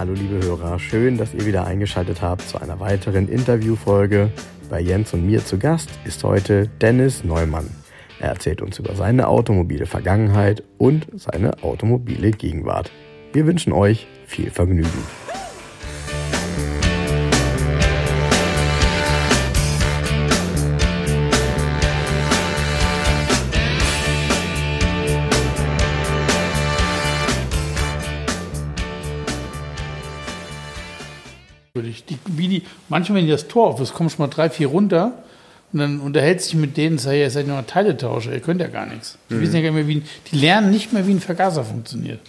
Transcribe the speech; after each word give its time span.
Hallo 0.00 0.14
liebe 0.14 0.42
Hörer, 0.42 0.78
schön, 0.78 1.18
dass 1.18 1.34
ihr 1.34 1.44
wieder 1.44 1.66
eingeschaltet 1.66 2.22
habt 2.22 2.40
zu 2.40 2.58
einer 2.58 2.80
weiteren 2.80 3.28
Interviewfolge. 3.28 4.30
Bei 4.70 4.80
Jens 4.80 5.12
und 5.12 5.26
mir 5.26 5.44
zu 5.44 5.58
Gast 5.58 5.90
ist 6.06 6.24
heute 6.24 6.68
Dennis 6.80 7.22
Neumann. 7.22 7.68
Er 8.18 8.30
erzählt 8.30 8.62
uns 8.62 8.78
über 8.78 8.94
seine 8.94 9.28
automobile 9.28 9.84
Vergangenheit 9.84 10.62
und 10.78 11.06
seine 11.16 11.62
automobile 11.62 12.30
Gegenwart. 12.30 12.90
Wir 13.34 13.44
wünschen 13.44 13.74
euch 13.74 14.06
viel 14.24 14.50
Vergnügen. 14.50 14.88
Manchmal, 32.90 33.18
wenn 33.20 33.24
die 33.26 33.32
das 33.32 33.48
Tor 33.48 33.68
auf 33.68 33.80
ist, 33.80 33.94
kommen 33.94 34.10
schon 34.10 34.18
mal 34.26 34.28
drei, 34.28 34.50
vier 34.50 34.66
runter 34.66 35.12
und 35.72 35.78
dann 35.78 36.00
unterhält 36.00 36.42
sich 36.42 36.54
mit 36.54 36.76
denen, 36.76 36.98
sagt, 36.98 37.16
ihr 37.16 37.30
seid 37.30 37.46
nur 37.46 37.66
Teiletauscher, 37.66 38.32
ihr 38.34 38.40
könnt 38.40 38.60
ja 38.60 38.66
gar 38.66 38.84
nichts. 38.86 39.16
Die, 39.30 39.34
Mhm. 39.34 39.40
wissen 39.40 39.54
ja 39.56 39.62
gar 39.62 39.70
nicht 39.70 39.86
mehr, 39.86 39.88
wie, 39.88 40.02
die 40.30 40.36
lernen 40.36 40.70
nicht 40.70 40.92
mehr, 40.92 41.06
wie 41.06 41.12
ein 41.12 41.20
Vergaser 41.20 41.64
funktioniert. 41.64 42.20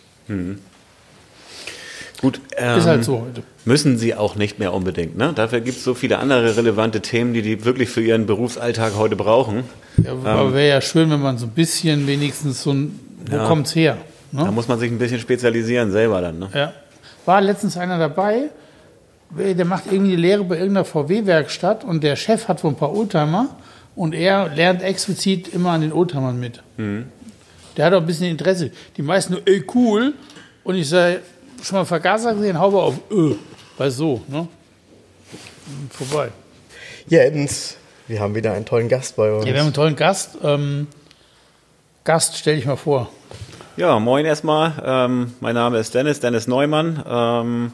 Gut, 2.22 2.40
ähm, 2.56 2.78
Ist 2.78 2.86
halt 2.86 3.04
so 3.04 3.22
heute. 3.22 3.42
müssen 3.66 3.98
sie 3.98 4.14
auch 4.14 4.36
nicht 4.36 4.60
mehr 4.60 4.74
unbedingt. 4.74 5.18
Ne? 5.18 5.34
Dafür 5.34 5.60
gibt 5.60 5.78
es 5.78 5.84
so 5.84 5.96
viele 5.96 6.20
andere 6.20 6.56
relevante 6.56 7.02
Themen, 7.02 7.34
die 7.34 7.42
die 7.42 7.66
wirklich 7.66 7.90
für 7.90 8.02
ihren 8.02 8.28
Berufsalltag 8.28 8.94
heute 8.96 9.16
brauchen. 9.16 9.64
Ja, 10.04 10.12
aber 10.12 10.54
wäre 10.54 10.70
ja 10.70 10.82
schön, 10.82 11.10
wenn 11.10 11.20
man 11.22 11.40
so 11.40 11.48
ein 11.48 11.52
bisschen 11.52 12.06
wenigstens 12.06 12.62
so 12.62 12.74
ein, 12.74 13.00
wo 13.28 13.38
Ja. 13.38 13.48
kommt's 13.48 13.74
her? 13.76 13.98
Da 14.32 14.44
Ne? 14.46 14.52
muss 14.52 14.68
man 14.68 14.78
sich 14.80 14.92
ein 14.92 15.00
bisschen 15.00 15.20
spezialisieren 15.20 15.92
selber 15.92 16.22
dann. 16.22 16.38
Ne? 16.40 16.50
Ja. 16.54 16.74
War 17.26 17.42
letztens 17.42 17.76
einer 17.76 17.98
dabei, 17.98 18.50
der 19.38 19.66
macht 19.66 19.86
irgendwie 19.92 20.12
die 20.12 20.22
Lehre 20.22 20.44
bei 20.44 20.56
irgendeiner 20.58 20.86
VW-Werkstatt 20.86 21.84
und 21.84 22.04
der 22.04 22.16
Chef 22.16 22.48
hat 22.48 22.64
wohl 22.64 22.72
ein 22.72 22.76
paar 22.76 22.94
Oldtimer 22.94 23.56
und 23.96 24.14
er 24.14 24.50
lernt 24.50 24.82
explizit 24.82 25.48
immer 25.50 25.72
an 25.72 25.82
den 25.82 25.94
Oldtimern 25.94 26.40
mit. 26.40 26.62
Der 27.78 27.86
hat 27.86 27.94
auch 27.94 28.02
ein 28.02 28.06
bisschen 28.06 28.28
Interesse. 28.28 28.72
Die 28.98 29.02
meisten 29.02 29.34
nur, 29.34 29.42
ey, 29.46 29.64
cool. 29.74 30.14
Und 30.64 30.76
ich 30.76 30.90
sage, 30.90 31.22
schon 31.64 31.78
mal 31.80 31.86
Vergaser 31.86 32.34
gesehen, 32.34 32.60
Haube 32.60 32.82
auf, 32.82 32.96
äh, 33.12 33.36
weil 33.78 33.92
so, 33.92 34.22
ne? 34.28 34.48
Vorbei. 35.90 36.30
Jens, 37.08 37.78
wir 38.08 38.20
haben 38.20 38.36
wieder 38.36 38.54
einen 38.54 38.66
tollen 38.66 38.90
Gast 38.90 39.16
bei 39.16 39.32
uns. 39.32 39.46
Ja, 39.46 39.54
wir 39.54 39.60
haben 39.60 39.68
einen 39.68 39.74
tollen 39.74 39.96
Gast. 39.96 40.38
Ähm, 40.44 40.88
Gast, 42.04 42.38
stell 42.38 42.58
dich 42.58 42.66
mal 42.66 42.76
vor. 42.76 43.10
Ja, 43.78 44.00
moin 44.00 44.26
erstmal. 44.26 44.74
Ähm, 44.84 45.34
mein 45.40 45.56
Name 45.56 45.78
ist 45.80 45.96
Dennis, 45.96 46.20
Dennis 46.20 46.48
Neumann. 46.48 47.04
Ähm, 47.08 47.74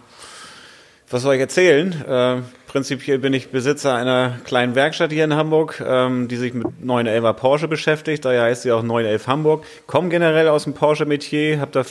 was 1.10 1.22
soll 1.22 1.36
ich 1.36 1.42
erzählen? 1.42 1.94
Äh, 2.06 2.42
prinzipiell 2.68 3.20
bin 3.20 3.34
ich 3.34 3.50
Besitzer 3.50 3.96
einer 3.96 4.40
kleinen 4.44 4.76
Werkstatt 4.76 5.12
hier 5.12 5.24
in 5.24 5.36
Hamburg, 5.36 5.82
ähm, 5.86 6.28
die 6.28 6.36
sich 6.36 6.54
mit 6.54 6.68
911er 6.84 7.34
Porsche 7.34 7.68
beschäftigt. 7.68 8.26
Daher 8.26 8.44
heißt 8.44 8.64
sie 8.64 8.72
auch 8.72 8.84
911 8.84 9.28
Hamburg. 9.28 9.66
Komme 9.86 10.10
generell 10.10 10.50
aus 10.50 10.66
dem 10.66 10.74
Porsche-Metier, 10.74 11.60
habe 11.62 11.72
da 11.72 11.84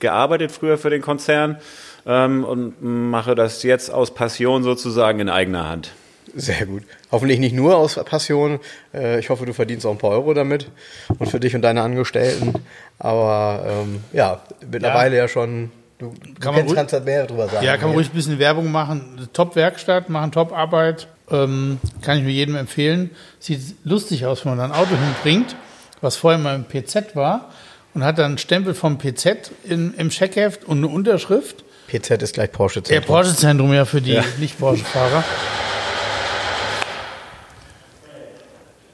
gearbeitet 0.00 0.52
früher 0.52 0.78
für 0.78 0.90
den 0.90 1.00
Konzern 1.00 1.58
ähm, 2.06 2.44
und 2.44 2.82
mache 2.82 3.34
das 3.34 3.62
jetzt 3.62 3.90
aus 3.90 4.12
Passion 4.14 4.62
sozusagen 4.62 5.20
in 5.20 5.28
eigener 5.28 5.68
Hand. 5.68 5.92
Sehr 6.34 6.66
gut. 6.66 6.82
Hoffentlich 7.12 7.38
nicht 7.38 7.54
nur 7.54 7.76
aus 7.76 7.94
Passion. 8.04 8.58
Äh, 8.92 9.20
Ich 9.20 9.30
hoffe, 9.30 9.46
du 9.46 9.54
verdienst 9.54 9.86
auch 9.86 9.92
ein 9.92 9.98
paar 9.98 10.10
Euro 10.10 10.34
damit 10.34 10.70
und 11.18 11.30
für 11.30 11.40
dich 11.40 11.54
und 11.54 11.62
deine 11.62 11.82
Angestellten. 11.82 12.52
Aber 12.98 13.64
ähm, 13.66 14.00
ja, 14.12 14.42
mittlerweile 14.70 15.16
ja, 15.16 15.28
schon. 15.28 15.70
Du, 15.98 16.12
du 16.22 16.34
Kann 16.40 16.52
man 16.52 16.54
kennst, 16.56 16.68
ruhig- 16.70 16.74
kannst 16.76 16.92
halt 16.92 17.04
mehr 17.06 17.26
drüber 17.26 17.48
sagen. 17.48 17.64
Ja, 17.64 17.72
kann 17.76 17.82
man 17.88 17.90
ne? 17.92 17.96
ruhig 17.96 18.08
ein 18.10 18.14
bisschen 18.14 18.38
Werbung 18.38 18.70
machen. 18.70 19.28
Top-Werkstatt, 19.32 20.08
machen 20.10 20.30
Top-Arbeit. 20.32 21.08
Ähm, 21.30 21.78
kann 22.02 22.18
ich 22.18 22.22
nur 22.22 22.32
jedem 22.32 22.54
empfehlen. 22.56 23.10
Sieht 23.40 23.60
lustig 23.84 24.26
aus, 24.26 24.44
wenn 24.44 24.56
man 24.56 24.58
da 24.58 24.64
ein 24.74 24.80
Auto 24.80 24.90
hinbringt, 24.94 25.56
was 26.02 26.16
vorher 26.16 26.38
mal 26.38 26.54
im 26.54 26.64
PZ 26.64 27.16
war 27.16 27.50
und 27.94 28.04
hat 28.04 28.18
dann 28.18 28.26
einen 28.26 28.38
Stempel 28.38 28.74
vom 28.74 28.98
PZ 28.98 29.50
in, 29.64 29.94
im 29.94 30.10
Checkheft 30.10 30.64
und 30.64 30.78
eine 30.78 30.88
Unterschrift. 30.88 31.64
PZ 31.88 32.22
ist 32.22 32.34
gleich 32.34 32.52
Porsche 32.52 32.82
Der 32.82 32.96
Zentrum. 32.98 33.06
Porsche-Zentrum 33.14 33.72
ja 33.72 33.84
für 33.86 34.02
die 34.02 34.20
Nicht-Porsche-Fahrer. 34.38 35.24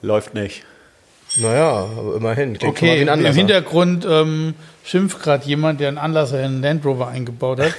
Läuft 0.03 0.35
nicht. 0.35 0.65
Naja, 1.37 1.89
aber 1.99 2.17
immerhin. 2.17 2.59
Klingt 2.59 2.77
Okay, 2.77 3.03
im 3.03 3.09
Anlasser. 3.09 3.39
Hintergrund 3.39 4.07
ähm, 4.09 4.55
schimpft 4.85 5.23
gerade 5.23 5.47
jemand, 5.47 5.81
der 5.81 5.89
einen 5.89 5.99
Anlasser 5.99 6.39
in 6.41 6.47
einen 6.47 6.63
Land 6.63 6.85
Rover 6.85 7.09
eingebaut 7.09 7.61
hat. 7.61 7.75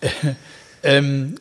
ähm, 0.82 1.36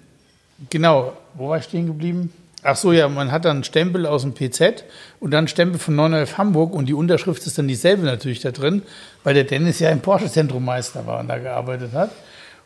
genau, 0.69 1.13
wo 1.35 1.49
war 1.49 1.57
ich 1.57 1.65
stehen 1.65 1.85
geblieben? 1.85 2.33
Ach 2.61 2.75
so, 2.75 2.91
ja, 2.91 3.07
man 3.07 3.31
hat 3.31 3.45
dann 3.45 3.57
einen 3.57 3.63
Stempel 3.63 4.05
aus 4.05 4.23
dem 4.23 4.33
PZ 4.33 4.83
und 5.21 5.31
dann 5.31 5.39
einen 5.39 5.47
Stempel 5.47 5.79
von 5.79 5.95
911 5.95 6.37
Hamburg 6.37 6.73
und 6.73 6.87
die 6.87 6.93
Unterschrift 6.93 7.45
ist 7.47 7.57
dann 7.57 7.69
dieselbe 7.69 8.03
natürlich 8.03 8.41
da 8.41 8.51
drin, 8.51 8.81
weil 9.23 9.33
der 9.33 9.45
Dennis 9.45 9.79
ja 9.79 9.89
im 9.91 10.01
Porsche-Zentrommeister 10.01 11.07
war 11.07 11.21
und 11.21 11.29
da 11.29 11.37
gearbeitet 11.37 11.93
hat. 11.93 12.11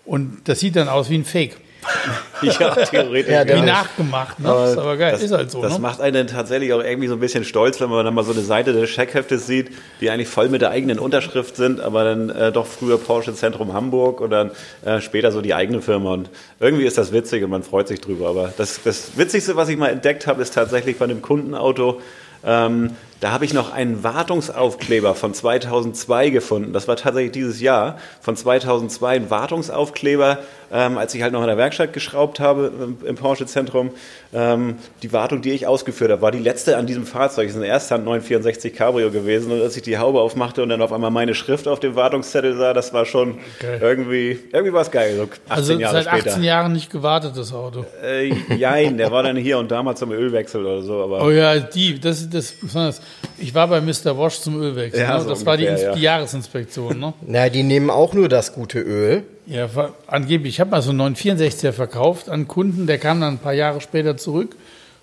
Und 0.03 0.41
das 0.45 0.59
sieht 0.59 0.75
dann 0.75 0.89
aus 0.89 1.09
wie 1.09 1.15
ein 1.15 1.25
Fake. 1.25 1.57
Ja, 2.41 2.75
theoretisch. 2.75 3.31
Ja, 3.31 3.47
Wie 3.47 3.61
nachgemacht, 3.61 4.39
ne? 4.39 4.49
ist 4.49 4.77
aber 4.77 4.97
geil, 4.97 5.13
das, 5.13 5.23
ist 5.23 5.31
halt 5.31 5.49
so. 5.49 5.61
Das 5.61 5.73
ne? 5.73 5.79
macht 5.79 6.01
einen 6.01 6.27
tatsächlich 6.27 6.73
auch 6.73 6.83
irgendwie 6.83 7.07
so 7.07 7.13
ein 7.13 7.19
bisschen 7.21 7.45
stolz, 7.45 7.79
wenn 7.79 7.89
man 7.89 8.03
dann 8.03 8.13
mal 8.13 8.23
so 8.23 8.33
eine 8.33 8.41
Seite 8.41 8.73
des 8.73 8.89
Checkheftes 8.89 9.47
sieht, 9.47 9.71
die 10.01 10.09
eigentlich 10.09 10.27
voll 10.27 10.49
mit 10.49 10.61
der 10.61 10.71
eigenen 10.71 10.99
Unterschrift 10.99 11.55
sind, 11.55 11.79
aber 11.79 12.03
dann 12.03 12.29
äh, 12.29 12.51
doch 12.51 12.65
früher 12.65 12.97
Porsche 12.97 13.33
Zentrum 13.33 13.73
Hamburg 13.73 14.19
und 14.19 14.31
dann 14.31 14.51
äh, 14.83 14.99
später 14.99 15.31
so 15.31 15.41
die 15.41 15.53
eigene 15.53 15.81
Firma. 15.81 16.13
Und 16.13 16.29
irgendwie 16.59 16.85
ist 16.85 16.97
das 16.97 17.13
witzig 17.13 17.43
und 17.43 17.49
man 17.49 17.63
freut 17.63 17.87
sich 17.87 18.01
drüber. 18.01 18.27
Aber 18.29 18.53
das, 18.57 18.81
das 18.83 19.17
Witzigste, 19.17 19.55
was 19.55 19.69
ich 19.69 19.77
mal 19.77 19.89
entdeckt 19.89 20.27
habe, 20.27 20.41
ist 20.41 20.53
tatsächlich 20.53 20.97
bei 20.97 21.05
einem 21.05 21.21
Kundenauto. 21.21 22.01
Ähm, 22.45 22.91
da 23.21 23.31
habe 23.31 23.45
ich 23.45 23.53
noch 23.53 23.71
einen 23.71 24.03
Wartungsaufkleber 24.03 25.15
von 25.15 25.33
2002 25.33 26.29
gefunden. 26.29 26.73
Das 26.73 26.89
war 26.89 26.97
tatsächlich 26.97 27.31
dieses 27.31 27.61
Jahr. 27.61 27.97
Von 28.19 28.35
2002 28.35 29.15
ein 29.15 29.29
Wartungsaufkleber, 29.29 30.39
ähm, 30.73 30.97
als 30.97 31.13
ich 31.13 31.21
halt 31.21 31.31
noch 31.33 31.41
in 31.41 31.47
der 31.47 31.57
Werkstatt 31.57 31.93
geschraubt 31.93 32.39
habe 32.39 32.71
im, 32.81 32.97
im 33.07 33.15
Porsche-Zentrum. 33.15 33.91
Ähm, 34.33 34.75
die 35.03 35.13
Wartung, 35.13 35.41
die 35.43 35.51
ich 35.51 35.67
ausgeführt 35.67 36.11
habe, 36.11 36.21
war 36.23 36.31
die 36.31 36.39
letzte 36.39 36.77
an 36.77 36.87
diesem 36.87 37.05
Fahrzeug. 37.05 37.47
Das 37.47 37.55
ist 37.55 37.61
ein 37.61 37.65
Ersthand 37.67 38.05
964 38.05 38.73
Cabrio 38.75 39.11
gewesen. 39.11 39.51
Und 39.51 39.61
als 39.61 39.77
ich 39.77 39.83
die 39.83 39.99
Haube 39.99 40.19
aufmachte 40.19 40.63
und 40.63 40.69
dann 40.69 40.81
auf 40.81 40.91
einmal 40.91 41.11
meine 41.11 41.35
Schrift 41.35 41.67
auf 41.67 41.79
dem 41.79 41.95
Wartungszettel 41.95 42.55
sah, 42.57 42.73
das 42.73 42.91
war 42.91 43.05
schon 43.05 43.37
Geil. 43.59 43.79
irgendwie, 43.81 44.39
irgendwie 44.51 44.73
war 44.73 44.81
es 44.81 44.89
geil. 44.91 45.15
So 45.15 45.23
18 45.23 45.41
Also 45.47 45.73
Jahre 45.73 45.93
seit 45.95 46.07
18 46.07 46.19
später. 46.21 46.39
Jahren 46.43 46.73
nicht 46.73 46.89
gewartet, 46.91 47.33
das 47.37 47.53
Auto. 47.53 47.85
Äh, 48.03 48.33
jein, 48.55 48.97
der 48.97 49.11
war 49.11 49.21
dann 49.21 49.37
hier 49.37 49.59
und 49.59 49.69
da 49.71 49.83
mal 49.83 49.95
zum 49.95 50.11
Ölwechsel 50.11 50.65
oder 50.65 50.81
so. 50.81 51.03
Aber 51.03 51.23
Oh 51.23 51.29
ja, 51.29 51.59
die, 51.59 51.99
das 51.99 52.27
das 52.29 52.51
besonders. 52.53 52.99
Ich 53.37 53.53
war 53.53 53.67
bei 53.67 53.79
Mr. 53.81 54.17
Wash 54.17 54.39
zum 54.41 54.59
Ölwechsel. 54.59 55.01
Ja, 55.01 55.17
ne? 55.17 55.23
so 55.23 55.29
Das 55.29 55.45
war 55.45 55.55
die, 55.57 55.67
ungefähr, 55.67 55.93
die 55.93 56.01
ja. 56.01 56.13
Jahresinspektion. 56.15 56.99
Ne? 56.99 57.13
Na, 57.27 57.49
die 57.49 57.61
nehmen 57.63 57.89
auch 57.91 58.13
nur 58.13 58.27
das 58.29 58.53
gute 58.53 58.79
Öl. 58.79 59.23
Ja, 59.45 59.67
angeblich. 60.07 60.55
Ich 60.55 60.59
habe 60.59 60.71
mal 60.71 60.81
so 60.81 60.91
einen 60.91 61.15
964er 61.15 61.73
verkauft 61.73 62.29
an 62.29 62.47
Kunden, 62.47 62.87
der 62.87 62.97
kam 62.97 63.19
dann 63.21 63.35
ein 63.35 63.39
paar 63.39 63.53
Jahre 63.53 63.81
später 63.81 64.15
zurück 64.15 64.55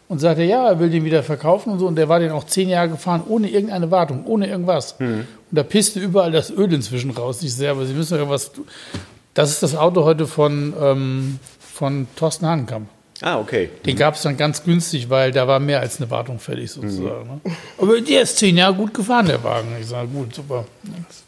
und 0.08 0.18
sagte, 0.18 0.42
ja, 0.42 0.68
er 0.68 0.80
will 0.80 0.90
den 0.90 1.04
wieder 1.04 1.22
verkaufen 1.22 1.70
und 1.70 1.78
so. 1.78 1.86
Und 1.86 1.96
der 1.96 2.08
war 2.08 2.18
den 2.18 2.32
auch 2.32 2.44
zehn 2.44 2.68
Jahre 2.68 2.88
gefahren, 2.88 3.22
ohne 3.28 3.48
irgendeine 3.48 3.90
Wartung, 3.90 4.24
ohne 4.26 4.48
irgendwas. 4.48 4.98
Hm. 4.98 5.20
Und 5.20 5.26
da 5.50 5.62
pisste 5.62 6.00
überall 6.00 6.32
das 6.32 6.50
Öl 6.50 6.72
inzwischen 6.72 7.10
raus. 7.10 7.42
Ich 7.42 7.54
sehe, 7.54 7.70
aber 7.70 7.86
Sie 7.86 7.94
müssen 7.94 8.14
doch 8.14 8.18
irgendwas. 8.18 8.50
Das 9.34 9.50
ist 9.50 9.62
das 9.62 9.76
Auto 9.76 10.04
heute 10.04 10.26
von, 10.26 10.74
ähm, 10.80 11.38
von 11.60 12.08
Thorsten 12.16 12.46
Hahnenkamp. 12.46 12.88
Ah, 13.22 13.38
okay. 13.38 13.68
Den 13.84 13.96
gab 13.96 14.14
es 14.14 14.22
dann 14.22 14.38
ganz 14.38 14.64
günstig, 14.64 15.10
weil 15.10 15.30
da 15.30 15.46
war 15.46 15.60
mehr 15.60 15.80
als 15.80 16.00
eine 16.00 16.10
Wartung 16.10 16.38
fällig 16.38 16.70
sozusagen. 16.70 17.40
Ne? 17.44 17.52
Aber 17.76 18.00
der 18.00 18.22
ist 18.22 18.38
zehn 18.38 18.56
Jahre 18.56 18.72
gut 18.74 18.94
gefahren, 18.94 19.26
der 19.26 19.44
Wagen. 19.44 19.68
Ich 19.78 19.88
sage, 19.88 20.08
gut, 20.08 20.34
super. 20.34 20.64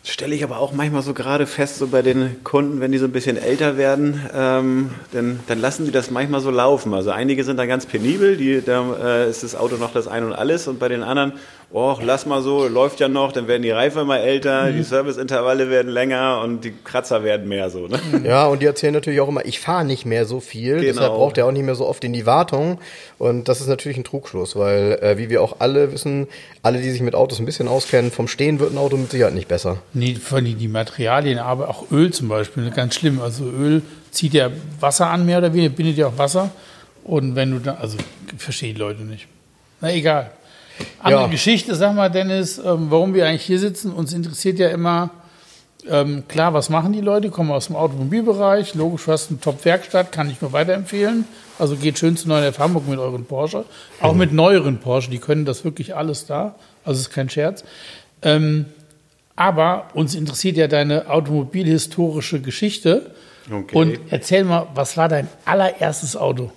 Stelle 0.02 0.34
ich 0.34 0.42
aber 0.42 0.58
auch 0.58 0.72
manchmal 0.72 1.02
so 1.02 1.12
gerade 1.12 1.46
fest, 1.46 1.76
so 1.76 1.88
bei 1.88 2.00
den 2.00 2.42
Kunden, 2.44 2.80
wenn 2.80 2.92
die 2.92 2.98
so 2.98 3.04
ein 3.04 3.12
bisschen 3.12 3.36
älter 3.36 3.76
werden, 3.76 4.22
ähm, 4.34 4.90
dann, 5.12 5.40
dann 5.46 5.60
lassen 5.60 5.84
die 5.84 5.90
das 5.90 6.10
manchmal 6.10 6.40
so 6.40 6.50
laufen. 6.50 6.94
Also 6.94 7.10
einige 7.10 7.44
sind 7.44 7.58
da 7.58 7.66
ganz 7.66 7.84
penibel, 7.84 8.38
die, 8.38 8.62
da 8.64 9.24
äh, 9.24 9.30
ist 9.30 9.42
das 9.42 9.54
Auto 9.54 9.76
noch 9.76 9.92
das 9.92 10.08
Ein 10.08 10.24
und 10.24 10.32
Alles 10.32 10.68
und 10.68 10.78
bei 10.78 10.88
den 10.88 11.02
anderen, 11.02 11.34
oh, 11.72 11.96
lass 12.02 12.26
mal 12.26 12.42
so, 12.42 12.66
läuft 12.68 13.00
ja 13.00 13.08
noch, 13.08 13.32
dann 13.32 13.48
werden 13.48 13.62
die 13.62 13.70
Reifen 13.70 14.02
immer 14.02 14.20
älter, 14.20 14.70
die 14.72 14.82
Serviceintervalle 14.82 15.70
werden 15.70 15.90
länger 15.90 16.40
und 16.44 16.64
die 16.64 16.72
Kratzer 16.84 17.24
werden 17.24 17.48
mehr 17.48 17.70
so. 17.70 17.88
Ne? 17.88 17.98
Ja, 18.24 18.46
und 18.46 18.60
die 18.62 18.66
erzählen 18.66 18.92
natürlich 18.92 19.20
auch 19.20 19.28
immer, 19.28 19.44
ich 19.44 19.58
fahre 19.60 19.84
nicht 19.84 20.04
mehr 20.04 20.24
so 20.26 20.40
viel, 20.40 20.74
Genau. 20.74 20.86
deshalb 20.86 21.12
braucht 21.14 21.38
er 21.38 21.46
auch 21.46 21.52
nicht 21.52 21.64
mehr 21.64 21.74
so 21.74 21.86
oft 21.86 22.04
in 22.04 22.12
die 22.12 22.26
Wartung. 22.26 22.78
Und 23.18 23.48
das 23.48 23.60
ist 23.60 23.68
natürlich 23.68 23.96
ein 23.98 24.04
Trugschluss, 24.04 24.56
weil, 24.56 24.98
äh, 25.00 25.16
wie 25.18 25.30
wir 25.30 25.42
auch 25.42 25.56
alle 25.60 25.92
wissen, 25.92 26.26
alle, 26.62 26.80
die 26.80 26.90
sich 26.90 27.00
mit 27.00 27.14
Autos 27.14 27.38
ein 27.38 27.46
bisschen 27.46 27.68
auskennen, 27.68 28.10
vom 28.10 28.28
Stehen 28.28 28.60
wird 28.60 28.72
ein 28.72 28.78
Auto 28.78 28.96
mit 28.96 29.10
Sicherheit 29.10 29.34
nicht 29.34 29.48
besser. 29.48 29.78
Nee, 29.94 30.14
vor 30.16 30.38
allem 30.38 30.58
die 30.58 30.68
Materialien, 30.68 31.38
aber 31.38 31.68
auch 31.68 31.90
Öl 31.90 32.12
zum 32.12 32.28
Beispiel, 32.28 32.70
ganz 32.70 32.96
schlimm. 32.96 33.20
Also 33.20 33.44
Öl 33.44 33.82
zieht 34.10 34.34
ja 34.34 34.50
Wasser 34.80 35.06
an, 35.08 35.24
mehr 35.24 35.38
oder 35.38 35.52
weniger, 35.54 35.70
bindet 35.74 35.96
ja 35.96 36.08
auch 36.08 36.18
Wasser. 36.18 36.50
Und 37.04 37.34
wenn 37.34 37.50
du 37.50 37.58
da, 37.58 37.74
also 37.80 37.96
verstehen 38.36 38.74
die 38.74 38.80
Leute 38.80 39.02
nicht. 39.02 39.26
Na 39.80 39.92
egal. 39.92 40.30
Andere 41.00 41.22
Ja. 41.22 41.28
Geschichte, 41.28 41.74
sag 41.74 41.94
mal, 41.94 42.08
Dennis, 42.08 42.58
ähm, 42.58 42.86
warum 42.90 43.14
wir 43.14 43.26
eigentlich 43.26 43.42
hier 43.42 43.58
sitzen. 43.58 43.92
Uns 43.92 44.12
interessiert 44.12 44.58
ja 44.58 44.68
immer, 44.68 45.10
Ähm, 45.90 46.22
klar, 46.28 46.54
was 46.54 46.68
machen 46.68 46.92
die 46.92 47.00
Leute? 47.00 47.28
Kommen 47.30 47.50
aus 47.50 47.66
dem 47.66 47.74
Automobilbereich. 47.74 48.76
Logisch, 48.76 49.06
du 49.06 49.10
hast 49.10 49.30
eine 49.30 49.40
Top-Werkstatt, 49.40 50.12
kann 50.12 50.30
ich 50.30 50.40
nur 50.40 50.52
weiterempfehlen. 50.52 51.24
Also 51.58 51.74
geht 51.74 51.98
schön 51.98 52.16
zu 52.16 52.28
Neuen 52.28 52.56
Hamburg 52.56 52.86
mit 52.86 53.00
euren 53.00 53.24
Porsche. 53.24 53.64
Auch 54.00 54.14
mit 54.14 54.32
neueren 54.32 54.78
Porsche, 54.78 55.10
die 55.10 55.18
können 55.18 55.44
das 55.44 55.64
wirklich 55.64 55.96
alles 55.96 56.24
da. 56.26 56.54
Also 56.84 57.00
ist 57.00 57.10
kein 57.10 57.28
Scherz. 57.28 57.64
Ähm, 58.22 58.66
aber 59.34 59.88
uns 59.94 60.14
interessiert 60.14 60.56
ja 60.56 60.68
deine 60.68 61.10
automobilhistorische 61.10 62.40
Geschichte. 62.40 63.10
Okay. 63.52 63.76
Und 63.76 63.98
erzähl 64.10 64.44
mal, 64.44 64.68
was 64.76 64.96
war 64.96 65.08
dein 65.08 65.26
allererstes 65.44 66.16
Auto? 66.16 66.52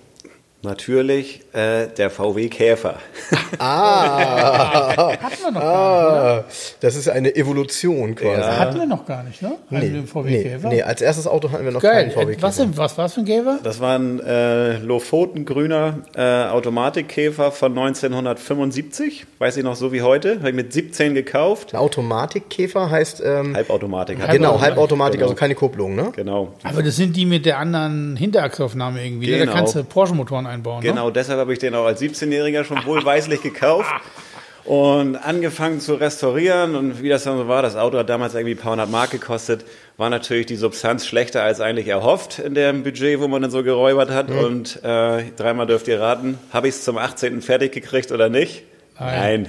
Natürlich 0.62 1.42
äh, 1.52 1.86
der 1.96 2.10
VW 2.10 2.48
Käfer. 2.48 2.96
Ah, 3.58 5.12
Hatten 5.22 5.42
wir 5.44 5.50
noch 5.52 5.60
gar 5.60 6.34
nicht, 6.34 6.44
ah, 6.44 6.44
das 6.80 6.96
ist 6.96 7.08
eine 7.08 7.34
Evolution 7.36 8.14
quasi. 8.16 8.36
oder? 8.38 8.58
Hatten 8.58 8.78
wir 8.80 8.86
noch 8.86 9.06
gar 9.06 9.22
nicht, 9.22 9.40
ne? 9.40 9.52
Einen 9.70 10.06
VW 10.06 10.30
nee, 10.30 10.42
Käfer. 10.42 10.68
nee, 10.68 10.82
als 10.82 11.00
erstes 11.00 11.26
Auto 11.26 11.50
hatten 11.52 11.64
wir 11.64 11.70
noch 11.72 11.80
Geil. 11.80 12.10
keinen 12.10 12.10
VW 12.10 12.32
Äh, 12.34 12.42
Was, 12.42 12.56
Käfer. 12.56 12.76
was 12.76 12.98
war 12.98 13.06
es 13.06 13.14
für 13.14 13.20
ein 13.20 13.24
Käfer? 13.26 13.58
Das 13.62 13.80
war 13.80 13.98
ein 13.98 14.20
äh, 14.20 14.78
Lofotengrüner 14.78 15.98
äh, 16.16 16.44
Automatikkäfer 16.48 17.52
von 17.52 17.72
1975. 17.78 19.26
Weiß 19.38 19.56
ich 19.56 19.64
noch 19.64 19.76
so 19.76 19.92
wie 19.92 20.02
heute. 20.02 20.38
Habe 20.38 20.50
ich 20.50 20.54
mit 20.56 20.72
17 20.72 21.14
gekauft. 21.14 21.72
Ein 21.74 21.78
Automatikkäfer 21.78 22.90
heißt, 22.90 23.22
ähm, 23.24 23.54
Halbautomatik. 23.54 24.20
hat- 24.20 24.32
genau, 24.32 24.60
Halbautomatik, 24.60 25.20
genau. 25.20 25.26
also 25.30 25.38
keine 25.38 25.54
Kupplung, 25.54 25.94
ne? 25.94 26.12
Genau. 26.16 26.52
Aber 26.64 26.82
das 26.82 26.96
sind 26.96 27.16
die 27.16 27.26
mit 27.26 27.46
der 27.46 27.58
anderen 27.58 28.16
Hinterachsaufnahme 28.16 29.04
irgendwie. 29.04 29.26
Ne? 29.30 29.38
Da 29.38 29.44
Genau. 29.44 29.56
kannst 29.56 29.74
du 29.76 29.84
Porsche-Motoren 29.84 30.45
einbauen. 30.46 30.82
Ne? 30.82 30.90
Genau, 30.90 31.10
deshalb 31.10 31.38
habe 31.38 31.52
ich 31.52 31.58
den 31.58 31.74
auch 31.74 31.84
als 31.84 32.00
17-Jähriger 32.00 32.64
schon 32.64 32.84
wohlweislich 32.84 33.42
gekauft 33.42 33.90
und 34.64 35.16
angefangen 35.16 35.80
zu 35.80 35.94
restaurieren. 35.94 36.74
Und 36.74 37.02
wie 37.02 37.08
das 37.08 37.24
dann 37.24 37.38
so 37.38 37.48
war, 37.48 37.62
das 37.62 37.76
Auto 37.76 37.98
hat 37.98 38.08
damals 38.08 38.34
irgendwie 38.34 38.54
ein 38.54 38.58
paar 38.58 38.72
hundert 38.72 38.90
Mark 38.90 39.10
gekostet, 39.10 39.64
war 39.96 40.10
natürlich 40.10 40.46
die 40.46 40.56
Substanz 40.56 41.06
schlechter 41.06 41.42
als 41.42 41.60
eigentlich 41.60 41.88
erhofft 41.88 42.38
in 42.38 42.54
dem 42.54 42.82
Budget, 42.82 43.20
wo 43.20 43.28
man 43.28 43.42
dann 43.42 43.50
so 43.50 43.62
geräubert 43.62 44.10
hat. 44.10 44.30
Und 44.30 44.82
äh, 44.84 45.24
dreimal 45.36 45.66
dürft 45.66 45.88
ihr 45.88 46.00
raten, 46.00 46.38
habe 46.52 46.68
ich 46.68 46.74
es 46.74 46.84
zum 46.84 46.98
18. 46.98 47.42
fertig 47.42 47.72
gekriegt 47.72 48.12
oder 48.12 48.28
nicht? 48.28 48.64
Nein. 48.98 49.48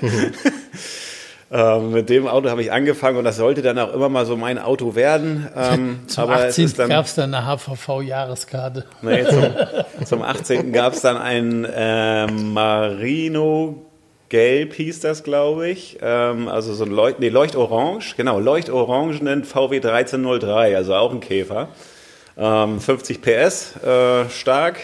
Nein. 0.00 0.32
Ähm, 1.54 1.90
mit 1.90 2.08
dem 2.08 2.26
Auto 2.26 2.48
habe 2.48 2.62
ich 2.62 2.72
angefangen 2.72 3.18
und 3.18 3.24
das 3.24 3.36
sollte 3.36 3.60
dann 3.60 3.78
auch 3.78 3.92
immer 3.92 4.08
mal 4.08 4.24
so 4.24 4.38
mein 4.38 4.58
Auto 4.58 4.94
werden. 4.94 5.48
Ähm, 5.54 6.00
Zum 6.06 6.24
aber 6.24 6.46
es 6.46 6.54
18. 6.54 6.64
ist 6.64 6.78
dann 6.78 6.88
gab 6.88 7.04
es 7.04 7.14
dann 7.14 7.34
eine 7.34 7.46
HVV-Jahreskarte. 7.46 8.86
Nee, 9.02 9.24
zum, 9.24 9.44
zum 10.06 10.22
18. 10.22 10.72
gab 10.72 10.94
es 10.94 11.02
dann 11.02 11.18
ein 11.18 11.66
ähm, 11.70 12.54
Marino 12.54 13.84
Gelb 14.30 14.72
hieß 14.72 15.00
das, 15.00 15.24
glaube 15.24 15.68
ich. 15.68 15.98
Ähm, 16.00 16.48
also 16.48 16.72
so 16.72 16.84
ein 16.84 16.90
Leucht, 16.90 17.20
nee, 17.20 17.28
Leuchtorange, 17.28 18.14
genau, 18.16 18.40
Leuchtorangenen 18.40 19.44
VW 19.44 19.76
1303, 19.76 20.74
also 20.74 20.94
auch 20.94 21.12
ein 21.12 21.20
Käfer. 21.20 21.68
Ähm, 22.38 22.80
50 22.80 23.20
PS, 23.20 23.76
äh, 23.84 24.30
stark, 24.30 24.78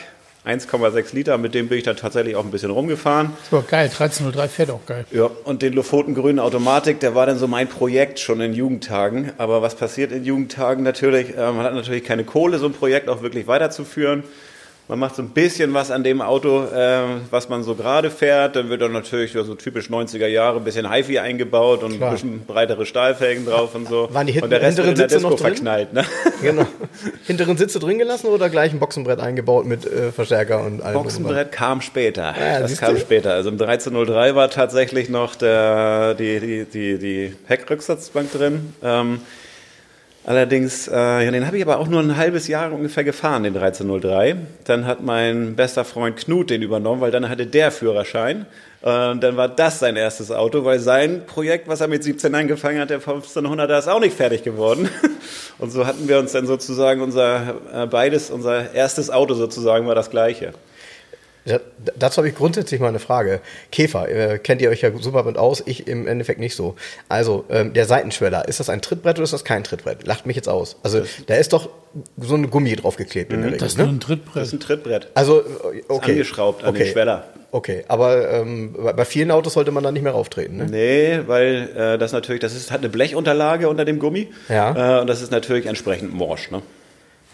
1,6 0.47 1.15
Liter, 1.15 1.37
mit 1.37 1.55
dem 1.55 1.69
bin 1.69 1.79
ich 1.79 1.85
dann 1.85 1.97
tatsächlich 1.97 2.37
auch 2.37 2.45
ein 2.45 2.51
bisschen 2.51 2.71
rumgefahren. 2.71 3.33
Das 3.43 3.53
war 3.53 3.63
geil. 3.63 3.85
1303 3.85 4.49
fährt 4.49 4.71
auch 4.71 4.85
geil. 4.87 5.05
Ja, 5.11 5.31
und 5.45 5.63
den 5.63 5.75
Lofotengrünen 5.75 6.39
Automatik, 6.39 7.01
der 7.01 7.15
war 7.15 7.27
dann 7.27 7.39
so 7.39 7.47
mein 7.47 7.69
Projekt 7.69 8.19
schon 8.19 8.41
in 8.41 8.55
Jugendtagen. 8.55 9.33
Aber 9.39 9.63
was 9.63 9.75
passiert 9.75 10.13
in 10.13 10.25
Jugendtagen 10.25 10.85
natürlich? 10.85 11.37
Äh, 11.37 11.53
man 11.53 11.65
hat 11.65 11.75
natürlich 11.75 12.05
keine 12.05 12.25
Kohle, 12.25 12.59
so 12.59 12.67
ein 12.67 12.73
Projekt 12.73 13.09
auch 13.09 13.23
wirklich 13.23 13.47
weiterzuführen. 13.47 14.23
Man 14.89 14.99
macht 15.01 15.17
so 15.17 15.23
ein 15.23 15.29
bisschen 15.29 15.75
was 15.75 15.91
an 15.91 16.03
dem 16.03 16.23
Auto, 16.23 16.65
äh, 16.65 17.01
was 17.31 17.51
man 17.51 17.63
so 17.63 17.75
gerade 17.75 18.11
fährt. 18.11 18.57
Dann 18.57 18.71
wird 18.71 18.81
dann 18.81 18.93
natürlich 18.93 19.33
so 19.33 19.55
typisch 19.55 19.91
90er 19.91 20.27
Jahre 20.27 20.57
ein 20.57 20.65
bisschen 20.65 20.91
HiFi 20.91 21.19
eingebaut 21.19 21.83
und 21.83 21.99
Klar. 21.99 22.09
ein 22.09 22.15
bisschen 22.15 22.47
breitere 22.47 22.87
Stahlfelgen 22.87 23.45
drauf 23.45 23.75
und 23.75 23.87
so. 23.87 24.09
Waren 24.13 24.27
die 24.27 24.33
hinten- 24.33 24.45
und 24.45 24.51
der 24.51 24.63
Rest 24.63 24.79
wird 24.79 24.89
in 24.89 24.95
der 24.95 25.03
hinteren 25.05 25.09
Sitze 25.11 25.17
Disco 25.17 25.31
noch 25.31 25.37
drin? 25.39 25.47
verknallt. 25.55 25.93
Ne? 25.93 26.05
Genau. 26.41 26.67
Hinteren 27.27 27.57
Sitze 27.59 27.81
drin 27.81 27.99
gelassen 27.99 28.29
oder 28.29 28.49
gleich 28.49 28.73
ein 28.73 28.79
Boxenbrett 28.79 29.21
eingebaut 29.21 29.67
mit 29.67 29.85
äh, 29.85 30.11
Verstärker 30.13 30.65
und 30.65 30.81
allem? 30.81 30.95
Boxenbrett 31.03 31.53
kam 31.53 31.83
später. 31.83 32.35
Ja, 32.41 32.61
das 32.61 32.79
kam 32.79 32.95
du? 32.95 33.01
später. 33.01 33.35
Also 33.35 33.51
im 33.51 33.61
1303 33.61 34.35
war 34.37 34.49
tatsächlich 34.49 35.09
noch 35.11 35.35
der, 35.35 36.15
die, 36.15 36.41
die, 36.41 36.65
die, 36.65 36.99
die 36.99 37.35
Heckrücksatzbank 37.47 38.33
drin. 38.33 38.73
Ähm, 38.83 39.21
allerdings, 40.29 40.87
äh, 40.89 41.31
den 41.31 41.47
habe 41.47 41.57
ich 41.57 41.63
aber 41.63 41.79
auch 41.79 41.89
nur 41.89 42.01
ein 42.01 42.17
halbes 42.17 42.49
Jahr 42.49 42.73
ungefähr 42.73 43.03
gefahren, 43.05 43.43
den 43.43 43.55
1303. 43.55 44.37
Dann 44.65 44.87
hat 44.87 45.03
mein 45.03 45.57
bester 45.57 45.85
Freund 45.85 46.17
Knut 46.17 46.51
den 46.51 46.63
übernommen, 46.63 47.01
weil 47.01 47.11
dann 47.11 47.29
hatte 47.29 47.47
der 47.47 47.71
Führerschein. 47.71 48.47
Äh, 48.83 49.11
Und 49.11 49.23
dann 49.23 49.37
war 49.37 49.49
das 49.49 49.79
sein 49.79 49.97
erstes 49.97 50.31
Auto, 50.31 50.65
weil 50.65 50.79
sein 50.79 51.23
Projekt, 51.27 51.67
was 51.67 51.81
er 51.81 51.89
mit 51.89 52.05
17 52.05 52.35
angefangen 52.35 52.79
hat, 52.81 52.91
der 52.91 53.01
1500er, 53.01 53.79
ist 53.79 53.89
auch 53.89 54.01
nicht 54.01 54.17
fertig 54.17 54.45
geworden. 54.45 54.89
Und 55.59 55.73
so 55.73 55.87
hatten 55.87 56.07
wir 56.09 56.19
uns 56.19 56.33
dann 56.33 56.47
sozusagen 56.47 57.01
unser, 57.01 57.55
äh, 57.73 57.87
beides, 57.87 58.31
unser 58.31 58.73
erstes 58.75 59.11
Auto 59.11 59.35
sozusagen 59.35 59.87
war 59.87 59.95
das 59.95 60.11
gleiche. 60.11 60.53
Ja, 61.49 61.61
dazu 61.99 62.19
habe 62.19 62.29
ich 62.29 62.35
grundsätzlich 62.35 62.81
mal 62.81 62.89
eine 62.89 62.99
Frage. 62.99 63.41
Käfer, 63.73 64.09
äh, 64.09 64.39
kennt 64.39 64.61
ihr 64.61 64.69
euch 64.71 64.83
ja 64.83 64.91
super 65.01 65.23
mit 65.25 65.39
aus, 65.39 65.63
ich 65.65 65.89
im 65.89 66.07
Endeffekt 66.07 66.41
nicht 66.41 66.55
so. 66.55 66.77
Also, 67.09 67.45
ähm, 67.49 67.73
der 67.73 67.87
Seitenschweller, 67.87 68.47
ist 68.47 68.61
das 68.61 68.69
ein 68.69 68.83
Trittbrett 68.83 69.17
oder 69.17 69.25
ist 69.25 69.33
das 69.33 69.45
kein 69.45 69.65
Trittbrett? 69.65 70.07
Lacht 70.07 70.27
mich 70.27 70.37
jetzt 70.37 70.49
aus. 70.49 70.77
Also, 70.83 71.03
da 71.27 71.35
ist 71.37 71.53
doch 71.53 71.71
so 72.19 72.35
ein 72.35 72.51
Gummi 72.51 72.77
draufgeklebt 72.77 73.33
in 73.33 73.41
der 73.41 73.47
Regel, 73.53 73.61
Das 73.61 73.73
ist 73.73 73.79
nur 73.79 73.87
ne? 73.87 73.95
ein 73.95 73.99
Das 73.99 74.07
Trittbrett. 74.09 74.43
ist 74.45 74.53
ein 74.53 74.61
Trittbrett. 74.61 75.09
Also, 75.15 75.41
äh, 75.41 75.83
okay. 75.89 76.13
angeschraubt 76.13 76.65
an 76.65 76.75
den 76.75 76.87
Schweller. 76.87 77.25
Okay, 77.51 77.85
aber 77.89 78.31
ähm, 78.31 78.77
bei 78.95 79.07
vielen 79.07 79.31
Autos 79.31 79.55
sollte 79.55 79.71
man 79.71 79.83
da 79.83 79.91
nicht 79.91 80.03
mehr 80.03 80.13
rauftreten, 80.13 80.59
ne? 80.59 80.67
Nee, 80.71 81.21
weil 81.27 81.71
äh, 81.75 81.97
das 81.99 82.13
natürlich, 82.13 82.43
das 82.43 82.55
ist, 82.55 82.71
hat 82.71 82.81
eine 82.81 82.91
Blechunterlage 82.91 83.71
unter 83.71 83.87
dem 83.87 83.99
Gummi. 83.99 84.29
Ja. 84.51 84.99
Äh, 84.99 85.01
und 85.01 85.07
das 85.07 85.23
ist 85.23 85.33
natürlich 85.33 85.65
entsprechend 85.65 86.13
morsch. 86.13 86.51
Ne? 86.51 86.61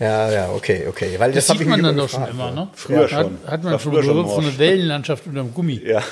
Ja, 0.01 0.29
ja, 0.33 0.51
okay, 0.53 0.87
okay. 0.89 1.11
Weil 1.19 1.31
Das 1.31 1.49
hab 1.49 1.57
sieht 1.57 1.69
man 1.69 1.81
dann 1.81 1.97
doch 1.97 2.09
schon 2.09 2.27
immer, 2.27 2.51
ne? 2.51 2.67
Früher 2.75 3.03
Hat, 3.03 3.11
schon. 3.11 3.39
hat 3.47 3.63
man 3.63 3.73
War 3.75 3.79
schon 3.79 3.93
früher 3.93 4.03
schon 4.03 4.27
so 4.27 4.37
eine. 4.39 4.59
Wellenlandschaft 4.59 5.25
unter 5.29 5.43
dem 5.43 5.55
Gummi. 5.55 5.81
Ja. 5.87 6.03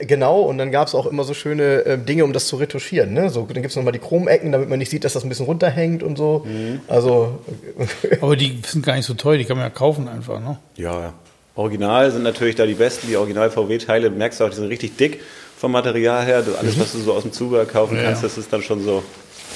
Genau, 0.00 0.40
und 0.40 0.58
dann 0.58 0.72
gab 0.72 0.88
es 0.88 0.94
auch 0.96 1.06
immer 1.06 1.22
so 1.22 1.34
schöne 1.34 1.84
äh, 1.86 1.98
Dinge, 1.98 2.24
um 2.24 2.32
das 2.32 2.48
zu 2.48 2.56
retuschieren. 2.56 3.12
Ne? 3.12 3.30
So, 3.30 3.42
dann 3.42 3.62
gibt 3.62 3.66
es 3.70 3.76
nochmal 3.76 3.92
die 3.92 4.00
Chromecken, 4.00 4.50
damit 4.50 4.68
man 4.68 4.80
nicht 4.80 4.90
sieht, 4.90 5.04
dass 5.04 5.12
das 5.12 5.22
ein 5.22 5.28
bisschen 5.28 5.46
runterhängt 5.46 6.02
und 6.02 6.18
so. 6.18 6.44
Mhm. 6.46 6.80
Also, 6.88 7.38
Aber 8.20 8.34
die 8.34 8.58
sind 8.66 8.84
gar 8.84 8.96
nicht 8.96 9.06
so 9.06 9.14
teuer, 9.14 9.38
die 9.38 9.44
kann 9.44 9.56
man 9.56 9.66
ja 9.66 9.70
kaufen 9.70 10.08
einfach, 10.08 10.40
ne? 10.40 10.58
Ja, 10.76 11.00
ja. 11.00 11.12
Original 11.54 12.10
sind 12.10 12.24
natürlich 12.24 12.56
da 12.56 12.66
die 12.66 12.74
besten, 12.74 13.06
die 13.08 13.16
Original-VW-Teile. 13.16 14.10
Merkst 14.10 14.40
du 14.40 14.44
auch, 14.44 14.50
die 14.50 14.56
sind 14.56 14.66
richtig 14.68 14.96
dick 14.96 15.20
vom 15.56 15.70
Material 15.72 16.24
her. 16.24 16.42
Du- 16.42 16.54
Alles, 16.56 16.78
was 16.78 16.90
du 16.92 16.98
so 16.98 17.12
aus 17.12 17.22
dem 17.22 17.32
Zubehör 17.32 17.66
kaufen 17.66 17.96
Ja. 17.96 18.02
kannst, 18.04 18.22
das 18.24 18.36
ist 18.36 18.52
dann 18.52 18.62
schon 18.62 18.82
so 18.82 19.02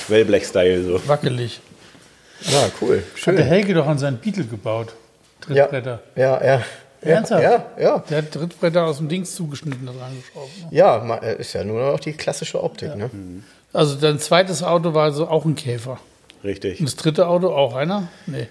Wellblech-Style. 0.09 0.85
So. 0.85 1.01
Wackelig. 1.09 1.61
Ja, 2.51 2.71
cool. 2.81 2.99
Hat 3.13 3.19
Schön. 3.19 3.37
der 3.37 3.45
Helge 3.45 3.75
doch 3.75 3.87
an 3.87 3.99
seinen 3.99 4.19
Beetle 4.19 4.45
gebaut. 4.45 4.95
ja, 5.49 5.67
Trittbretter. 5.67 6.01
ja, 6.17 6.45
ja. 6.45 6.63
Ernsthaft? 7.01 7.43
Ja, 7.43 7.67
ja. 7.81 7.99
Der 8.09 8.19
hat 8.19 8.31
Trittbretter 8.31 8.85
aus 8.87 8.99
dem 8.99 9.09
Dings 9.09 9.35
zugeschnitten, 9.35 9.87
da 9.87 9.93
dran 9.93 10.17
geschraubt. 10.17 10.51
Ne? 10.59 10.69
Ja, 10.71 11.17
äh, 11.17 11.41
ist 11.41 11.53
ja 11.53 11.65
nur 11.65 11.93
noch 11.93 11.99
die 11.99 12.13
klassische 12.13 12.63
Optik. 12.63 12.95
Ne? 12.95 13.11
Also 13.73 13.97
dein 13.97 14.19
zweites 14.21 14.63
Auto 14.63 14.95
war 14.95 15.05
also 15.05 15.27
auch 15.27 15.45
ein 15.45 15.57
Käfer. 15.57 15.99
Richtig. 16.45 16.79
Und 16.79 16.87
das 16.87 16.97
dritte 16.97 17.27
Auto 17.27 17.49
auch 17.53 17.75
einer? 17.75 18.09
Nee. 18.27 18.47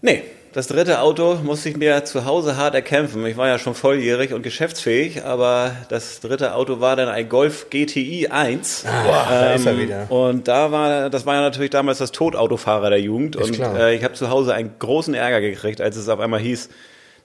Nee, 0.00 0.22
das 0.54 0.68
dritte 0.68 1.00
Auto 1.00 1.40
musste 1.42 1.68
ich 1.68 1.76
mir 1.76 2.04
zu 2.04 2.24
Hause 2.24 2.56
hart 2.56 2.76
erkämpfen. 2.76 3.26
Ich 3.26 3.36
war 3.36 3.48
ja 3.48 3.58
schon 3.58 3.74
volljährig 3.74 4.32
und 4.32 4.42
geschäftsfähig, 4.42 5.24
aber 5.24 5.72
das 5.88 6.20
dritte 6.20 6.54
Auto 6.54 6.78
war 6.78 6.94
dann 6.94 7.08
ein 7.08 7.28
Golf 7.28 7.70
GTI 7.70 8.28
1. 8.28 8.84
Ah, 8.86 9.26
da 9.28 9.54
ist 9.54 9.66
er 9.66 9.76
wieder. 9.76 10.06
Und 10.10 10.46
da 10.46 10.70
war, 10.70 11.10
das 11.10 11.26
war 11.26 11.34
ja 11.34 11.40
natürlich 11.40 11.70
damals 11.70 11.98
das 11.98 12.12
Todautofahrer 12.12 12.90
der 12.90 13.00
Jugend. 13.00 13.34
Ist 13.34 13.58
und 13.58 13.60
äh, 13.60 13.94
ich 13.94 14.04
habe 14.04 14.14
zu 14.14 14.30
Hause 14.30 14.54
einen 14.54 14.78
großen 14.78 15.12
Ärger 15.12 15.40
gekriegt, 15.40 15.80
als 15.80 15.96
es 15.96 16.08
auf 16.08 16.20
einmal 16.20 16.38
hieß, 16.38 16.68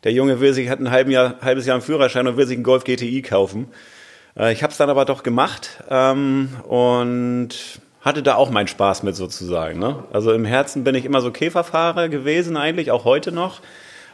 der 0.04 0.12
Junge 0.12 0.40
will 0.40 0.54
sich, 0.54 0.68
hat 0.70 0.80
ein 0.80 0.90
halben 0.90 1.12
Jahr, 1.12 1.36
halbes 1.42 1.68
Jahr 1.68 1.76
einen 1.76 1.84
Führerschein 1.84 2.26
und 2.26 2.36
will 2.36 2.48
sich 2.48 2.58
einen 2.58 2.64
Golf 2.64 2.84
GTI 2.84 3.22
kaufen. 3.22 3.68
Äh, 4.36 4.54
ich 4.54 4.64
habe 4.64 4.72
es 4.72 4.78
dann 4.78 4.90
aber 4.90 5.06
doch 5.06 5.22
gemacht 5.22 5.84
ähm, 5.88 6.50
und 6.68 7.80
hatte 8.10 8.24
da 8.24 8.36
auch 8.36 8.50
meinen 8.50 8.68
Spaß 8.68 9.04
mit 9.04 9.16
sozusagen. 9.16 9.80
Ne? 9.80 10.04
Also 10.12 10.34
im 10.34 10.44
Herzen 10.44 10.84
bin 10.84 10.96
ich 10.96 11.06
immer 11.06 11.22
so 11.22 11.32
Käferfahrer 11.32 12.10
gewesen 12.10 12.58
eigentlich, 12.58 12.92
auch 12.92 13.06
heute 13.06 13.32
noch. 13.32 13.62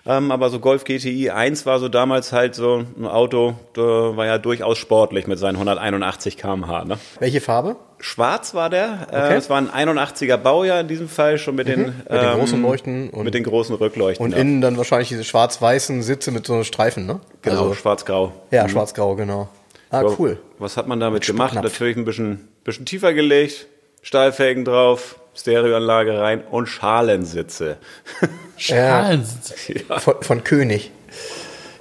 Ähm, 0.07 0.31
aber 0.31 0.49
so 0.49 0.59
Golf 0.59 0.83
GTI 0.83 1.31
1 1.31 1.65
war 1.65 1.79
so 1.79 1.89
damals 1.89 2.31
halt 2.31 2.53
so 2.53 2.83
ein 2.97 3.07
Auto, 3.07 3.55
der 3.75 4.15
war 4.15 4.25
ja 4.27 4.37
durchaus 4.37 4.77
sportlich 4.77 5.25
mit 5.25 5.39
seinen 5.39 5.55
181 5.55 6.37
km/h. 6.37 6.85
Ne? 6.85 6.99
Welche 7.19 7.41
Farbe? 7.41 7.77
Schwarz 7.97 8.53
war 8.53 8.69
der. 8.69 9.07
Okay. 9.07 9.33
Äh, 9.33 9.37
es 9.37 9.49
war 9.49 9.57
ein 9.57 9.69
81er 9.69 10.37
Baujahr 10.37 10.81
in 10.81 10.87
diesem 10.87 11.09
Fall, 11.09 11.39
schon 11.39 11.55
mit 11.55 11.67
den, 11.67 11.85
Mit 11.85 12.21
den 12.21 12.33
großen 12.37 12.61
Leuchten 12.61 13.09
und, 13.09 13.23
mit 13.23 13.33
den 13.33 13.43
großen 13.43 13.75
Rückleuchten. 13.75 14.23
und 14.23 14.33
ja. 14.33 14.37
innen 14.37 14.61
dann 14.61 14.77
wahrscheinlich 14.77 15.07
diese 15.07 15.23
schwarz-weißen 15.23 16.03
Sitze 16.03 16.29
mit 16.29 16.45
so 16.45 16.63
Streifen, 16.63 17.07
ne? 17.07 17.19
genau, 17.41 17.61
Also, 17.61 17.73
schwarz-grau. 17.73 18.33
ja, 18.51 18.69
schwarz-grau, 18.69 19.15
genau. 19.15 19.47
Ah, 19.89 20.03
cool. 20.19 20.37
Was 20.59 20.77
hat 20.77 20.87
man 20.87 20.99
damit 20.99 21.25
gemacht? 21.25 21.55
Natürlich 21.55 21.95
ein 21.95 22.05
bisschen, 22.05 22.47
bisschen 22.63 22.85
tiefer 22.85 23.13
gelegt, 23.13 23.67
Stahlfelgen 24.05 24.65
drauf, 24.65 25.19
Stereoanlage 25.35 26.19
rein 26.19 26.43
und 26.51 26.67
Schalensitze. 26.67 27.77
Strahlensitz. 28.57 29.67
ja. 29.67 29.97
Von, 29.97 30.21
von 30.21 30.43
König. 30.43 30.91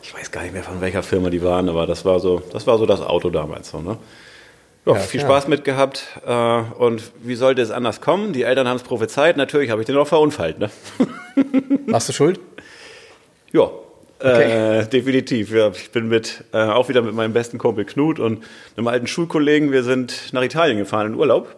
Ich 0.02 0.14
weiß 0.14 0.30
gar 0.30 0.42
nicht 0.42 0.54
mehr 0.54 0.62
von 0.62 0.80
welcher 0.80 1.02
Firma 1.02 1.28
die 1.28 1.42
waren, 1.42 1.68
aber 1.68 1.86
das 1.86 2.06
war 2.06 2.20
so, 2.20 2.42
das 2.50 2.66
war 2.66 2.78
so 2.78 2.86
das 2.86 3.02
Auto 3.02 3.28
damals 3.28 3.68
so, 3.68 3.82
ne? 3.82 3.98
Ja, 4.86 4.94
viel 4.94 5.20
klar. 5.20 5.32
Spaß 5.32 5.48
mit 5.48 5.64
gehabt. 5.64 6.18
Äh, 6.26 6.32
und 6.32 7.12
wie 7.22 7.34
sollte 7.34 7.60
es 7.60 7.70
anders 7.70 8.00
kommen? 8.00 8.32
Die 8.32 8.42
Eltern 8.42 8.68
haben 8.68 8.76
es 8.76 8.82
prophezeit. 8.82 9.36
Natürlich 9.36 9.70
habe 9.70 9.82
ich 9.82 9.86
den 9.86 9.96
auch 9.98 10.06
verunfallt. 10.06 10.58
Ne? 10.58 10.70
Warst 11.86 12.08
du 12.08 12.14
schuld? 12.14 12.40
Ja, 13.52 13.70
okay. 14.18 14.80
äh, 14.80 14.86
definitiv. 14.86 15.52
Ja, 15.52 15.70
ich 15.70 15.90
bin 15.90 16.08
mit 16.08 16.44
äh, 16.52 16.58
auch 16.58 16.88
wieder 16.88 17.02
mit 17.02 17.14
meinem 17.14 17.34
besten 17.34 17.58
Kumpel 17.58 17.84
Knut 17.84 18.18
und 18.18 18.44
einem 18.76 18.88
alten 18.88 19.06
Schulkollegen. 19.06 19.72
Wir 19.72 19.82
sind 19.84 20.32
nach 20.32 20.42
Italien 20.42 20.78
gefahren 20.78 21.08
in 21.08 21.14
Urlaub. 21.14 21.54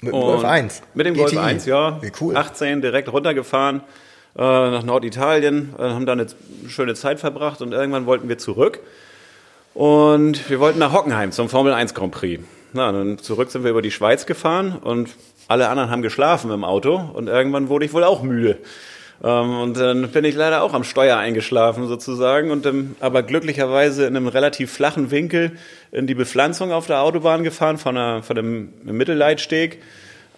Mit 0.00 0.12
dem 0.12 0.20
Golf 0.20 0.44
1? 0.44 0.82
Mit 0.94 1.06
dem 1.06 1.14
GTI. 1.14 1.22
Golf 1.22 1.36
1, 1.38 1.66
ja. 1.66 2.02
Wie 2.02 2.12
cool. 2.20 2.36
18 2.36 2.80
direkt 2.80 3.12
runtergefahren 3.12 3.82
äh, 4.36 4.40
nach 4.40 4.84
Norditalien, 4.84 5.74
äh, 5.78 5.82
haben 5.82 6.06
da 6.06 6.12
eine 6.12 6.26
schöne 6.68 6.94
Zeit 6.94 7.18
verbracht 7.18 7.60
und 7.60 7.72
irgendwann 7.72 8.06
wollten 8.06 8.28
wir 8.28 8.38
zurück. 8.38 8.80
Und 9.74 10.48
wir 10.48 10.60
wollten 10.60 10.78
nach 10.78 10.92
Hockenheim 10.92 11.32
zum 11.32 11.48
Formel 11.48 11.72
1 11.72 11.94
Grand 11.94 12.12
Prix. 12.12 12.42
Na, 12.72 12.92
dann 12.92 13.18
zurück 13.18 13.50
sind 13.50 13.64
wir 13.64 13.70
über 13.70 13.82
die 13.82 13.90
Schweiz 13.90 14.26
gefahren 14.26 14.76
und 14.76 15.10
alle 15.48 15.68
anderen 15.68 15.90
haben 15.90 16.02
geschlafen 16.02 16.50
im 16.50 16.64
Auto 16.64 16.96
und 17.14 17.26
irgendwann 17.26 17.68
wurde 17.68 17.86
ich 17.86 17.92
wohl 17.92 18.04
auch 18.04 18.22
müde. 18.22 18.58
Ähm, 19.22 19.60
und 19.60 19.76
dann 19.78 20.08
bin 20.10 20.24
ich 20.24 20.34
leider 20.34 20.62
auch 20.62 20.74
am 20.74 20.84
Steuer 20.84 21.16
eingeschlafen 21.16 21.88
sozusagen 21.88 22.50
und 22.50 22.66
ähm, 22.66 22.96
aber 23.00 23.22
glücklicherweise 23.22 24.06
in 24.06 24.16
einem 24.16 24.28
relativ 24.28 24.72
flachen 24.72 25.10
Winkel 25.10 25.52
in 25.90 26.06
die 26.06 26.14
Bepflanzung 26.14 26.72
auf 26.72 26.86
der 26.86 27.00
Autobahn 27.00 27.42
gefahren 27.42 27.78
von, 27.78 27.96
einer, 27.96 28.22
von 28.22 28.38
einem 28.38 28.72
Mittelleitsteg. 28.84 29.82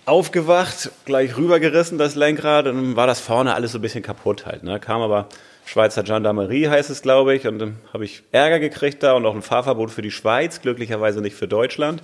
Aufgewacht, 0.07 0.91
gleich 1.05 1.37
rübergerissen 1.37 1.99
das 1.99 2.15
Lenkrad 2.15 2.67
und 2.67 2.75
dann 2.75 2.97
war 2.97 3.07
das 3.07 3.21
vorne 3.21 3.55
alles 3.55 3.73
so 3.73 3.79
ein 3.79 3.83
bisschen 3.83 4.03
kaputt 4.03 4.47
halt. 4.47 4.65
Ne? 4.65 4.81
Kam 4.81 5.03
aber 5.03 5.29
Schweizer 5.71 6.03
Gendarmerie 6.03 6.69
heißt 6.69 6.91
es, 6.91 7.01
glaube 7.01 7.35
ich. 7.35 7.47
Und 7.47 7.61
dann 7.61 7.77
habe 7.93 8.05
ich 8.05 8.25
Ärger 8.33 8.59
gekriegt 8.59 9.05
da 9.05 9.13
und 9.13 9.25
auch 9.25 9.37
ein 9.37 9.43
Fahrverbot 9.43 9.93
für 9.93 10.03
die 10.03 10.11
Schweiz, 10.11 10.63
glücklicherweise 10.63 11.21
nicht 11.21 11.37
für 11.37 11.47
Deutschland. 11.47 12.03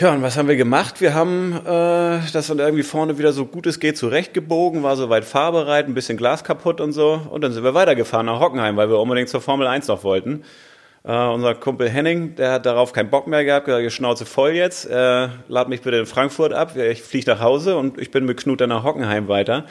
Ja, 0.00 0.14
und 0.14 0.22
was 0.22 0.38
haben 0.38 0.48
wir 0.48 0.56
gemacht? 0.56 1.02
Wir 1.02 1.12
haben 1.12 1.52
äh, 1.52 2.20
das 2.32 2.46
dann 2.46 2.58
irgendwie 2.58 2.82
vorne 2.82 3.18
wieder 3.18 3.34
so 3.34 3.44
gut 3.44 3.66
es 3.66 3.80
geht 3.80 3.98
zurechtgebogen, 3.98 4.82
war 4.82 4.96
soweit 4.96 5.26
fahrbereit, 5.26 5.88
ein 5.88 5.92
bisschen 5.92 6.16
Glas 6.16 6.42
kaputt 6.42 6.80
und 6.80 6.92
so. 6.92 7.20
Und 7.28 7.42
dann 7.42 7.52
sind 7.52 7.64
wir 7.64 7.74
weitergefahren 7.74 8.24
nach 8.24 8.40
Hockenheim, 8.40 8.78
weil 8.78 8.88
wir 8.88 8.98
unbedingt 8.98 9.28
zur 9.28 9.42
Formel 9.42 9.66
1 9.66 9.88
noch 9.88 10.02
wollten. 10.02 10.42
Uh, 11.04 11.34
unser 11.34 11.54
Kumpel 11.54 11.90
Henning, 11.90 12.34
der 12.34 12.52
hat 12.52 12.64
darauf 12.64 12.94
keinen 12.94 13.10
Bock 13.10 13.26
mehr 13.26 13.44
gehabt, 13.44 13.66
gesagt, 13.66 13.92
Schnauze 13.92 14.24
voll 14.24 14.52
jetzt, 14.52 14.88
äh, 14.88 15.28
lad 15.48 15.68
mich 15.68 15.82
bitte 15.82 15.98
in 15.98 16.06
Frankfurt 16.06 16.54
ab, 16.54 16.76
ich 16.76 17.02
fliege 17.02 17.30
nach 17.30 17.40
Hause 17.40 17.76
und 17.76 17.98
ich 17.98 18.10
bin 18.10 18.24
mit 18.24 18.38
Knut 18.38 18.62
dann 18.62 18.70
nach 18.70 18.84
Hockenheim 18.84 19.28
weiter. 19.28 19.66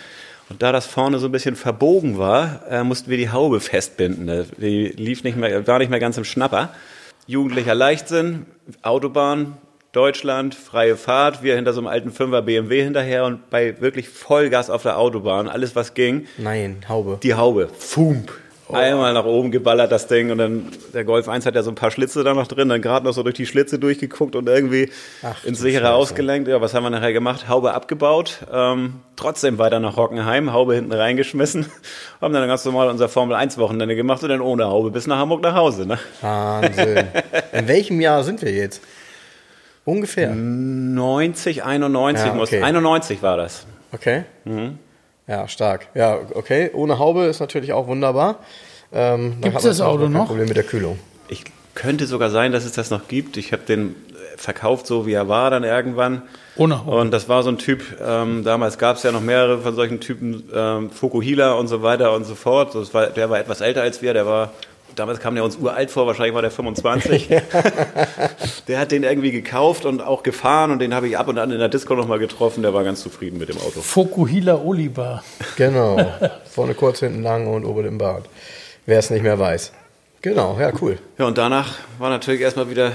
Und 0.49 0.61
da 0.61 0.71
das 0.71 0.85
vorne 0.85 1.17
so 1.17 1.27
ein 1.27 1.31
bisschen 1.31 1.55
verbogen 1.55 2.19
war, 2.19 2.61
äh, 2.69 2.83
mussten 2.83 3.09
wir 3.09 3.17
die 3.17 3.31
Haube 3.31 3.59
festbinden. 3.59 4.45
Die 4.57 4.89
lief 4.89 5.23
nicht 5.23 5.37
mehr, 5.37 5.65
war 5.65 5.79
nicht 5.79 5.89
mehr 5.89 5.99
ganz 5.99 6.17
im 6.17 6.23
Schnapper. 6.23 6.69
Jugendlicher 7.25 7.73
Leichtsinn, 7.73 8.45
Autobahn, 8.83 9.57
Deutschland, 9.91 10.53
freie 10.53 10.95
Fahrt, 10.95 11.41
wir 11.41 11.55
hinter 11.55 11.73
so 11.73 11.79
einem 11.79 11.87
alten 11.87 12.11
Fünfer 12.11 12.41
BMW 12.43 12.83
hinterher 12.83 13.25
und 13.25 13.49
bei 13.49 13.81
wirklich 13.81 14.07
Vollgas 14.09 14.69
auf 14.69 14.83
der 14.83 14.97
Autobahn, 14.99 15.47
alles 15.47 15.75
was 15.75 15.95
ging. 15.95 16.27
Nein, 16.37 16.85
Haube. 16.87 17.17
Die 17.23 17.33
Haube, 17.33 17.69
Fump, 17.77 18.31
Oh. 18.71 18.75
Einmal 18.75 19.15
nach 19.15 19.25
oben 19.25 19.49
geballert 19.49 19.91
das 19.91 20.05
Ding 20.05 20.29
und 20.29 20.37
dann 20.37 20.67
der 20.93 21.03
Golf 21.03 21.27
1 21.27 21.43
hat 21.47 21.55
ja 21.55 21.63
so 21.63 21.71
ein 21.71 21.75
paar 21.75 21.89
Schlitze 21.89 22.23
da 22.23 22.35
noch 22.35 22.45
drin, 22.45 22.69
dann 22.69 22.83
gerade 22.83 23.03
noch 23.03 23.13
so 23.13 23.23
durch 23.23 23.33
die 23.33 23.47
Schlitze 23.47 23.79
durchgeguckt 23.79 24.35
und 24.35 24.47
irgendwie 24.47 24.91
Ach, 25.23 25.43
ins 25.43 25.57
sichere 25.57 25.85
Scheiße. 25.85 25.93
ausgelenkt. 25.95 26.47
Ja, 26.47 26.61
was 26.61 26.75
haben 26.75 26.83
wir 26.83 26.91
nachher 26.91 27.11
gemacht? 27.11 27.49
Haube 27.49 27.73
abgebaut, 27.73 28.45
ähm, 28.53 28.97
trotzdem 29.15 29.57
weiter 29.57 29.79
nach 29.79 29.97
Hockenheim, 29.97 30.53
Haube 30.53 30.75
hinten 30.75 30.93
reingeschmissen, 30.93 31.65
haben 32.21 32.31
dann 32.31 32.47
ganz 32.47 32.63
normal 32.63 32.89
unser 32.89 33.09
Formel 33.09 33.35
1 33.35 33.57
Wochenende 33.57 33.95
gemacht 33.95 34.21
und 34.21 34.29
dann 34.29 34.39
ohne 34.41 34.65
Haube 34.67 34.91
bis 34.91 35.07
nach 35.07 35.17
Hamburg 35.17 35.41
nach 35.41 35.55
Hause. 35.55 35.87
Ne? 35.87 35.97
Wahnsinn. 36.21 37.07
In 37.53 37.67
welchem 37.67 37.99
Jahr 37.99 38.23
sind 38.23 38.43
wir 38.43 38.51
jetzt? 38.51 38.83
Ungefähr? 39.85 40.33
90, 40.33 41.63
91 41.63 42.25
ja, 42.25 42.31
okay. 42.31 42.37
muss. 42.37 42.53
91 42.53 43.21
war 43.21 43.37
das. 43.37 43.65
Okay. 43.91 44.23
Mhm. 44.45 44.77
Ja, 45.27 45.47
stark. 45.47 45.87
Ja, 45.93 46.17
okay. 46.33 46.71
Ohne 46.73 46.99
Haube 46.99 47.25
ist 47.25 47.39
natürlich 47.39 47.73
auch 47.73 47.87
wunderbar. 47.87 48.39
Ähm, 48.91 49.37
Gibt 49.41 49.57
es 49.57 49.63
das 49.63 49.81
Auto 49.81 50.07
noch? 50.07 50.27
Problem 50.27 50.47
mit 50.47 50.57
der 50.57 50.63
Kühlung. 50.63 50.99
Ich 51.27 51.43
könnte 51.75 52.07
sogar 52.07 52.29
sein, 52.29 52.51
dass 52.51 52.65
es 52.65 52.71
das 52.71 52.89
noch 52.89 53.07
gibt. 53.07 53.37
Ich 53.37 53.53
habe 53.53 53.63
den 53.63 53.95
verkauft, 54.39 54.87
so 54.87 55.05
wie 55.05 55.13
er 55.13 55.27
war, 55.27 55.51
dann 55.51 55.63
irgendwann. 55.63 56.23
Ohne 56.55 56.85
Haube. 56.85 56.97
Und 56.97 57.11
das 57.11 57.29
war 57.29 57.43
so 57.43 57.49
ein 57.49 57.57
Typ, 57.57 57.83
ähm, 58.01 58.43
damals 58.43 58.77
gab 58.77 58.97
es 58.97 59.03
ja 59.03 59.11
noch 59.11 59.21
mehrere 59.21 59.59
von 59.59 59.75
solchen 59.75 59.99
Typen, 59.99 60.49
ähm, 60.53 60.89
Fukuhila 60.89 61.53
und 61.53 61.67
so 61.67 61.83
weiter 61.83 62.13
und 62.13 62.25
so 62.25 62.35
fort. 62.35 62.73
Das 62.73 62.93
war, 62.93 63.07
der 63.07 63.29
war 63.29 63.39
etwas 63.39 63.61
älter 63.61 63.81
als 63.81 64.01
wir, 64.01 64.13
der 64.13 64.25
war 64.25 64.53
damals 64.99 65.19
kam 65.19 65.35
der 65.35 65.43
uns 65.43 65.55
uralt 65.55 65.89
vor, 65.89 66.05
wahrscheinlich 66.07 66.35
war 66.35 66.41
der 66.41 66.51
25. 66.51 67.29
der 68.67 68.79
hat 68.79 68.91
den 68.91 69.03
irgendwie 69.03 69.31
gekauft 69.31 69.85
und 69.85 70.01
auch 70.01 70.23
gefahren 70.23 70.71
und 70.71 70.79
den 70.79 70.93
habe 70.93 71.07
ich 71.07 71.17
ab 71.17 71.27
und 71.27 71.39
an 71.39 71.51
in 71.51 71.59
der 71.59 71.69
Disco 71.69 71.95
nochmal 71.95 72.19
getroffen. 72.19 72.61
Der 72.61 72.73
war 72.73 72.83
ganz 72.83 73.01
zufrieden 73.01 73.39
mit 73.39 73.49
dem 73.49 73.57
Auto. 73.57 73.81
Fokuhila 73.81 74.61
Oliver. 74.63 75.23
Genau. 75.55 75.97
Vorne 76.45 76.73
kurz, 76.73 76.99
hinten 76.99 77.23
lang 77.23 77.47
und 77.47 77.65
oben 77.65 77.85
im 77.85 77.97
Bart. 77.97 78.25
Wer 78.85 78.99
es 78.99 79.09
nicht 79.09 79.23
mehr 79.23 79.39
weiß. 79.39 79.71
Genau, 80.21 80.57
ja, 80.59 80.71
cool. 80.81 80.97
Ja, 81.17 81.25
und 81.25 81.37
danach 81.37 81.75
war 81.97 82.09
natürlich 82.09 82.41
erstmal 82.41 82.69
wieder 82.69 82.91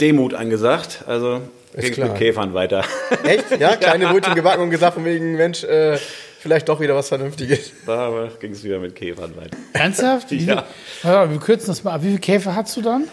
Demut 0.00 0.34
angesagt. 0.34 1.04
Also 1.06 1.40
ging 1.76 2.04
mit 2.04 2.14
Käfern 2.14 2.54
weiter. 2.54 2.84
Echt? 3.24 3.58
Ja, 3.58 3.74
kleine. 3.80 4.06
Brötchen 4.08 4.34
gebacken 4.34 4.62
und 4.62 4.70
gesagt 4.70 4.94
von 4.94 5.04
wegen, 5.04 5.36
Mensch, 5.36 5.64
äh, 5.64 5.98
vielleicht 6.38 6.68
doch 6.68 6.80
wieder 6.80 6.94
was 6.94 7.08
Vernünftiges. 7.08 7.72
Da 7.86 8.28
ging 8.40 8.52
es 8.52 8.64
wieder 8.64 8.78
mit 8.78 8.94
Käfern 8.94 9.36
weiter. 9.36 9.56
Ernsthaft? 9.72 10.30
ja. 10.32 10.64
ja. 11.02 11.30
Wir 11.30 11.38
kürzen 11.38 11.68
das 11.68 11.84
mal 11.84 11.92
ab. 11.94 12.02
Wie 12.02 12.08
viele 12.08 12.18
Käfer 12.18 12.54
hast 12.54 12.76
du 12.76 12.82
dann? 12.82 13.04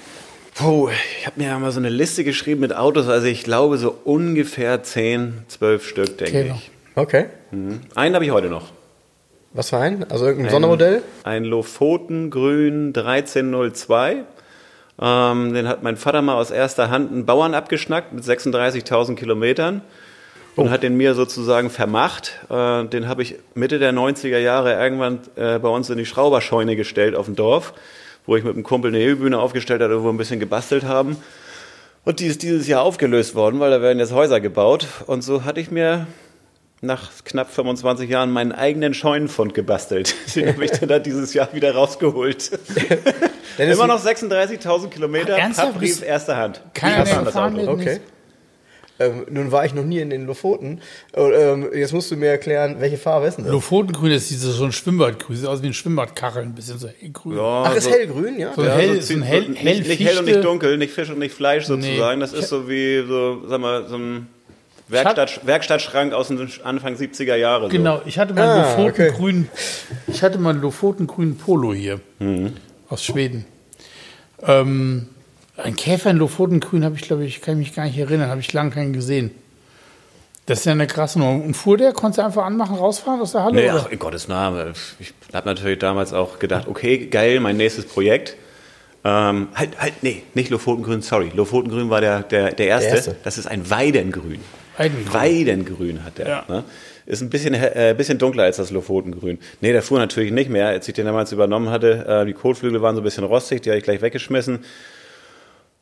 Puh, 0.56 0.90
ich 1.20 1.26
habe 1.26 1.40
mir 1.40 1.48
ja 1.48 1.60
mal 1.60 1.72
so 1.72 1.80
eine 1.80 1.90
Liste 1.90 2.24
geschrieben 2.24 2.62
mit 2.62 2.74
Autos. 2.76 3.10
Also 3.10 3.28
ich 3.28 3.44
glaube 3.44 3.78
so 3.78 3.98
ungefähr 4.06 4.82
10, 4.84 5.44
12 5.50 5.88
Stück, 5.88 6.18
denke 6.18 6.32
Käfer. 6.44 6.56
ich. 6.56 6.72
Okay. 6.96 7.26
Mhm. 7.52 7.82
Einen 7.94 8.16
habe 8.16 8.24
ich 8.24 8.32
heute 8.32 8.48
noch. 8.48 8.72
Was 9.52 9.70
für 9.70 9.78
ein? 9.78 10.10
Also 10.10 10.26
irgendein 10.26 10.48
ein, 10.48 10.52
Sondermodell? 10.52 11.02
Ein 11.24 11.44
Lofoten 11.44 12.30
Grün 12.30 12.88
1302. 12.96 14.24
Ähm, 15.02 15.54
den 15.54 15.68
hat 15.68 15.84
mein 15.84 15.98
Vater 15.98 16.22
mal 16.22 16.36
aus 16.36 16.52
erster 16.52 16.90
Hand 16.90 17.12
einen 17.12 17.26
Bauern 17.26 17.54
abgeschnackt 17.54 18.14
mit 18.14 18.24
36.000 18.24 19.16
Kilometern 19.16 19.82
und 20.56 20.68
oh. 20.68 20.70
hat 20.70 20.84
den 20.84 20.96
mir 20.96 21.14
sozusagen 21.16 21.70
vermacht. 21.70 22.40
Äh, 22.50 22.86
den 22.86 23.08
habe 23.08 23.22
ich 23.22 23.36
Mitte 23.54 23.80
der 23.80 23.94
90er 23.94 24.38
Jahre 24.38 24.74
irgendwann 24.74 25.20
äh, 25.36 25.60
bei 25.60 25.70
uns 25.70 25.90
in 25.90 25.98
die 25.98 26.06
Schrauberscheune 26.06 26.76
gestellt 26.76 27.16
auf 27.16 27.26
dem 27.26 27.36
Dorf, 27.36 27.74
wo 28.26 28.36
ich 28.36 28.44
mit 28.44 28.54
einem 28.54 28.64
Kumpel 28.64 28.90
eine 28.90 29.00
Hebebühne 29.00 29.40
aufgestellt 29.40 29.82
hatte, 29.82 30.00
wo 30.00 30.06
wir 30.06 30.14
ein 30.14 30.18
bisschen 30.18 30.40
gebastelt 30.40 30.84
haben. 30.84 31.18
Und 32.06 32.20
die 32.20 32.28
ist 32.28 32.44
dieses 32.44 32.68
Jahr 32.68 32.84
aufgelöst 32.84 33.36
worden, 33.36 33.60
weil 33.60 33.72
da 33.72 33.82
werden 33.82 34.00
jetzt 34.00 34.14
Häuser 34.14 34.40
gebaut. 34.40 34.88
Und 35.08 35.24
so 35.24 35.44
hatte 35.44 35.60
ich 35.60 35.72
mir 35.72 36.08
nach 36.82 37.10
knapp 37.24 37.52
25 37.52 38.10
Jahren 38.10 38.32
meinen 38.32 38.52
eigenen 38.52 38.94
Scheunenfund 38.94 39.54
gebastelt. 39.54 40.16
Den 40.36 40.54
habe 40.54 40.66
ich 40.66 40.72
dann 40.72 41.02
dieses 41.04 41.34
Jahr 41.34 41.50
wieder 41.54 41.74
rausgeholt. 41.74 42.52
Immer 43.58 43.88
noch 43.88 44.04
36.000 44.04 44.90
Kilometer, 44.90 45.38
Pappbrief 45.56 46.04
erster 46.04 46.38
Hand. 46.38 46.62
Keine 46.74 47.34
Ahnung. 47.34 47.68
Okay. 47.70 48.02
Ähm, 48.98 49.26
nun 49.30 49.52
war 49.52 49.66
ich 49.66 49.74
noch 49.74 49.84
nie 49.84 50.00
in 50.00 50.10
den 50.10 50.26
Lofoten. 50.26 50.80
Ähm, 51.14 51.70
jetzt 51.74 51.94
musst 51.94 52.12
du 52.12 52.16
mir 52.16 52.28
erklären, 52.28 52.78
welche 52.80 52.98
Farbe 52.98 53.28
ist 53.28 53.38
denn 53.38 53.44
das? 53.44 53.54
Lofotengrün 53.54 54.12
ist 54.12 54.30
dieses, 54.30 54.56
so 54.56 54.64
ein 54.64 54.72
Schwimmbadgrün. 54.72 55.36
Sieht 55.36 55.48
aus 55.48 55.62
wie 55.62 55.68
ein 55.68 55.74
Schwimmbadkachel, 55.74 56.44
ein 56.44 56.56
bisschen 56.56 56.80
so 56.80 56.88
hellgrün. 56.88 57.38
Ja, 57.38 57.64
Ach, 57.66 57.76
ist 57.76 57.84
so, 57.84 57.90
hellgrün, 57.90 58.40
ja? 58.40 58.54
So, 58.56 58.64
ja, 58.64 58.74
hell, 58.74 59.02
so, 59.02 59.08
so 59.08 59.14
ein 59.16 59.22
hell, 59.24 59.50
nicht, 59.50 59.62
hell 59.62 59.80
nicht 59.80 60.00
hell 60.00 60.18
und 60.20 60.26
nicht 60.26 60.44
dunkel, 60.44 60.78
nicht 60.78 60.94
Fisch 60.94 61.10
und 61.10 61.20
nicht 61.20 61.36
Fleisch 61.36 61.66
sozusagen. 61.66 62.20
Nee. 62.20 62.26
Das 62.26 62.34
ist 62.34 62.48
so 62.48 62.70
wie 62.70 63.06
so, 63.06 63.42
sag 63.48 63.60
mal, 63.60 63.86
so 63.88 63.98
ein 63.98 64.28
Werkstatt, 64.88 65.46
Werkstattschrank 65.46 66.14
aus 66.14 66.28
den 66.28 66.50
Anfang 66.64 66.96
70er 66.96 67.36
Jahre. 67.36 67.70
Genau, 67.70 68.02
ich 68.06 68.20
hatte 68.20 68.34
mal 68.34 68.48
ah, 68.48 68.78
Lofotengrün, 68.78 69.50
okay. 69.52 69.98
ich 70.08 70.22
hatte 70.22 70.38
mal 70.38 70.52
einen 70.52 70.62
Lofotengrünen 70.62 71.38
Polo 71.38 71.74
hier 71.74 72.00
mhm. 72.20 72.54
aus 72.88 73.04
Schweden. 73.04 73.46
Ähm, 74.44 75.08
ein 75.58 75.76
Käfer 75.76 76.12
in 76.12 76.18
Lofotengrün 76.18 76.84
habe 76.84 76.96
ich, 76.96 77.02
glaube 77.02 77.26
ich, 77.26 77.42
kann 77.42 77.58
mich 77.58 77.74
gar 77.74 77.86
nicht 77.86 77.98
erinnern, 77.98 78.30
habe 78.30 78.42
ich 78.42 78.52
lange 78.54 78.72
keinen 78.72 78.94
gesehen. 78.94 79.32
Das 80.46 80.60
ist 80.60 80.66
ja 80.66 80.74
eine 80.74 80.86
krasse 80.86 81.18
Nummer. 81.18 81.44
Und 81.44 81.56
fuhr 81.56 81.78
der? 81.78 81.92
Konntest 81.94 82.20
du 82.20 82.24
einfach 82.24 82.46
anmachen, 82.46 82.76
rausfahren 82.76 83.20
aus 83.20 83.32
der 83.32 83.44
Halle? 83.44 83.56
Nee, 83.56 83.70
ach, 83.70 83.90
in 83.90 83.98
Gottes 83.98 84.28
Namen. 84.28 84.74
Ich 85.00 85.14
habe 85.34 85.48
natürlich 85.48 85.80
damals 85.80 86.14
auch 86.14 86.38
gedacht, 86.38 86.68
okay, 86.68 87.08
geil, 87.08 87.40
mein 87.40 87.58
nächstes 87.58 87.86
Projekt. 87.86 88.36
Ähm, 89.04 89.48
halt, 89.56 89.80
halt, 89.80 89.94
nee, 90.02 90.24
nicht 90.36 90.52
Lofotengrün, 90.52 91.02
sorry. 91.02 91.32
Lofotengrün 91.34 91.90
war 91.90 92.02
der, 92.02 92.22
der, 92.24 92.52
der, 92.52 92.68
erste. 92.68 92.90
der 92.90 92.98
erste. 92.98 93.16
Das 93.24 93.38
ist 93.40 93.48
ein 93.48 93.70
Weidengrün. 93.70 94.40
Weidengrün. 94.78 95.14
Weidengrün 95.14 96.04
hat 96.04 96.18
der. 96.20 96.28
Ja. 96.28 96.46
Ne? 96.48 96.64
Ist 97.08 97.22
ein 97.22 97.30
bisschen, 97.30 97.54
äh, 97.54 97.94
bisschen 97.98 98.18
dunkler 98.18 98.44
als 98.44 98.58
das 98.58 98.72
Lofotengrün. 98.72 99.40
Nee, 99.62 99.72
der 99.72 99.82
fuhr 99.82 100.00
natürlich 100.00 100.32
nicht 100.32 100.50
mehr. 100.50 100.68
Als 100.68 100.88
ich 100.88 100.94
den 100.94 101.06
damals 101.06 101.32
übernommen 101.32 101.70
hatte, 101.70 102.06
äh, 102.08 102.26
die 102.26 102.34
Kotflügel 102.34 102.82
waren 102.82 102.96
so 102.96 103.02
ein 103.02 103.04
bisschen 103.04 103.24
rostig, 103.24 103.62
die 103.62 103.70
habe 103.70 103.78
ich 103.78 103.84
gleich 103.84 104.02
weggeschmissen. 104.02 104.60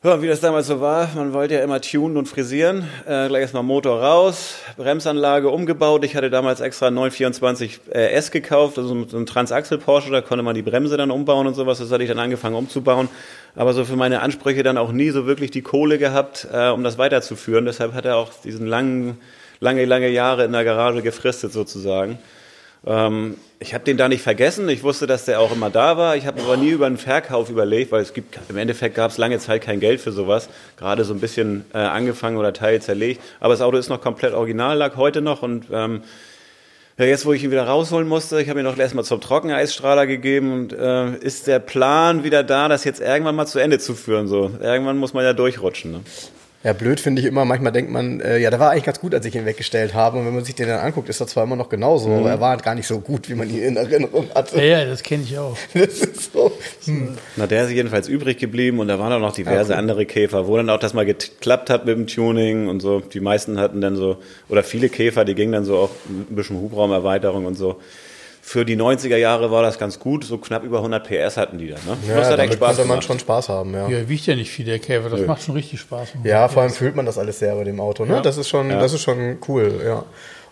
Ja, 0.04 0.20
wie 0.20 0.26
das 0.26 0.40
damals 0.40 0.66
so 0.66 0.82
war, 0.82 1.08
man 1.14 1.32
wollte 1.32 1.54
ja 1.54 1.62
immer 1.62 1.80
tunen 1.80 2.18
und 2.18 2.28
frisieren. 2.28 2.86
Äh, 3.06 3.28
gleich 3.28 3.40
erstmal 3.40 3.62
Motor 3.62 4.02
raus, 4.02 4.56
Bremsanlage 4.76 5.48
umgebaut. 5.48 6.04
Ich 6.04 6.14
hatte 6.14 6.28
damals 6.28 6.60
extra 6.60 6.88
einen 6.88 6.96
924 6.96 7.80
äh, 7.90 8.10
S 8.10 8.30
gekauft, 8.30 8.76
also 8.76 9.06
so 9.06 9.16
ein 9.16 9.24
Transaxel 9.24 9.78
Porsche, 9.78 10.10
da 10.10 10.20
konnte 10.20 10.42
man 10.42 10.54
die 10.54 10.60
Bremse 10.60 10.98
dann 10.98 11.10
umbauen 11.10 11.46
und 11.46 11.54
sowas. 11.54 11.78
Das 11.78 11.90
hatte 11.90 12.02
ich 12.02 12.10
dann 12.10 12.18
angefangen 12.18 12.54
umzubauen. 12.54 13.08
Aber 13.56 13.72
so 13.72 13.86
für 13.86 13.96
meine 13.96 14.20
Ansprüche 14.20 14.62
dann 14.62 14.76
auch 14.76 14.92
nie 14.92 15.08
so 15.08 15.24
wirklich 15.24 15.50
die 15.52 15.62
Kohle 15.62 15.96
gehabt, 15.96 16.48
äh, 16.52 16.68
um 16.68 16.84
das 16.84 16.98
weiterzuführen. 16.98 17.64
Deshalb 17.64 17.94
hat 17.94 18.04
er 18.04 18.18
auch 18.18 18.30
diesen 18.44 18.66
langen, 18.66 19.16
lange, 19.60 19.86
lange 19.86 20.10
Jahre 20.10 20.44
in 20.44 20.52
der 20.52 20.64
Garage 20.64 21.00
gefristet 21.00 21.54
sozusagen. 21.54 22.18
Ähm, 22.86 23.36
ich 23.64 23.72
habe 23.72 23.82
den 23.82 23.96
da 23.96 24.10
nicht 24.10 24.20
vergessen. 24.20 24.68
Ich 24.68 24.82
wusste, 24.82 25.06
dass 25.06 25.24
der 25.24 25.40
auch 25.40 25.50
immer 25.50 25.70
da 25.70 25.96
war. 25.96 26.16
Ich 26.16 26.26
habe 26.26 26.42
aber 26.42 26.58
nie 26.58 26.68
über 26.68 26.84
einen 26.84 26.98
Verkauf 26.98 27.48
überlegt, 27.48 27.92
weil 27.92 28.02
es 28.02 28.12
gibt 28.12 28.38
im 28.50 28.58
Endeffekt 28.58 28.94
gab 28.94 29.10
es 29.10 29.16
lange 29.16 29.38
Zeit 29.38 29.62
kein 29.62 29.80
Geld 29.80 30.02
für 30.02 30.12
sowas. 30.12 30.50
Gerade 30.76 31.02
so 31.04 31.14
ein 31.14 31.20
bisschen 31.20 31.64
äh, 31.72 31.78
angefangen 31.78 32.36
oder 32.36 32.52
Teil 32.52 32.82
zerlegt. 32.82 33.22
Aber 33.40 33.54
das 33.54 33.62
Auto 33.62 33.78
ist 33.78 33.88
noch 33.88 34.02
komplett 34.02 34.34
original, 34.34 34.76
lag 34.76 34.96
heute 34.96 35.22
noch 35.22 35.40
und 35.40 35.68
ähm, 35.72 36.02
ja, 36.98 37.06
jetzt, 37.06 37.24
wo 37.24 37.32
ich 37.32 37.42
ihn 37.42 37.50
wieder 37.50 37.66
rausholen 37.66 38.06
musste, 38.06 38.40
ich 38.40 38.50
habe 38.50 38.60
ihn 38.60 38.64
noch 38.64 38.76
erstmal 38.76 39.04
zum 39.04 39.22
Trockeneisstrahler 39.22 40.06
gegeben 40.06 40.52
und 40.52 40.72
äh, 40.74 41.16
ist 41.16 41.46
der 41.46 41.58
Plan 41.58 42.22
wieder 42.22 42.42
da, 42.42 42.68
das 42.68 42.84
jetzt 42.84 43.00
irgendwann 43.00 43.34
mal 43.34 43.46
zu 43.46 43.60
Ende 43.60 43.78
zu 43.78 43.94
führen. 43.94 44.28
So, 44.28 44.50
irgendwann 44.60 44.98
muss 44.98 45.14
man 45.14 45.24
ja 45.24 45.32
durchrutschen. 45.32 45.90
Ne? 45.90 46.00
Ja, 46.64 46.72
blöd 46.72 46.98
finde 46.98 47.20
ich 47.20 47.28
immer, 47.28 47.44
manchmal 47.44 47.72
denkt 47.72 47.92
man, 47.92 48.20
äh, 48.20 48.38
ja, 48.38 48.48
der 48.48 48.58
war 48.58 48.70
eigentlich 48.70 48.84
ganz 48.84 48.98
gut, 48.98 49.14
als 49.14 49.26
ich 49.26 49.34
ihn 49.34 49.44
weggestellt 49.44 49.92
habe. 49.92 50.18
Und 50.18 50.24
wenn 50.24 50.34
man 50.34 50.44
sich 50.46 50.54
den 50.54 50.66
dann 50.66 50.80
anguckt, 50.80 51.10
ist 51.10 51.20
er 51.20 51.26
zwar 51.26 51.44
immer 51.44 51.56
noch 51.56 51.68
genauso, 51.68 52.08
mhm. 52.08 52.20
aber 52.20 52.30
er 52.30 52.40
war 52.40 52.50
halt 52.50 52.62
gar 52.62 52.74
nicht 52.74 52.86
so 52.86 53.00
gut, 53.00 53.28
wie 53.28 53.34
man 53.34 53.50
ihn 53.50 53.62
in 53.62 53.76
Erinnerung 53.76 54.30
hatte. 54.34 54.56
Ja, 54.56 54.78
ja 54.78 54.84
das 54.86 55.02
kenne 55.02 55.24
ich 55.24 55.38
auch. 55.38 55.58
das 55.74 55.98
ist 55.98 56.32
so. 56.32 56.52
Hm. 56.86 57.18
Na, 57.36 57.46
der 57.46 57.64
ist 57.64 57.70
jedenfalls 57.70 58.08
übrig 58.08 58.38
geblieben 58.38 58.78
und 58.78 58.88
da 58.88 58.98
waren 58.98 59.12
auch 59.12 59.20
noch 59.20 59.34
diverse 59.34 59.72
ja, 59.72 59.76
cool. 59.76 59.80
andere 59.80 60.06
Käfer, 60.06 60.48
wo 60.48 60.56
dann 60.56 60.70
auch 60.70 60.78
das 60.78 60.94
mal 60.94 61.04
geklappt 61.04 61.68
hat 61.68 61.84
mit 61.84 61.98
dem 61.98 62.06
Tuning 62.06 62.68
und 62.68 62.80
so. 62.80 63.00
Die 63.00 63.20
meisten 63.20 63.60
hatten 63.60 63.82
dann 63.82 63.96
so, 63.96 64.16
oder 64.48 64.62
viele 64.62 64.88
Käfer, 64.88 65.26
die 65.26 65.34
gingen 65.34 65.52
dann 65.52 65.66
so 65.66 65.76
auch 65.76 65.90
ein 66.08 66.34
bisschen 66.34 66.56
Hubraumerweiterung 66.56 67.44
und 67.44 67.56
so 67.56 67.78
für 68.46 68.66
die 68.66 68.76
90er 68.76 69.16
Jahre 69.16 69.50
war 69.50 69.62
das 69.62 69.78
ganz 69.78 69.98
gut. 69.98 70.22
So 70.22 70.36
knapp 70.36 70.64
über 70.64 70.76
100 70.76 71.02
PS 71.02 71.38
hatten 71.38 71.56
die 71.56 71.68
dann. 71.68 71.80
Ne? 71.86 71.96
Ja, 72.06 72.16
das 72.16 72.28
hat 72.28 72.38
damit 72.38 72.52
Spaß 72.52 72.76
konnte 72.76 72.88
man 72.88 73.00
schon 73.00 73.18
Spaß 73.18 73.48
haben. 73.48 73.72
Ja, 73.72 73.88
ja 73.88 74.06
wiegt 74.06 74.26
ja 74.26 74.36
nicht 74.36 74.50
viel, 74.50 74.66
der 74.66 74.78
Käfer. 74.78 75.08
Das 75.08 75.20
Nö. 75.20 75.26
macht 75.26 75.42
schon 75.42 75.54
richtig 75.54 75.80
Spaß. 75.80 76.10
Ja, 76.24 76.46
vor 76.48 76.62
allem 76.62 76.70
fühlt 76.70 76.94
man 76.94 77.06
das 77.06 77.16
alles 77.16 77.38
sehr 77.38 77.54
bei 77.54 77.64
dem 77.64 77.80
Auto. 77.80 78.04
Ne? 78.04 78.16
Ja. 78.16 78.20
Das, 78.20 78.36
ist 78.36 78.50
schon, 78.50 78.68
ja. 78.68 78.78
das 78.78 78.92
ist 78.92 79.00
schon 79.00 79.38
cool, 79.48 79.80
ja. 79.82 80.04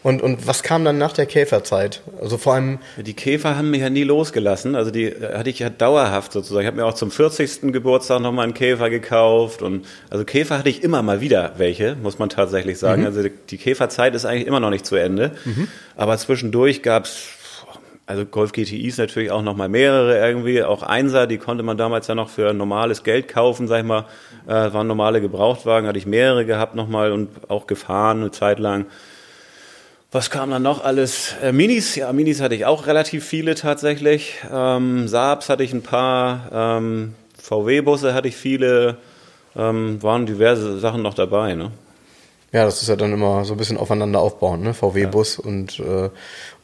Und, 0.02 0.22
und 0.22 0.46
was 0.46 0.62
kam 0.62 0.86
dann 0.86 0.96
nach 0.96 1.12
der 1.12 1.26
Käferzeit? 1.26 2.00
Also 2.18 2.38
vor 2.38 2.54
allem. 2.54 2.78
Die 2.96 3.12
Käfer 3.12 3.56
haben 3.56 3.70
mich 3.70 3.82
ja 3.82 3.90
nie 3.90 4.04
losgelassen. 4.04 4.74
Also 4.74 4.90
die 4.90 5.14
hatte 5.34 5.50
ich 5.50 5.58
ja 5.58 5.68
dauerhaft 5.68 6.32
sozusagen. 6.32 6.62
Ich 6.62 6.66
habe 6.68 6.78
mir 6.78 6.86
auch 6.86 6.94
zum 6.94 7.10
40. 7.10 7.72
Geburtstag 7.72 8.20
nochmal 8.20 8.44
einen 8.44 8.54
Käfer 8.54 8.88
gekauft. 8.88 9.60
Und 9.60 9.84
also 10.08 10.24
Käfer 10.24 10.58
hatte 10.58 10.70
ich 10.70 10.82
immer 10.82 11.02
mal 11.02 11.20
wieder 11.20 11.52
welche, 11.58 11.94
muss 11.94 12.18
man 12.18 12.30
tatsächlich 12.30 12.78
sagen. 12.78 13.02
Mhm. 13.02 13.06
Also 13.06 13.28
die 13.50 13.58
Käferzeit 13.58 14.14
ist 14.14 14.24
eigentlich 14.24 14.46
immer 14.48 14.60
noch 14.60 14.70
nicht 14.70 14.86
zu 14.86 14.96
Ende. 14.96 15.32
Mhm. 15.44 15.68
Aber 15.94 16.16
zwischendurch 16.16 16.82
gab 16.82 17.04
es 17.04 17.28
also 18.06 18.26
Golf 18.26 18.52
GTIs 18.52 18.98
natürlich 18.98 19.30
auch 19.30 19.42
noch 19.42 19.56
mal 19.56 19.68
mehrere 19.68 20.18
irgendwie, 20.18 20.62
auch 20.62 20.82
Einser, 20.82 21.26
die 21.26 21.38
konnte 21.38 21.62
man 21.62 21.76
damals 21.76 22.08
ja 22.08 22.14
noch 22.14 22.28
für 22.28 22.52
normales 22.52 23.04
Geld 23.04 23.28
kaufen, 23.28 23.68
sag 23.68 23.80
ich 23.80 23.86
mal, 23.86 24.06
äh, 24.46 24.72
waren 24.72 24.86
normale 24.86 25.20
Gebrauchtwagen, 25.20 25.86
hatte 25.86 25.98
ich 25.98 26.06
mehrere 26.06 26.44
gehabt 26.44 26.74
noch 26.74 26.88
mal 26.88 27.12
und 27.12 27.30
auch 27.48 27.66
gefahren 27.66 28.20
eine 28.20 28.30
Zeit 28.30 28.58
lang. 28.58 28.86
Was 30.10 30.28
kam 30.28 30.50
dann 30.50 30.62
noch 30.62 30.84
alles? 30.84 31.36
Äh, 31.42 31.52
Minis, 31.52 31.94
ja, 31.94 32.12
Minis 32.12 32.42
hatte 32.42 32.54
ich 32.54 32.66
auch 32.66 32.86
relativ 32.86 33.24
viele 33.24 33.54
tatsächlich. 33.54 34.34
Ähm, 34.52 35.08
Saabs 35.08 35.48
hatte 35.48 35.62
ich 35.62 35.72
ein 35.72 35.82
paar, 35.82 36.50
ähm, 36.52 37.14
VW-Busse 37.40 38.12
hatte 38.12 38.28
ich 38.28 38.36
viele, 38.36 38.98
ähm, 39.56 40.02
waren 40.02 40.26
diverse 40.26 40.78
Sachen 40.78 41.00
noch 41.00 41.14
dabei, 41.14 41.54
ne? 41.54 41.70
Ja, 42.52 42.66
das 42.66 42.82
ist 42.82 42.88
ja 42.88 42.96
dann 42.96 43.14
immer 43.14 43.46
so 43.46 43.54
ein 43.54 43.56
bisschen 43.56 43.78
aufeinander 43.78 44.20
aufbauen, 44.20 44.62
ne? 44.62 44.74
VW-Bus 44.74 45.38
ja. 45.38 45.44
und, 45.44 45.80
äh, 45.80 46.10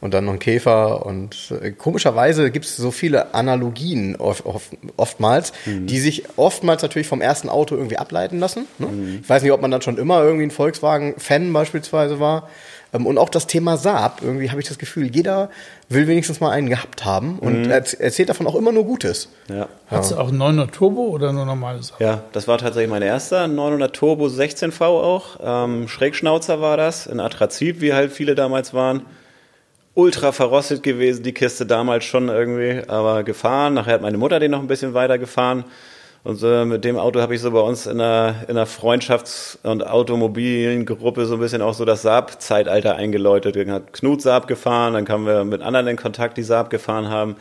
und 0.01 0.13
dann 0.13 0.25
noch 0.25 0.33
ein 0.33 0.39
Käfer. 0.39 1.03
Und 1.03 1.51
äh, 1.63 1.71
komischerweise 1.71 2.51
gibt 2.51 2.65
es 2.65 2.77
so 2.77 2.91
viele 2.91 3.33
Analogien 3.33 4.15
oft, 4.15 4.45
oft, 4.45 4.69
oftmals, 4.97 5.51
mhm. 5.65 5.87
die 5.87 5.99
sich 5.99 6.25
oftmals 6.37 6.83
natürlich 6.83 7.07
vom 7.07 7.21
ersten 7.21 7.49
Auto 7.49 7.75
irgendwie 7.75 7.97
ableiten 7.97 8.37
lassen. 8.37 8.67
Ne? 8.77 8.85
Mhm. 8.85 9.19
Ich 9.23 9.29
weiß 9.29 9.41
nicht, 9.41 9.51
ob 9.51 9.61
man 9.61 9.71
dann 9.71 9.81
schon 9.81 9.97
immer 9.97 10.21
irgendwie 10.21 10.43
ein 10.45 10.51
Volkswagen-Fan 10.51 11.51
beispielsweise 11.51 12.19
war. 12.19 12.49
Ähm, 12.93 13.05
und 13.05 13.17
auch 13.17 13.29
das 13.29 13.47
Thema 13.47 13.77
Saab, 13.77 14.21
irgendwie 14.21 14.49
habe 14.49 14.61
ich 14.61 14.67
das 14.67 14.77
Gefühl, 14.77 15.13
jeder 15.13 15.49
will 15.89 16.07
wenigstens 16.07 16.39
mal 16.39 16.51
einen 16.51 16.69
gehabt 16.69 17.05
haben 17.05 17.39
und 17.39 17.63
mhm. 17.63 17.71
erzählt 17.71 18.29
davon 18.29 18.47
auch 18.47 18.55
immer 18.55 18.71
nur 18.71 18.85
Gutes. 18.85 19.29
Ja. 19.47 19.67
Hast 19.87 20.11
du 20.11 20.17
auch 20.17 20.31
900 20.31 20.73
Turbo 20.73 21.01
oder 21.03 21.33
nur 21.33 21.45
normales 21.45 21.87
Saab? 21.87 22.01
Ja, 22.01 22.23
das 22.31 22.47
war 22.47 22.57
tatsächlich 22.57 22.89
mein 22.89 23.01
erster, 23.01 23.47
900 23.47 23.95
Turbo 23.95 24.25
16V 24.25 24.81
auch. 24.83 25.37
Ähm, 25.41 25.87
Schrägschnauzer 25.87 26.61
war 26.61 26.77
das, 26.77 27.07
in 27.07 27.19
Atrazit, 27.19 27.81
wie 27.81 27.93
halt 27.93 28.11
viele 28.11 28.35
damals 28.35 28.73
waren. 28.73 29.05
Ultra 29.95 30.31
verrostet 30.31 30.83
gewesen, 30.83 31.23
die 31.23 31.33
Kiste 31.33 31.65
damals 31.65 32.05
schon 32.05 32.29
irgendwie, 32.29 32.87
aber 32.87 33.23
gefahren. 33.23 33.73
Nachher 33.73 33.95
hat 33.95 34.01
meine 34.01 34.17
Mutter 34.17 34.39
den 34.39 34.51
noch 34.51 34.59
ein 34.59 34.67
bisschen 34.67 34.93
weiter 34.93 35.17
gefahren. 35.17 35.65
Und 36.23 36.43
äh, 36.43 36.65
mit 36.65 36.83
dem 36.83 36.97
Auto 36.97 37.21
habe 37.21 37.33
ich 37.33 37.41
so 37.41 37.51
bei 37.51 37.61
uns 37.61 37.87
in 37.87 38.01
einer, 38.01 38.35
in 38.43 38.57
einer 38.57 38.67
Freundschafts- 38.67 39.57
und 39.63 39.87
automobilen 39.87 40.85
Gruppe 40.85 41.25
so 41.25 41.35
ein 41.35 41.39
bisschen 41.39 41.61
auch 41.61 41.73
so 41.73 41.85
das 41.85 42.01
Saab-Zeitalter 42.01 42.95
eingeläutet. 42.95 43.55
Wir 43.55 43.71
hat 43.71 43.93
Knut 43.93 44.21
Saab 44.21 44.47
gefahren, 44.47 44.93
dann 44.93 45.05
kamen 45.05 45.25
wir 45.25 45.45
mit 45.45 45.61
anderen 45.61 45.87
in 45.87 45.95
Kontakt, 45.95 46.37
die 46.37 46.43
Saab 46.43 46.69
gefahren 46.69 47.09
haben. 47.09 47.37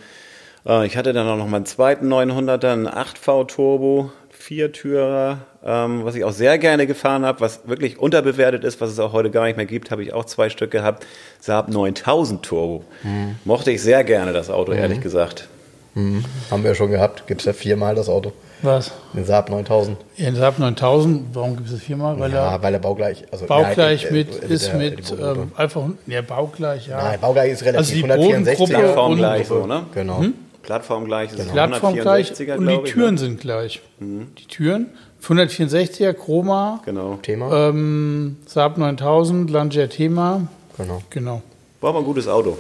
Äh, 0.67 0.87
ich 0.87 0.97
hatte 0.97 1.12
dann 1.12 1.27
auch 1.27 1.37
noch 1.37 1.49
meinen 1.49 1.67
zweiten 1.67 2.12
900er, 2.12 2.73
einen 2.73 2.88
8V 2.88 3.49
Turbo, 3.49 4.12
Viertürer, 4.31 5.38
ähm, 5.64 6.05
was 6.05 6.14
ich 6.14 6.23
auch 6.23 6.33
sehr 6.33 6.59
gerne 6.59 6.87
gefahren 6.87 7.25
habe, 7.25 7.41
was 7.41 7.67
wirklich 7.67 7.99
unterbewertet 7.99 8.62
ist, 8.62 8.81
was 8.81 8.91
es 8.91 8.99
auch 9.01 9.12
heute 9.12 9.31
gar 9.31 9.45
nicht 9.47 9.57
mehr 9.57 9.67
gibt, 9.67 9.91
habe 9.91 10.05
ich 10.05 10.12
auch 10.12 10.25
zwei 10.25 10.49
Stück 10.49 10.71
gehabt. 10.71 11.05
Saab 11.41 11.69
9000 11.69 12.45
Turbo. 12.45 12.85
Mhm. 13.03 13.35
Mochte 13.45 13.73
ich 13.73 13.83
sehr 13.83 14.05
gerne 14.05 14.33
das 14.33 14.49
Auto, 14.49 14.73
mhm. 14.73 14.79
ehrlich 14.79 15.01
gesagt. 15.01 15.49
Mhm. 15.95 16.25
Haben 16.51 16.62
wir 16.62 16.77
schon 16.77 16.93
gehabt, 16.93 17.27
gibt 17.27 17.41
es 17.41 17.47
ja 17.47 17.53
viermal 17.53 17.97
das 17.97 18.09
Auto. 18.09 18.33
Was? 18.62 18.92
Den 19.14 19.25
Saab 19.25 19.51
9000. 19.51 19.97
Ja, 20.16 20.27
den 20.27 20.37
Saab 20.37 20.59
9000, 20.59 21.35
warum 21.35 21.57
gibt 21.57 21.68
es 21.68 21.75
das 21.75 21.83
viermal? 21.83 22.18
Weil 22.18 22.33
ja, 22.33 22.55
er, 22.55 22.62
weil 22.62 22.75
er 22.75 22.81
baugleich, 22.81 23.25
also 23.31 23.47
baugleich 23.47 24.05
ja, 24.05 24.11
mit, 24.11 24.42
äh, 24.42 24.53
ist 24.53 24.68
der, 24.68 24.75
mit, 24.75 25.11
ähm, 25.12 25.53
einfach, 25.57 25.83
ja, 26.07 26.23
baugleich, 26.23 26.88
ja. 26.88 27.03
Nein, 27.03 27.21
baugleich 27.21 27.53
ist 27.53 27.64
relativ, 27.64 27.79
also 27.79 27.94
die 27.94 28.23
164 28.23 28.68
Plattformgleich 28.68 29.47
so, 29.47 29.66
ne? 29.66 29.87
Genau. 29.94 30.18
Hm? 30.21 30.35
Plattformgleich 30.62 31.31
ist 31.31 31.38
genau. 31.38 31.53
Plattformgleich 31.53 32.31
und 32.31 32.66
die 32.66 32.83
Türen 32.85 33.14
ich, 33.14 33.21
ne? 33.23 33.27
sind 33.27 33.40
gleich. 33.40 33.81
Mhm. 34.01 34.29
Die 34.37 34.47
Türen, 34.47 34.90
164er, 35.23 36.12
Chroma. 36.12 36.83
Genau. 36.85 37.18
Thema. 37.23 37.68
Ähm, 37.71 38.37
Saab 38.47 38.77
9000, 38.77 39.51
Lancia 39.51 39.87
Thema. 39.87 40.47
Genau. 40.77 41.03
Genau. 41.11 41.42
War 41.81 41.92
mal 41.92 42.01
ein 42.01 42.05
gutes 42.05 42.29
Auto. 42.29 42.59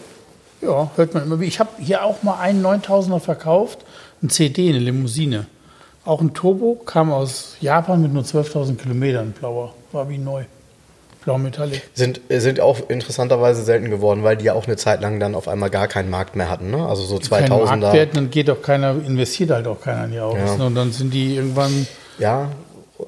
Ja, 0.62 0.90
hört 0.96 1.14
man 1.14 1.24
immer. 1.24 1.40
Ich 1.40 1.60
habe 1.60 1.70
hier 1.78 2.04
auch 2.04 2.22
mal 2.22 2.38
einen 2.40 2.64
9000er 2.64 3.20
verkauft, 3.20 3.84
ein 4.22 4.30
CD, 4.30 4.70
eine 4.70 4.78
Limousine. 4.78 5.46
Auch 6.08 6.22
ein 6.22 6.32
Turbo, 6.32 6.80
kam 6.86 7.12
aus 7.12 7.56
Japan 7.60 8.00
mit 8.00 8.14
nur 8.14 8.22
12.000 8.22 8.76
Kilometern, 8.76 9.32
blauer, 9.32 9.74
war 9.92 10.08
wie 10.08 10.16
neu. 10.16 10.44
Blau 11.22 11.36
Metallic. 11.36 11.82
Sind, 11.92 12.22
sind 12.30 12.60
auch 12.60 12.88
interessanterweise 12.88 13.62
selten 13.62 13.90
geworden, 13.90 14.24
weil 14.24 14.38
die 14.38 14.46
ja 14.46 14.54
auch 14.54 14.66
eine 14.66 14.78
Zeit 14.78 15.02
lang 15.02 15.20
dann 15.20 15.34
auf 15.34 15.48
einmal 15.48 15.68
gar 15.68 15.86
keinen 15.86 16.08
Markt 16.08 16.34
mehr 16.34 16.48
hatten. 16.48 16.70
Ne? 16.70 16.86
Also 16.86 17.02
so 17.02 17.16
2000er. 17.16 17.28
Kein 17.66 17.80
Marktwert, 17.80 18.16
dann 18.16 18.30
geht 18.30 18.48
doch 18.48 18.62
keiner, 18.62 18.92
investiert 18.92 19.50
halt 19.50 19.66
auch 19.66 19.82
keiner 19.82 20.06
in 20.06 20.12
die 20.12 20.20
Autos. 20.20 20.48
Ja. 20.48 20.56
Ne? 20.56 20.64
Und 20.64 20.74
dann 20.76 20.92
sind 20.92 21.12
die 21.12 21.36
irgendwann. 21.36 21.86
Ja, 22.18 22.52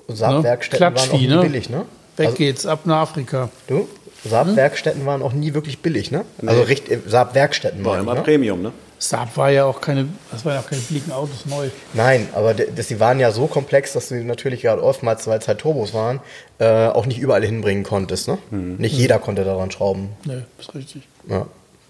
Saab-Werkstätten 0.08 0.92
ne? 0.92 1.00
waren 1.00 1.10
auch 1.10 1.18
nie 1.18 1.26
ne? 1.26 1.40
billig, 1.40 1.70
ne? 1.70 1.86
Weg 2.18 2.26
also, 2.26 2.36
geht's, 2.36 2.66
ab 2.66 2.80
nach 2.84 2.98
Afrika. 2.98 3.48
Du? 3.66 3.88
Saab-Werkstätten 4.28 5.00
hm? 5.00 5.06
waren 5.06 5.22
auch 5.22 5.32
nie 5.32 5.54
wirklich 5.54 5.78
billig, 5.78 6.10
ne? 6.10 6.26
Also 6.44 6.64
nee. 6.64 6.98
Saab-Werkstätten 7.06 7.82
waren. 7.82 7.92
War 7.92 8.00
immer 8.00 8.14
ne? 8.16 8.20
Premium, 8.20 8.60
ne? 8.60 8.72
Saab 9.02 9.34
war 9.38 9.50
ja 9.50 9.64
auch 9.64 9.80
keine, 9.80 10.08
das 10.30 10.44
waren 10.44 10.54
ja 10.54 10.60
auch 10.60 10.68
keine 10.68 10.82
billigen 10.82 11.10
Autos 11.10 11.46
neu. 11.46 11.70
Nein, 11.94 12.28
aber 12.34 12.52
das, 12.52 12.88
die 12.88 13.00
waren 13.00 13.18
ja 13.18 13.32
so 13.32 13.46
komplex, 13.46 13.94
dass 13.94 14.08
du 14.08 14.16
natürlich 14.22 14.60
gerade 14.60 14.82
oftmals, 14.82 15.26
weil 15.26 15.38
es 15.38 15.48
halt 15.48 15.58
Turbos 15.58 15.94
waren, 15.94 16.20
äh, 16.58 16.86
auch 16.88 17.06
nicht 17.06 17.18
überall 17.18 17.42
hinbringen 17.42 17.82
konntest. 17.82 18.28
Ne? 18.28 18.36
Mhm. 18.50 18.76
Nicht 18.76 18.94
jeder 18.94 19.18
konnte 19.18 19.42
daran 19.42 19.70
schrauben. 19.70 20.10
Nee, 20.24 20.42
ist 20.58 20.74
richtig. 20.74 21.08
Ja. 21.26 21.46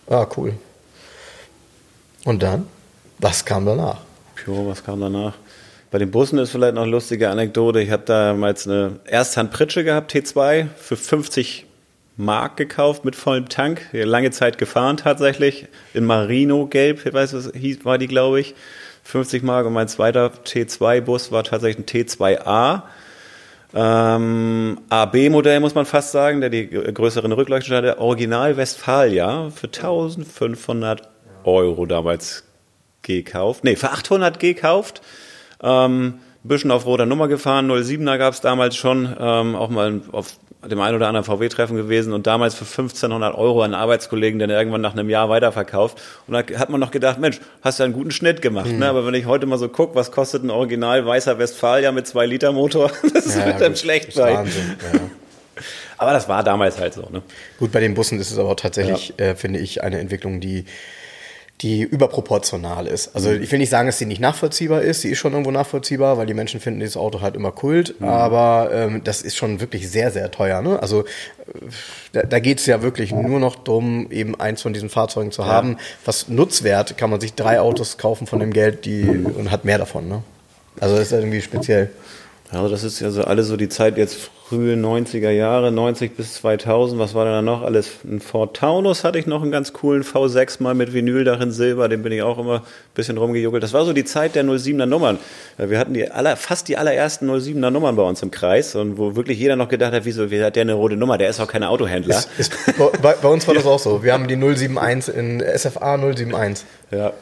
Ah, 0.08 0.26
cool. 0.36 0.54
Und 2.24 2.44
dann? 2.44 2.68
Was 3.18 3.44
kam 3.44 3.66
danach? 3.66 3.98
Jo, 4.46 4.68
was 4.68 4.84
kam 4.84 5.00
danach? 5.00 5.34
Bei 5.90 5.98
den 5.98 6.12
Bussen 6.12 6.38
ist 6.38 6.50
vielleicht 6.50 6.74
noch 6.74 6.82
eine 6.82 6.90
lustige 6.92 7.28
Anekdote. 7.28 7.80
Ich 7.80 7.90
habe 7.90 8.04
damals 8.04 8.68
eine 8.68 9.00
Ersthand-Pritsche 9.04 9.82
gehabt, 9.82 10.14
T2, 10.14 10.68
für 10.76 10.96
50 10.96 11.66
Mark 12.16 12.56
gekauft 12.56 13.04
mit 13.04 13.16
vollem 13.16 13.48
Tank. 13.48 13.88
Lange 13.92 14.30
Zeit 14.30 14.58
gefahren 14.58 14.96
tatsächlich. 14.96 15.66
In 15.94 16.04
Marino 16.04 16.66
Gelb, 16.66 17.04
ich 17.04 17.12
weiß 17.12 17.34
was 17.34 17.52
hieß, 17.54 17.84
war 17.84 17.98
die, 17.98 18.08
glaube 18.08 18.40
ich. 18.40 18.54
50 19.04 19.42
Mark 19.42 19.66
und 19.66 19.72
mein 19.72 19.88
zweiter 19.88 20.30
T2-Bus 20.44 21.32
war 21.32 21.44
tatsächlich 21.44 21.86
ein 21.86 22.06
T2A. 22.06 22.82
Ähm, 23.72 24.80
AB-Modell 24.88 25.60
muss 25.60 25.74
man 25.74 25.86
fast 25.86 26.12
sagen, 26.12 26.40
der 26.40 26.50
die 26.50 26.68
größeren 26.68 27.32
Rückleuchten 27.32 27.74
hatte. 27.74 27.98
Original 27.98 28.56
Westfalia 28.56 29.50
für 29.50 29.68
1500 29.68 31.08
Euro 31.44 31.86
damals 31.86 32.44
gekauft. 33.02 33.64
Nee, 33.64 33.76
für 33.76 33.90
800 33.90 34.38
gekauft. 34.38 35.02
Ähm, 35.62 36.20
bisschen 36.42 36.70
auf 36.70 36.86
roter 36.86 37.06
Nummer 37.06 37.28
gefahren. 37.28 37.70
07er 37.70 38.18
gab 38.18 38.34
es 38.34 38.40
damals 38.40 38.76
schon, 38.76 39.14
ähm, 39.18 39.54
auch 39.54 39.68
mal 39.68 40.00
auf 40.12 40.38
dem 40.68 40.80
einen 40.80 40.96
oder 40.96 41.08
anderen 41.08 41.24
VW-Treffen 41.24 41.76
gewesen 41.76 42.12
und 42.12 42.26
damals 42.26 42.54
für 42.54 42.64
1500 42.64 43.34
Euro 43.34 43.62
an 43.62 43.72
Arbeitskollegen, 43.72 44.38
den 44.38 44.50
irgendwann 44.50 44.82
nach 44.82 44.92
einem 44.92 45.08
Jahr 45.08 45.30
weiterverkauft. 45.30 46.00
Und 46.26 46.34
da 46.34 46.58
hat 46.58 46.68
man 46.68 46.80
noch 46.80 46.90
gedacht, 46.90 47.18
Mensch, 47.18 47.40
hast 47.62 47.78
du 47.78 47.84
einen 47.84 47.94
guten 47.94 48.10
Schnitt 48.10 48.42
gemacht. 48.42 48.66
Mhm. 48.66 48.80
Ne? 48.80 48.88
Aber 48.88 49.06
wenn 49.06 49.14
ich 49.14 49.24
heute 49.24 49.46
mal 49.46 49.58
so 49.58 49.68
gucke, 49.68 49.94
was 49.94 50.12
kostet 50.12 50.44
ein 50.44 50.50
Original 50.50 51.06
weißer 51.06 51.38
Westfalia 51.38 51.92
mit 51.92 52.06
2 52.06 52.26
Liter 52.26 52.52
Motor, 52.52 52.90
das 53.14 53.34
ja, 53.34 53.46
wird 53.46 53.60
dann 53.60 53.74
schlecht 53.74 54.12
sein. 54.12 54.34
Wahnsinn, 54.34 54.76
ja. 54.92 55.00
Aber 55.96 56.12
das 56.12 56.28
war 56.28 56.42
damals 56.42 56.78
halt 56.78 56.94
so. 56.94 57.08
Ne? 57.10 57.22
Gut, 57.58 57.72
bei 57.72 57.80
den 57.80 57.94
Bussen 57.94 58.18
ist 58.18 58.30
es 58.30 58.38
aber 58.38 58.56
tatsächlich, 58.56 59.14
ja. 59.18 59.26
äh, 59.26 59.34
finde 59.34 59.60
ich, 59.60 59.82
eine 59.82 59.98
Entwicklung, 59.98 60.40
die 60.40 60.64
die 61.60 61.82
überproportional 61.82 62.86
ist. 62.86 63.14
Also 63.14 63.30
mhm. 63.30 63.42
ich 63.42 63.52
will 63.52 63.58
nicht 63.58 63.68
sagen, 63.68 63.86
dass 63.86 63.98
sie 63.98 64.06
nicht 64.06 64.20
nachvollziehbar 64.20 64.80
ist. 64.80 65.02
Sie 65.02 65.10
ist 65.10 65.18
schon 65.18 65.32
irgendwo 65.32 65.50
nachvollziehbar, 65.50 66.16
weil 66.16 66.26
die 66.26 66.32
Menschen 66.32 66.58
finden 66.58 66.80
dieses 66.80 66.96
Auto 66.96 67.20
halt 67.20 67.34
immer 67.34 67.52
Kult. 67.52 68.00
Mhm. 68.00 68.08
Aber 68.08 68.70
ähm, 68.72 69.04
das 69.04 69.20
ist 69.20 69.36
schon 69.36 69.60
wirklich 69.60 69.90
sehr, 69.90 70.10
sehr 70.10 70.30
teuer. 70.30 70.62
Ne? 70.62 70.80
Also 70.80 71.02
äh, 71.02 71.04
da, 72.12 72.22
da 72.22 72.38
geht 72.38 72.60
es 72.60 72.66
ja 72.66 72.82
wirklich 72.82 73.12
nur 73.12 73.40
noch 73.40 73.56
darum, 73.56 74.10
eben 74.10 74.40
eins 74.40 74.62
von 74.62 74.72
diesen 74.72 74.88
Fahrzeugen 74.88 75.32
zu 75.32 75.42
ja. 75.42 75.48
haben. 75.48 75.76
Was 76.06 76.28
Nutzwert 76.28 76.96
kann 76.96 77.10
man 77.10 77.20
sich 77.20 77.34
drei 77.34 77.60
Autos 77.60 77.98
kaufen 77.98 78.26
von 78.26 78.40
dem 78.40 78.52
Geld, 78.52 78.86
die 78.86 79.04
und 79.04 79.50
hat 79.50 79.66
mehr 79.66 79.78
davon. 79.78 80.08
Ne? 80.08 80.22
Also 80.80 80.96
das 80.96 81.06
ist 81.06 81.12
irgendwie 81.12 81.42
speziell. 81.42 81.90
Also 82.52 82.68
das 82.68 82.82
ist 82.82 82.98
ja 83.00 83.10
so 83.10 83.22
alles 83.22 83.46
so 83.46 83.56
die 83.56 83.68
Zeit 83.68 83.96
jetzt 83.96 84.30
frühe 84.48 84.74
90er 84.74 85.30
Jahre, 85.30 85.70
90 85.70 86.16
bis 86.16 86.34
2000, 86.34 87.00
was 87.00 87.14
war 87.14 87.24
da 87.24 87.40
noch 87.40 87.62
alles? 87.62 87.98
Ein 88.02 88.20
Ford 88.20 88.56
Taunus 88.56 89.04
hatte 89.04 89.16
ich 89.20 89.28
noch 89.28 89.42
einen 89.42 89.52
ganz 89.52 89.72
coolen 89.72 90.02
V6 90.02 90.60
mal 90.60 90.74
mit 90.74 90.92
Vinyldach 90.92 91.40
in 91.40 91.52
Silber, 91.52 91.88
den 91.88 92.02
bin 92.02 92.10
ich 92.10 92.22
auch 92.22 92.36
immer 92.38 92.56
ein 92.56 92.62
bisschen 92.94 93.16
rumgejuckelt. 93.16 93.62
Das 93.62 93.72
war 93.72 93.84
so 93.84 93.92
die 93.92 94.04
Zeit 94.04 94.34
der 94.34 94.42
07er 94.42 94.86
Nummern. 94.86 95.20
Wir 95.56 95.78
hatten 95.78 95.94
die 95.94 96.10
aller, 96.10 96.36
fast 96.36 96.66
die 96.66 96.76
allerersten 96.76 97.30
07er 97.30 97.70
Nummern 97.70 97.94
bei 97.94 98.02
uns 98.02 98.20
im 98.22 98.32
Kreis 98.32 98.74
und 98.74 98.98
wo 98.98 99.14
wirklich 99.14 99.38
jeder 99.38 99.54
noch 99.54 99.68
gedacht 99.68 99.92
hat, 99.92 100.04
wieso, 100.04 100.32
wie 100.32 100.42
hat 100.42 100.56
der 100.56 100.62
eine 100.62 100.74
rote 100.74 100.96
Nummer? 100.96 101.16
Der 101.16 101.30
ist 101.30 101.38
auch 101.38 101.46
kein 101.46 101.62
Autohändler. 101.62 102.16
Ist, 102.16 102.30
ist, 102.36 102.52
bei, 103.00 103.14
bei, 103.22 103.28
uns 103.28 103.46
war 103.46 103.54
das 103.54 103.66
auch 103.66 103.78
so. 103.78 104.02
Wir 104.02 104.12
haben 104.12 104.26
die 104.26 104.34
071 104.34 105.14
in 105.14 105.40
SFA 105.56 105.94
071. 105.94 106.66
Ja, 106.90 107.12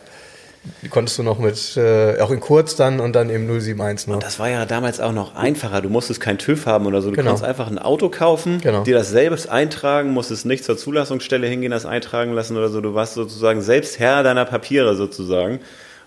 konntest 0.90 1.18
du 1.18 1.22
noch 1.22 1.38
mit, 1.38 1.76
äh, 1.76 2.20
auch 2.20 2.30
in 2.30 2.40
kurz 2.40 2.76
dann 2.76 3.00
und 3.00 3.14
dann 3.14 3.30
eben 3.30 3.46
071 3.46 4.08
noch. 4.08 4.14
Und 4.14 4.22
das 4.22 4.38
war 4.38 4.48
ja 4.48 4.66
damals 4.66 5.00
auch 5.00 5.12
noch 5.12 5.34
einfacher. 5.34 5.80
Du 5.80 5.88
musstest 5.88 6.20
kein 6.20 6.38
TÜV 6.38 6.66
haben 6.66 6.86
oder 6.86 7.02
so. 7.02 7.10
Du 7.10 7.16
genau. 7.16 7.30
kannst 7.30 7.44
einfach 7.44 7.68
ein 7.68 7.78
Auto 7.78 8.08
kaufen, 8.08 8.60
genau. 8.60 8.84
dir 8.84 8.94
das 8.94 9.10
selbst 9.10 9.48
eintragen, 9.48 10.10
musstest 10.10 10.46
nicht 10.46 10.64
zur 10.64 10.76
Zulassungsstelle 10.76 11.46
hingehen, 11.46 11.70
das 11.70 11.86
eintragen 11.86 12.32
lassen 12.32 12.56
oder 12.56 12.68
so. 12.68 12.80
Du 12.80 12.94
warst 12.94 13.14
sozusagen 13.14 13.60
selbst 13.60 13.98
Herr 13.98 14.22
deiner 14.22 14.44
Papiere 14.44 14.96
sozusagen. 14.96 15.60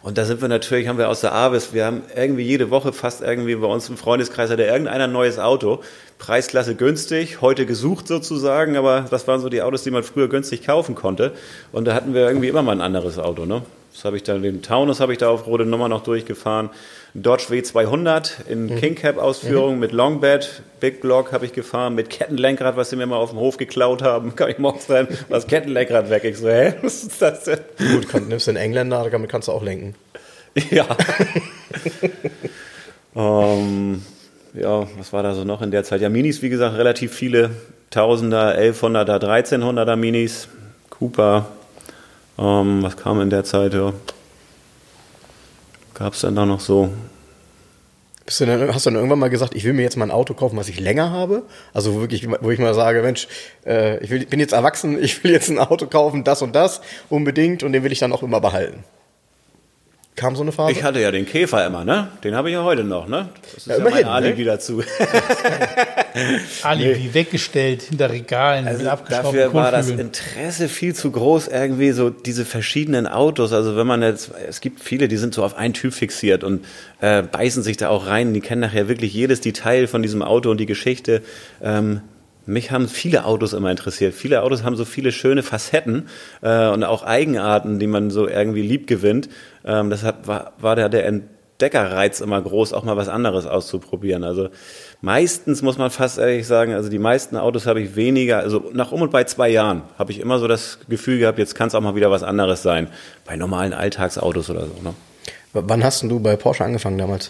Und 0.03 0.17
da 0.17 0.25
sind 0.25 0.41
wir 0.41 0.47
natürlich, 0.47 0.87
haben 0.87 0.97
wir 0.97 1.09
aus 1.09 1.21
der 1.21 1.33
Avis, 1.33 1.73
wir 1.73 1.85
haben 1.85 2.01
irgendwie 2.15 2.41
jede 2.41 2.71
Woche 2.71 2.91
fast 2.91 3.21
irgendwie 3.21 3.55
bei 3.55 3.67
uns 3.67 3.87
im 3.87 3.97
Freundeskreis 3.97 4.49
hatte 4.49 4.63
irgendeiner 4.63 5.03
ein 5.03 5.11
neues 5.11 5.37
Auto. 5.37 5.81
Preisklasse 6.17 6.75
günstig, 6.75 7.41
heute 7.41 7.67
gesucht 7.67 8.07
sozusagen, 8.07 8.77
aber 8.77 9.05
das 9.11 9.27
waren 9.27 9.41
so 9.41 9.49
die 9.49 9.61
Autos, 9.61 9.83
die 9.83 9.91
man 9.91 10.03
früher 10.03 10.27
günstig 10.27 10.65
kaufen 10.65 10.95
konnte. 10.95 11.33
Und 11.71 11.85
da 11.85 11.93
hatten 11.93 12.15
wir 12.15 12.27
irgendwie 12.27 12.47
immer 12.47 12.63
mal 12.63 12.73
ein 12.73 12.81
anderes 12.81 13.19
Auto, 13.19 13.45
ne? 13.45 13.61
Das 13.93 14.05
habe 14.05 14.15
ich 14.15 14.23
dann, 14.23 14.41
den 14.41 14.61
Taunus 14.61 14.99
habe 14.99 15.11
ich 15.11 15.17
da 15.17 15.29
auf 15.29 15.47
rote 15.47 15.65
Nummer 15.65 15.89
noch 15.89 16.03
durchgefahren. 16.03 16.69
Dodge 17.13 17.45
W200 17.49 18.47
in 18.47 18.67
mhm. 18.67 18.75
King 18.77 18.95
Cap 18.95 19.17
Ausführung 19.17 19.75
mhm. 19.75 19.79
mit 19.81 19.91
Longbed, 19.91 20.63
Big 20.79 21.01
Block 21.01 21.33
habe 21.33 21.45
ich 21.45 21.51
gefahren, 21.51 21.93
mit 21.93 22.09
Kettenlenkrad, 22.09 22.77
was 22.77 22.89
sie 22.89 22.95
mir 22.95 23.05
mal 23.05 23.17
auf 23.17 23.31
dem 23.31 23.39
Hof 23.39 23.57
geklaut 23.57 24.01
haben. 24.01 24.35
Kann 24.35 24.49
ich 24.49 24.59
morgens 24.59 24.89
rein, 24.89 25.07
was 25.27 25.45
Kettenlenkrad 25.47 26.09
weg. 26.09 26.23
Ich 26.23 26.37
so, 26.37 26.47
hä, 26.47 26.75
was 26.81 27.03
ist 27.03 27.21
das 27.21 27.43
denn? 27.43 27.59
Gut, 27.77 28.07
kann, 28.07 28.27
nimmst 28.27 28.47
du 28.47 28.51
einen 28.51 28.57
Engländer, 28.57 29.07
damit 29.09 29.29
kannst 29.29 29.47
du 29.47 29.51
auch 29.51 29.63
lenken. 29.63 29.95
Ja. 30.69 30.85
um, 33.13 33.23
ähm, 33.23 34.05
ja, 34.53 34.85
was 34.97 35.13
war 35.13 35.23
da 35.23 35.33
so 35.33 35.45
noch 35.45 35.61
in 35.61 35.71
der 35.71 35.85
Zeit? 35.85 36.01
Ja, 36.01 36.09
Minis, 36.09 36.41
wie 36.41 36.49
gesagt, 36.49 36.77
relativ 36.77 37.13
viele. 37.13 37.51
Tausender, 37.89 38.57
1100er, 38.57 39.23
1300er 39.23 39.95
Minis. 39.95 40.49
Cooper, 40.89 41.47
ähm, 42.41 42.83
was 42.83 42.97
kam 42.97 43.21
in 43.21 43.29
der 43.29 43.43
Zeit? 43.43 43.73
Ja. 43.73 43.93
Gab 45.93 46.13
es 46.13 46.21
denn 46.21 46.35
da 46.35 46.45
noch 46.45 46.59
so? 46.59 46.89
Du 48.25 48.45
denn, 48.45 48.73
hast 48.73 48.85
du 48.85 48.89
dann 48.89 48.95
irgendwann 48.95 49.19
mal 49.19 49.29
gesagt, 49.29 49.55
ich 49.55 49.65
will 49.65 49.73
mir 49.73 49.81
jetzt 49.81 49.97
mal 49.97 50.05
ein 50.05 50.11
Auto 50.11 50.33
kaufen, 50.33 50.57
was 50.57 50.69
ich 50.69 50.79
länger 50.79 51.11
habe? 51.11 51.43
Also 51.73 51.99
wirklich, 51.99 52.27
wo 52.41 52.51
ich 52.51 52.59
mal 52.59 52.73
sage, 52.73 53.01
Mensch, 53.01 53.27
äh, 53.65 54.01
ich 54.03 54.09
will, 54.09 54.25
bin 54.25 54.39
jetzt 54.39 54.53
erwachsen, 54.53 54.97
ich 55.03 55.23
will 55.23 55.31
jetzt 55.31 55.49
ein 55.49 55.59
Auto 55.59 55.87
kaufen, 55.87 56.23
das 56.23 56.41
und 56.41 56.55
das 56.55 56.81
unbedingt 57.09 57.63
und 57.63 57.73
den 57.73 57.83
will 57.83 57.91
ich 57.91 57.99
dann 57.99 58.13
auch 58.13 58.23
immer 58.23 58.39
behalten. 58.39 58.83
Kam 60.15 60.35
so 60.35 60.41
eine 60.41 60.51
Phase? 60.51 60.73
Ich 60.73 60.83
hatte 60.83 60.99
ja 60.99 61.09
den 61.09 61.25
Käfer 61.25 61.65
immer, 61.65 61.85
ne? 61.85 62.09
Den 62.23 62.35
habe 62.35 62.49
ich 62.49 62.53
ja 62.53 62.63
heute 62.63 62.83
noch, 62.83 63.07
ne? 63.07 63.29
Das 63.43 63.53
ist 63.53 63.67
ja, 63.67 63.77
ja 63.77 63.83
mein 63.89 64.05
Alibi 64.05 64.41
ne? 64.41 64.51
dazu. 64.51 64.83
Alibi 66.63 66.99
nee. 66.99 67.13
weggestellt 67.13 67.83
hinter 67.83 68.09
Regalen 68.09 68.67
also 68.67 68.83
mit 68.83 68.99
Dafür 69.09 69.53
war 69.53 69.71
das 69.71 69.89
Interesse 69.89 70.67
viel 70.67 70.93
zu 70.93 71.11
groß, 71.11 71.47
irgendwie 71.47 71.91
so 71.91 72.09
diese 72.09 72.43
verschiedenen 72.43 73.07
Autos. 73.07 73.53
Also 73.53 73.77
wenn 73.77 73.87
man 73.87 74.01
jetzt, 74.01 74.31
es 74.47 74.59
gibt 74.59 74.83
viele, 74.83 75.07
die 75.07 75.17
sind 75.17 75.33
so 75.33 75.45
auf 75.45 75.55
einen 75.55 75.73
Typ 75.73 75.93
fixiert 75.93 76.43
und 76.43 76.65
äh, 76.99 77.23
beißen 77.23 77.63
sich 77.63 77.77
da 77.77 77.87
auch 77.87 78.07
rein. 78.07 78.33
Die 78.33 78.41
kennen 78.41 78.61
nachher 78.61 78.89
wirklich 78.89 79.13
jedes 79.13 79.39
Detail 79.39 79.87
von 79.87 80.01
diesem 80.01 80.21
Auto 80.21 80.51
und 80.51 80.57
die 80.59 80.65
Geschichte. 80.65 81.21
Ähm, 81.63 82.01
mich 82.45 82.71
haben 82.71 82.87
viele 82.87 83.25
Autos 83.25 83.53
immer 83.53 83.71
interessiert. 83.71 84.13
Viele 84.13 84.43
Autos 84.43 84.63
haben 84.63 84.75
so 84.75 84.85
viele 84.85 85.11
schöne 85.11 85.43
Facetten 85.43 86.07
äh, 86.41 86.69
und 86.69 86.83
auch 86.83 87.03
Eigenarten, 87.03 87.79
die 87.79 87.87
man 87.87 88.09
so 88.09 88.27
irgendwie 88.27 88.61
lieb 88.61 88.87
gewinnt. 88.87 89.29
Ähm, 89.63 89.89
deshalb 89.89 90.27
war, 90.27 90.53
war 90.59 90.75
der, 90.75 90.89
der 90.89 91.05
Entdeckerreiz 91.05 92.19
immer 92.21 92.41
groß, 92.41 92.73
auch 92.73 92.83
mal 92.83 92.97
was 92.97 93.07
anderes 93.07 93.45
auszuprobieren. 93.45 94.23
Also 94.23 94.49
meistens 95.01 95.61
muss 95.61 95.77
man 95.77 95.91
fast 95.91 96.17
ehrlich 96.17 96.47
sagen, 96.47 96.73
also 96.73 96.89
die 96.89 96.99
meisten 96.99 97.37
Autos 97.37 97.67
habe 97.67 97.81
ich 97.81 97.95
weniger, 97.95 98.39
also 98.39 98.71
nach 98.73 98.91
um 98.91 99.01
und 99.03 99.11
bei 99.11 99.23
zwei 99.25 99.49
Jahren 99.49 99.83
habe 99.97 100.11
ich 100.11 100.19
immer 100.19 100.39
so 100.39 100.47
das 100.47 100.79
Gefühl 100.89 101.19
gehabt, 101.19 101.37
jetzt 101.37 101.53
kann 101.53 101.67
es 101.67 101.75
auch 101.75 101.81
mal 101.81 101.95
wieder 101.95 102.09
was 102.09 102.23
anderes 102.23 102.63
sein. 102.63 102.87
Bei 103.25 103.35
normalen 103.35 103.73
Alltagsautos 103.73 104.49
oder 104.49 104.61
so. 104.61 104.81
Ne? 104.83 104.93
Wann 105.53 105.83
hast 105.83 106.01
du 106.03 106.19
bei 106.19 106.35
Porsche 106.35 106.63
angefangen 106.63 106.97
damals? 106.97 107.29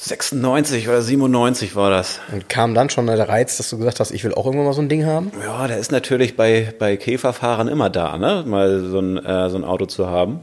96 0.00 0.88
oder 0.88 1.02
97 1.02 1.74
war 1.74 1.90
das. 1.90 2.20
Und 2.32 2.48
kam 2.48 2.72
dann 2.72 2.88
schon 2.88 3.08
der 3.08 3.28
Reiz, 3.28 3.56
dass 3.56 3.68
du 3.68 3.78
gesagt 3.78 3.98
hast, 3.98 4.12
ich 4.12 4.22
will 4.22 4.32
auch 4.32 4.46
irgendwann 4.46 4.66
mal 4.66 4.72
so 4.72 4.80
ein 4.80 4.88
Ding 4.88 5.04
haben? 5.04 5.32
Ja, 5.44 5.66
der 5.66 5.78
ist 5.78 5.90
natürlich 5.90 6.36
bei, 6.36 6.72
bei 6.78 6.96
Käferfahrern 6.96 7.66
immer 7.66 7.90
da, 7.90 8.16
ne? 8.16 8.44
mal 8.46 8.80
so 8.80 9.00
ein, 9.00 9.16
äh, 9.24 9.50
so 9.50 9.56
ein 9.56 9.64
Auto 9.64 9.86
zu 9.86 10.06
haben. 10.06 10.40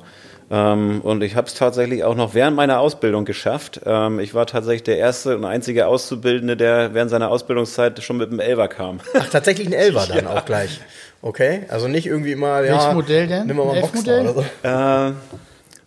Ähm, 0.52 1.00
und 1.02 1.24
ich 1.24 1.38
habe 1.38 1.48
es 1.48 1.54
tatsächlich 1.54 2.04
auch 2.04 2.16
noch 2.16 2.34
während 2.34 2.58
meiner 2.58 2.80
Ausbildung 2.82 3.24
geschafft. 3.24 3.80
Ähm, 3.86 4.20
ich 4.20 4.34
war 4.34 4.46
tatsächlich 4.46 4.84
der 4.84 4.98
erste 4.98 5.38
und 5.38 5.46
einzige 5.46 5.88
Auszubildende, 5.88 6.58
der 6.58 6.94
während 6.94 7.10
seiner 7.10 7.30
Ausbildungszeit 7.32 8.04
schon 8.04 8.18
mit 8.18 8.30
einem 8.30 8.42
Elver 8.42 8.68
kam. 8.68 9.00
Ach, 9.18 9.30
tatsächlich 9.30 9.68
ein 9.68 9.74
Elver 9.74 10.06
dann 10.14 10.26
ja. 10.26 10.32
auch 10.32 10.44
gleich. 10.44 10.82
Okay, 11.22 11.62
also 11.70 11.88
nicht 11.88 12.08
irgendwie 12.08 12.36
mal, 12.36 12.66
ja. 12.66 12.74
Welches 12.74 12.94
Modell 12.94 13.28
denn? 13.28 13.48
Nimm 13.48 13.56
mal 13.56 13.74
ein 13.74 13.82
Boxster 13.82 14.22
oder 14.22 14.34
so. 14.34 14.46
Äh, 14.64 15.14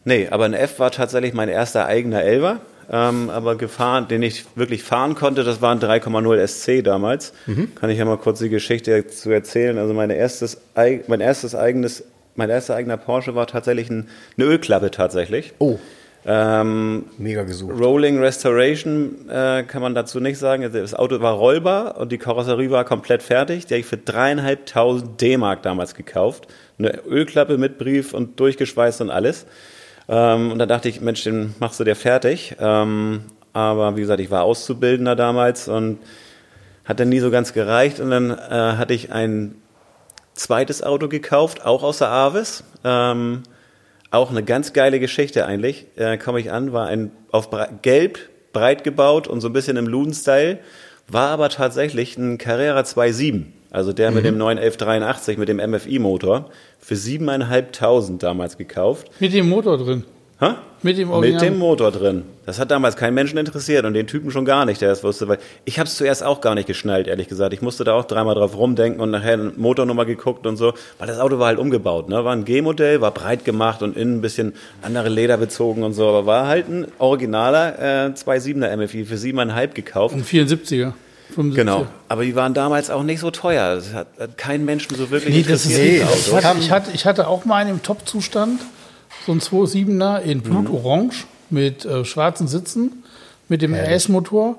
nee, 0.04 0.26
aber 0.30 0.46
ein 0.46 0.54
F 0.54 0.78
war 0.78 0.90
tatsächlich 0.90 1.34
mein 1.34 1.50
erster 1.50 1.84
eigener 1.84 2.22
Elver 2.22 2.60
ähm, 2.90 3.28
aber 3.30 3.56
gefahren, 3.56 4.08
den 4.08 4.22
ich 4.22 4.44
wirklich 4.56 4.82
fahren 4.82 5.14
konnte, 5.14 5.44
das 5.44 5.60
war 5.60 5.72
ein 5.72 5.80
3,0 5.80 6.46
SC 6.46 6.82
damals. 6.82 7.32
Mhm. 7.46 7.74
Kann 7.74 7.90
ich 7.90 7.98
ja 7.98 8.04
mal 8.04 8.16
kurz 8.16 8.38
die 8.38 8.48
Geschichte 8.48 9.06
zu 9.06 9.30
erzählen. 9.30 9.78
Also 9.78 9.92
mein 9.92 10.10
erstes, 10.10 10.58
mein 10.74 11.20
erstes 11.20 11.54
eigenes, 11.54 12.04
mein 12.34 12.48
erster 12.48 12.74
eigener 12.74 12.96
Porsche 12.96 13.34
war 13.34 13.46
tatsächlich 13.46 13.90
ein, 13.90 14.08
eine 14.36 14.46
Ölklappe 14.46 14.90
tatsächlich. 14.90 15.52
Oh. 15.58 15.78
Ähm, 16.26 17.04
Mega 17.16 17.42
gesucht. 17.44 17.78
Rolling 17.78 18.18
Restoration 18.18 19.28
äh, 19.30 19.62
kann 19.64 19.82
man 19.82 19.94
dazu 19.94 20.18
nicht 20.18 20.38
sagen. 20.38 20.62
Also 20.62 20.78
das 20.78 20.94
Auto 20.94 21.20
war 21.20 21.34
rollbar 21.34 21.98
und 21.98 22.10
die 22.10 22.18
Karosserie 22.18 22.70
war 22.70 22.84
komplett 22.84 23.22
fertig. 23.22 23.66
Die 23.66 23.74
habe 23.74 23.80
ich 23.80 23.86
für 23.86 23.98
dreieinhalbtausend 23.98 25.20
D-Mark 25.20 25.62
damals 25.62 25.94
gekauft. 25.94 26.48
Eine 26.78 27.00
Ölklappe 27.06 27.58
mit 27.58 27.78
Brief 27.78 28.14
und 28.14 28.40
durchgeschweißt 28.40 29.00
und 29.00 29.10
alles. 29.10 29.46
Ähm, 30.08 30.52
und 30.52 30.58
dann 30.58 30.68
dachte 30.68 30.88
ich, 30.88 31.00
Mensch, 31.00 31.24
den 31.24 31.54
machst 31.60 31.78
du 31.80 31.84
dir 31.84 31.96
fertig. 31.96 32.56
Ähm, 32.58 33.22
aber 33.52 33.96
wie 33.96 34.00
gesagt, 34.00 34.20
ich 34.20 34.30
war 34.30 34.44
Auszubildender 34.44 35.16
damals 35.16 35.68
und 35.68 35.98
hat 36.84 37.00
dann 37.00 37.08
nie 37.08 37.20
so 37.20 37.30
ganz 37.30 37.52
gereicht. 37.52 38.00
Und 38.00 38.10
dann 38.10 38.30
äh, 38.30 38.76
hatte 38.76 38.94
ich 38.94 39.12
ein 39.12 39.56
zweites 40.34 40.82
Auto 40.82 41.08
gekauft, 41.08 41.64
auch 41.64 41.82
aus 41.82 41.98
der 41.98 42.10
Avis. 42.10 42.64
Ähm, 42.84 43.42
auch 44.10 44.30
eine 44.30 44.42
ganz 44.42 44.72
geile 44.72 45.00
Geschichte 45.00 45.44
eigentlich. 45.44 45.86
Äh, 45.96 46.16
Komme 46.16 46.40
ich 46.40 46.50
an, 46.50 46.72
war 46.72 46.86
ein 46.86 47.10
auf 47.30 47.50
gelb, 47.82 48.18
breit 48.52 48.84
gebaut 48.84 49.28
und 49.28 49.40
so 49.40 49.48
ein 49.48 49.52
bisschen 49.52 49.76
im 49.76 49.86
Luden-Style, 49.86 50.58
war 51.08 51.28
aber 51.30 51.50
tatsächlich 51.50 52.16
ein 52.16 52.38
Carrera 52.38 52.80
2.7. 52.80 53.44
Also 53.70 53.92
der 53.92 54.10
mhm. 54.10 54.16
mit 54.16 54.24
dem 54.24 54.38
91183 54.38 55.38
mit 55.38 55.48
dem 55.48 55.58
MFI-Motor 55.58 56.50
für 56.78 56.94
7.500 56.94 58.18
damals 58.18 58.56
gekauft. 58.56 59.10
Mit 59.20 59.32
dem 59.34 59.48
Motor 59.48 59.78
drin? 59.78 60.04
Hä? 60.40 60.50
Mit 60.82 60.96
dem 60.96 61.08
Mit 61.08 61.16
Original. 61.16 61.40
dem 61.40 61.58
Motor 61.58 61.90
drin. 61.90 62.22
Das 62.46 62.60
hat 62.60 62.70
damals 62.70 62.96
keinen 62.96 63.14
Menschen 63.14 63.36
interessiert 63.38 63.84
und 63.84 63.94
den 63.94 64.06
Typen 64.06 64.30
schon 64.30 64.44
gar 64.44 64.64
nicht, 64.64 64.80
der 64.80 64.92
es 64.92 65.02
wusste. 65.02 65.26
Weil 65.26 65.38
ich 65.64 65.80
habe 65.80 65.88
es 65.88 65.96
zuerst 65.96 66.22
auch 66.22 66.40
gar 66.40 66.54
nicht 66.54 66.68
geschnallt, 66.68 67.08
ehrlich 67.08 67.26
gesagt. 67.26 67.52
Ich 67.52 67.60
musste 67.60 67.82
da 67.82 67.94
auch 67.94 68.04
dreimal 68.04 68.36
drauf 68.36 68.56
rumdenken 68.56 69.00
und 69.00 69.10
nachher 69.10 69.32
eine 69.32 69.52
Motornummer 69.56 70.04
geguckt 70.04 70.46
und 70.46 70.56
so. 70.56 70.74
Weil 70.98 71.08
das 71.08 71.18
Auto 71.18 71.40
war 71.40 71.48
halt 71.48 71.58
umgebaut. 71.58 72.08
Ne? 72.08 72.24
War 72.24 72.32
ein 72.32 72.44
G-Modell, 72.44 73.00
war 73.00 73.10
breit 73.10 73.44
gemacht 73.44 73.82
und 73.82 73.96
innen 73.96 74.18
ein 74.18 74.20
bisschen 74.20 74.54
andere 74.80 75.08
Leder 75.08 75.36
bezogen 75.36 75.82
und 75.82 75.94
so. 75.94 76.06
Aber 76.06 76.26
war 76.26 76.46
halt 76.46 76.68
ein 76.68 76.86
originaler 76.98 78.06
äh, 78.06 78.10
2.7er 78.10 78.76
MFI 78.76 79.04
für 79.06 79.16
7,5 79.16 79.74
gekauft. 79.74 80.14
Ein 80.14 80.22
74er. 80.22 80.92
75er. 81.36 81.54
Genau. 81.54 81.86
Aber 82.08 82.24
die 82.24 82.34
waren 82.34 82.54
damals 82.54 82.90
auch 82.90 83.02
nicht 83.02 83.20
so 83.20 83.30
teuer. 83.30 83.76
Das 83.76 83.92
hat, 83.92 84.08
hat 84.18 84.38
keinen 84.38 84.64
Menschen 84.64 84.96
so 84.96 85.10
wirklich 85.10 85.34
Nee, 85.34 85.42
das 85.42 85.66
ist 85.66 85.76
nee, 85.76 86.02
ich, 86.02 86.32
hatte, 86.32 86.58
ich, 86.58 86.70
hatte, 86.70 86.90
ich 86.92 87.06
hatte 87.06 87.28
auch 87.28 87.44
mal 87.44 87.56
einen 87.56 87.70
im 87.70 87.82
Top-Zustand, 87.82 88.60
so 89.26 89.32
ein 89.32 89.40
2.7er 89.40 90.20
in 90.20 90.40
Blutorange 90.42 91.14
mit 91.50 91.84
äh, 91.84 92.04
schwarzen 92.04 92.48
Sitzen, 92.48 93.04
mit 93.48 93.62
dem 93.62 93.74
RS-Motor. 93.74 94.56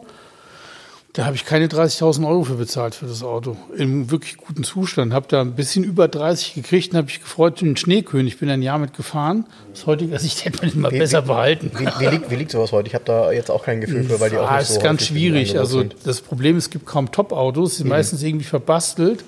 Da 1.14 1.26
habe 1.26 1.36
ich 1.36 1.44
keine 1.44 1.66
30.000 1.68 2.28
Euro 2.28 2.44
für 2.44 2.54
bezahlt 2.54 2.94
für 2.94 3.08
das 3.08 3.24
Auto. 3.24 3.58
Im 3.76 4.12
wirklich 4.12 4.38
guten 4.38 4.64
Zustand. 4.64 5.12
Habe 5.12 5.26
da 5.28 5.42
ein 5.42 5.54
bisschen 5.56 5.84
über 5.84 6.08
30 6.08 6.54
gekriegt 6.54 6.92
und 6.92 6.98
habe 6.98 7.06
mich 7.08 7.20
gefreut, 7.20 7.62
den 7.62 7.76
Schneekönig. 7.76 8.34
Ich 8.34 8.40
bin 8.40 8.48
ein 8.50 8.62
Jahr 8.62 8.78
mit 8.78 8.94
gefahren. 8.96 9.46
Aus 9.74 9.88
heutiger 9.88 10.20
Sicht 10.20 10.46
hätte 10.46 10.60
man 10.64 10.72
ihn 10.72 10.80
mal 10.82 10.92
Wie- 10.92 11.00
besser 11.00 11.24
wie- 11.24 11.28
behalten. 11.28 11.72
Wie, 11.76 11.86
wie, 12.00 12.08
liegt, 12.12 12.30
wie 12.30 12.36
liegt 12.36 12.52
sowas 12.52 12.72
heute? 12.72 12.88
Ich 12.90 12.94
habe 12.94 13.06
da 13.06 13.32
jetzt 13.32 13.50
auch 13.50 13.64
kein 13.66 13.82
Gefühl 13.82 14.04
für, 14.04 14.20
weil 14.20 14.30
die 14.30 14.38
auch 14.38 14.50
ah, 14.50 14.60
nicht 14.60 14.68
so 14.68 14.76
ist 14.76 14.84
ganz 14.84 15.04
schwierig. 15.08 15.58
Also 15.58 15.84
das 15.84 16.22
Problem, 16.22 16.58
es 16.58 16.70
gibt 16.70 16.86
kaum 16.86 17.12
Top-Autos, 17.12 17.72
die 17.72 17.78
sind 17.78 17.88
meistens 17.88 18.22
irgendwie 18.22 18.46
verbastelt. 18.46 19.24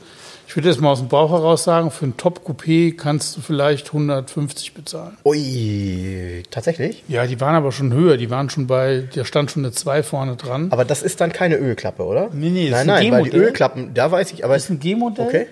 Ich 0.51 0.57
würde 0.57 0.67
jetzt 0.67 0.81
mal 0.81 0.89
aus 0.89 0.99
dem 0.99 1.07
Bauch 1.07 1.31
heraus 1.31 1.63
sagen, 1.63 1.91
für 1.91 2.05
ein 2.05 2.17
Top-Coupé 2.17 2.97
kannst 2.97 3.37
du 3.37 3.39
vielleicht 3.39 3.87
150 3.87 4.73
bezahlen. 4.73 5.15
Ui, 5.23 6.43
tatsächlich? 6.51 7.05
Ja, 7.07 7.25
die 7.25 7.39
waren 7.39 7.55
aber 7.55 7.71
schon 7.71 7.93
höher. 7.93 8.17
Die 8.17 8.29
waren 8.29 8.49
schon 8.49 8.67
bei, 8.67 9.07
da 9.15 9.23
stand 9.23 9.49
schon 9.49 9.63
eine 9.63 9.71
2 9.71 10.03
vorne 10.03 10.35
dran. 10.35 10.67
Aber 10.73 10.83
das 10.83 11.03
ist 11.03 11.21
dann 11.21 11.31
keine 11.31 11.55
Ölklappe, 11.55 12.03
oder? 12.03 12.31
Nee, 12.33 12.49
nee, 12.49 12.69
nein, 12.69 12.71
das 12.71 12.81
ist 12.81 12.89
ein 12.89 13.11
nein, 13.11 13.11
weil 13.13 13.23
die. 13.29 13.37
Ölklappen, 13.37 13.93
da 13.93 14.11
weiß 14.11 14.33
ich, 14.33 14.43
aber 14.43 14.55
Das 14.55 14.65
ist 14.65 14.71
ein 14.71 14.81
G-Modell. 14.81 15.25
Okay. 15.25 15.47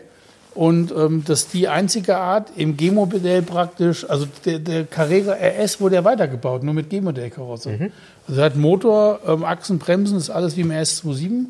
Und 0.54 0.92
ähm, 0.92 1.24
das 1.26 1.44
ist 1.44 1.54
die 1.54 1.70
einzige 1.70 2.18
Art 2.18 2.50
im 2.58 2.76
G-Modell 2.76 3.42
praktisch, 3.42 4.04
also 4.10 4.28
der, 4.44 4.60
der 4.60 4.84
Carrera 4.84 5.32
RS 5.32 5.80
wurde 5.80 5.96
ja 5.96 6.04
weitergebaut, 6.04 6.64
nur 6.64 6.74
mit 6.74 6.90
G-Modell-Karosse. 6.90 7.70
Mhm. 7.70 7.92
Also 8.28 8.42
hat 8.42 8.58
Motor, 8.58 9.22
ähm, 9.26 9.46
Achsen, 9.46 9.80
Bremsen, 9.80 10.18
ist 10.18 10.30
alles 10.30 10.58
wie 10.58 10.62
im 10.62 10.72
RS27. 10.72 11.46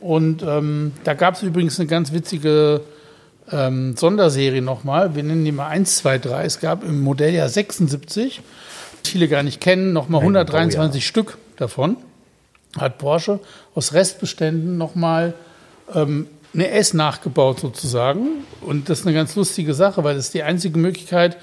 Und 0.00 0.42
ähm, 0.42 0.92
da 1.04 1.14
gab 1.14 1.34
es 1.34 1.42
übrigens 1.42 1.78
eine 1.78 1.88
ganz 1.88 2.12
witzige 2.12 2.82
ähm, 3.50 3.96
Sonderserie 3.96 4.62
nochmal. 4.62 5.14
Wir 5.14 5.22
nennen 5.22 5.44
die 5.44 5.52
mal 5.52 5.68
1, 5.68 5.96
2, 5.96 6.18
3. 6.18 6.44
Es 6.44 6.60
gab 6.60 6.84
im 6.84 7.00
Modelljahr 7.00 7.48
76, 7.48 8.42
viele 9.04 9.28
gar 9.28 9.42
nicht 9.42 9.60
kennen, 9.60 9.92
nochmal 9.92 10.20
123 10.20 11.06
Stück 11.06 11.38
davon. 11.56 11.96
Hat 12.78 12.98
Porsche 12.98 13.40
aus 13.74 13.94
Restbeständen 13.94 14.76
nochmal 14.76 15.34
ähm, 15.94 16.26
eine 16.54 16.70
S 16.70 16.94
nachgebaut 16.94 17.60
sozusagen. 17.60 18.44
Und 18.60 18.88
das 18.88 19.00
ist 19.00 19.06
eine 19.06 19.14
ganz 19.14 19.34
lustige 19.36 19.74
Sache, 19.74 20.04
weil 20.04 20.14
das 20.14 20.26
ist 20.26 20.34
die 20.34 20.42
einzige 20.42 20.78
Möglichkeit, 20.78 21.36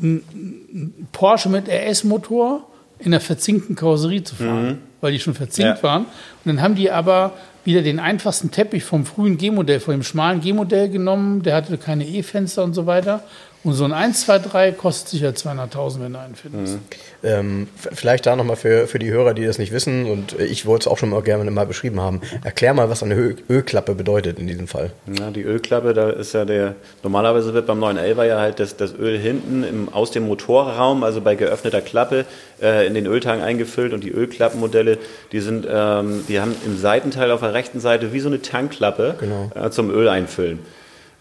einen 0.00 1.08
Porsche 1.12 1.48
mit 1.48 1.68
RS-Motor 1.68 2.66
in 3.06 3.12
einer 3.12 3.20
verzinkten 3.20 3.76
Karosserie 3.76 4.22
zu 4.24 4.34
fahren, 4.36 4.78
weil 5.00 5.12
die 5.12 5.20
schon 5.20 5.34
verzinkt 5.34 5.78
Ja. 5.78 5.82
waren. 5.82 6.02
Und 6.04 6.46
dann 6.46 6.60
haben 6.62 6.74
die 6.74 6.90
aber 6.90 7.32
wieder 7.64 7.82
den 7.82 7.98
einfachsten 7.98 8.50
Teppich 8.50 8.84
vom 8.84 9.06
frühen 9.06 9.38
G-Modell, 9.38 9.80
von 9.80 9.92
dem 9.94 10.02
schmalen 10.02 10.40
G-Modell 10.40 10.88
genommen. 10.90 11.42
Der 11.42 11.56
hatte 11.56 11.78
keine 11.78 12.06
E-Fenster 12.06 12.62
und 12.64 12.74
so 12.74 12.86
weiter. 12.86 13.22
Und 13.64 13.72
so 13.72 13.84
ein 13.84 13.92
1, 13.92 14.20
2, 14.26 14.38
3 14.40 14.72
kostet 14.72 15.08
sicher 15.08 15.30
200.000, 15.30 16.00
wenn 16.02 16.12
du 16.12 16.18
einen 16.20 16.34
findest. 16.34 16.78
ähm, 17.22 17.66
f- 17.82 17.88
vielleicht 17.98 18.26
da 18.26 18.36
nochmal 18.36 18.56
für, 18.56 18.86
für 18.86 18.98
die 18.98 19.10
Hörer, 19.10 19.32
die 19.32 19.46
das 19.46 19.56
nicht 19.56 19.72
wissen, 19.72 20.04
und 20.04 20.38
äh, 20.38 20.44
ich 20.44 20.66
wollte 20.66 20.82
es 20.82 20.86
auch 20.88 20.98
schon 20.98 21.08
mal 21.08 21.22
gerne 21.22 21.50
mal 21.50 21.64
beschrieben 21.64 21.98
haben. 21.98 22.20
Erklär 22.44 22.74
mal, 22.74 22.90
was 22.90 23.02
eine 23.02 23.14
Ö 23.14 23.34
Ölklappe 23.48 23.94
bedeutet 23.94 24.38
in 24.38 24.46
diesem 24.46 24.68
Fall. 24.68 24.90
Ja, 25.18 25.30
die 25.30 25.40
Ölklappe, 25.42 25.94
da 25.94 26.10
ist 26.10 26.34
ja 26.34 26.44
der, 26.44 26.74
normalerweise 27.02 27.54
wird 27.54 27.66
beim 27.66 27.78
911 27.80 28.18
ja 28.28 28.38
halt 28.38 28.60
das, 28.60 28.76
das 28.76 28.92
Öl 28.92 29.18
hinten 29.18 29.64
im, 29.64 29.88
aus 29.88 30.10
dem 30.10 30.26
Motorraum, 30.26 31.02
also 31.02 31.22
bei 31.22 31.34
geöffneter 31.34 31.80
Klappe, 31.80 32.26
äh, 32.60 32.86
in 32.86 32.92
den 32.92 33.06
Öltank 33.06 33.42
eingefüllt 33.42 33.94
und 33.94 34.04
die 34.04 34.10
Ölklappenmodelle, 34.10 34.98
die 35.32 35.40
sind, 35.40 35.66
ähm, 35.70 36.22
die 36.28 36.38
haben 36.38 36.54
im 36.66 36.76
Seitenteil 36.78 37.30
auf 37.30 37.40
der 37.40 37.54
rechten 37.54 37.80
Seite 37.80 38.12
wie 38.12 38.20
so 38.20 38.28
eine 38.28 38.42
Tankklappe 38.42 39.14
Genau. 39.18 39.50
äh, 39.54 39.70
zum 39.70 39.88
Öl 39.90 40.08
einfüllen. 40.10 40.58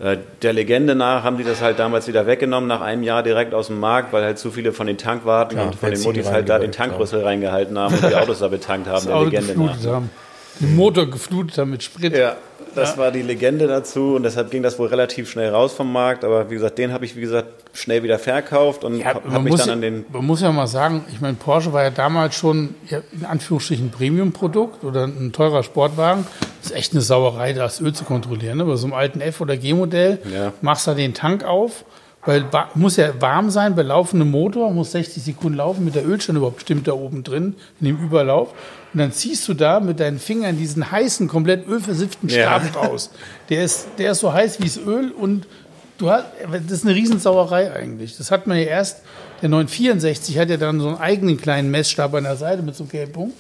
Äh, 0.04 0.18
Der 0.42 0.52
Legende 0.54 0.96
nach 0.96 1.24
haben 1.24 1.38
die 1.38 1.44
das 1.46 1.62
halt 1.62 1.80
damals 1.80 2.08
wieder 2.08 2.28
weggenommen, 2.28 2.68
nach 2.68 2.82
einem 2.82 3.04
Jahr 3.04 3.24
direkt 3.24 3.54
aus 3.54 3.68
dem 3.68 3.80
Markt, 3.80 4.12
weil 4.12 4.24
halt 4.24 4.38
zu 4.38 4.52
viele 4.52 4.74
von 4.74 4.86
den 4.88 4.98
Tankwarten 4.98 5.56
Klar, 5.56 5.68
und 5.68 5.76
von 5.76 5.92
den 5.92 6.02
Muttis 6.02 6.30
halt 6.30 6.50
da 6.50 6.60
den. 6.60 6.72
Tankrüssel 6.74 7.24
reingehalten 7.24 7.78
haben 7.80 7.96
und 7.96 8.10
die 8.10 8.16
Autos 8.16 8.40
da 8.40 8.50
betankt 8.50 8.88
haben, 8.88 8.96
Das 8.96 9.06
der 9.06 9.16
Auto 9.16 9.30
Legende 9.30 9.58
nach. 9.58 9.86
haben. 9.94 10.10
Den 10.60 10.76
Motor 10.76 11.08
geflutet 11.10 11.58
haben 11.58 11.72
mit 11.72 11.82
Sprit. 11.84 12.16
Ja, 12.16 12.36
das 12.76 12.98
war 12.98 13.12
die 13.12 13.22
Legende 13.22 13.68
dazu 13.68 14.16
und 14.16 14.24
deshalb 14.24 14.52
ging 14.52 14.64
das 14.64 14.78
wohl 14.80 14.88
relativ 14.88 15.30
schnell 15.30 15.50
raus 15.50 15.74
vom 15.74 15.92
Markt. 15.92 16.24
Aber 16.24 16.50
wie 16.50 16.56
gesagt, 16.56 16.78
den 16.78 16.92
habe 16.94 17.06
ich, 17.06 17.16
wie 17.16 17.22
gesagt, 17.22 17.48
schnell 17.74 18.04
wieder 18.04 18.20
verkauft 18.20 18.84
und 18.84 18.98
Ja, 19.00 19.06
habe 19.16 19.40
mich 19.40 19.56
dann 19.56 19.70
an 19.70 19.82
den. 19.82 20.06
man 20.12 20.26
muss 20.26 20.42
ja 20.42 20.52
mal 20.52 20.68
sagen, 20.68 21.06
ich 21.12 21.22
meine, 21.22 21.36
Porsche 21.36 21.74
war 21.74 21.84
ja 21.84 21.90
damals 21.90 22.36
schon 22.36 22.76
ja, 22.90 23.00
in 23.12 23.26
Anführungsstrichen 23.26 23.88
ein 23.88 23.92
Premium-Produkt 23.92 24.84
oder 24.84 25.06
ein 25.06 25.32
teurer 25.32 25.64
Sportwagen. 25.64 26.26
Das 26.62 26.72
ist 26.72 26.78
echt 26.78 26.94
eine 26.94 27.02
Sauerei, 27.02 27.54
das 27.54 27.82
Öl 27.82 27.94
zu 27.94 28.04
kontrollieren. 28.06 28.58
Ne? 28.58 28.66
Bei 28.66 28.76
so 28.76 28.86
einem 28.86 28.94
alten 28.94 29.22
F- 29.22 29.42
oder 29.42 29.58
G-Modell 29.58 30.20
Ja. 30.34 30.54
machst 30.62 30.88
du 30.88 30.94
den 30.94 31.14
Tank 31.14 31.44
auf, 31.44 31.84
weil 32.26 32.46
muss 32.76 32.98
ja 32.98 33.20
warm 33.20 33.50
sein 33.50 33.76
bei 33.76 33.82
laufendem 33.82 34.32
Motor, 34.32 34.72
muss 34.72 34.92
60 34.94 35.24
Sekunden 35.24 35.58
laufen, 35.58 35.84
mit 35.84 35.96
der 35.96 36.08
Ölstand 36.08 36.38
überhaupt 36.38 36.58
bestimmt 36.58 36.88
da 36.88 36.94
oben 36.94 37.24
drin, 37.24 37.56
in 37.80 37.88
dem 37.88 37.98
Überlauf. 37.98 38.50
Und 38.94 39.00
dann 39.00 39.12
ziehst 39.12 39.48
du 39.48 39.54
da 39.54 39.80
mit 39.80 40.00
deinen 40.00 40.20
Fingern 40.20 40.58
diesen 40.58 40.92
heißen, 40.92 41.28
komplett 41.28 41.68
ölversifften 41.68 42.30
Ja. 42.30 42.62
Stab 42.62 42.76
raus. 42.76 43.10
Der 43.50 43.64
ist, 43.64 43.88
der 43.98 44.12
ist 44.12 44.20
so 44.20 44.32
heiß 44.32 44.60
wie 44.60 44.66
das 44.66 44.78
Öl 44.78 45.12
und 45.12 45.48
du 45.98 46.10
hast, 46.10 46.26
das 46.52 46.72
ist 46.72 46.86
eine 46.86 46.96
Riesensauerei 46.96 47.74
eigentlich. 47.74 48.18
Das 48.18 48.32
hat 48.32 48.48
man 48.48 48.58
ja 48.58 48.64
erst, 48.64 49.02
der 49.42 49.50
964 49.50 50.38
hat 50.38 50.50
ja 50.50 50.58
dann 50.58 50.80
so 50.80 50.88
einen 50.88 50.98
eigenen 50.98 51.38
kleinen 51.38 51.72
Messstab 51.72 52.14
an 52.14 52.24
der 52.24 52.38
Seite 52.38 52.62
mit 52.62 52.76
so 52.76 52.84
einem 52.84 52.92
gelben 52.92 53.12
Punkt. 53.12 53.36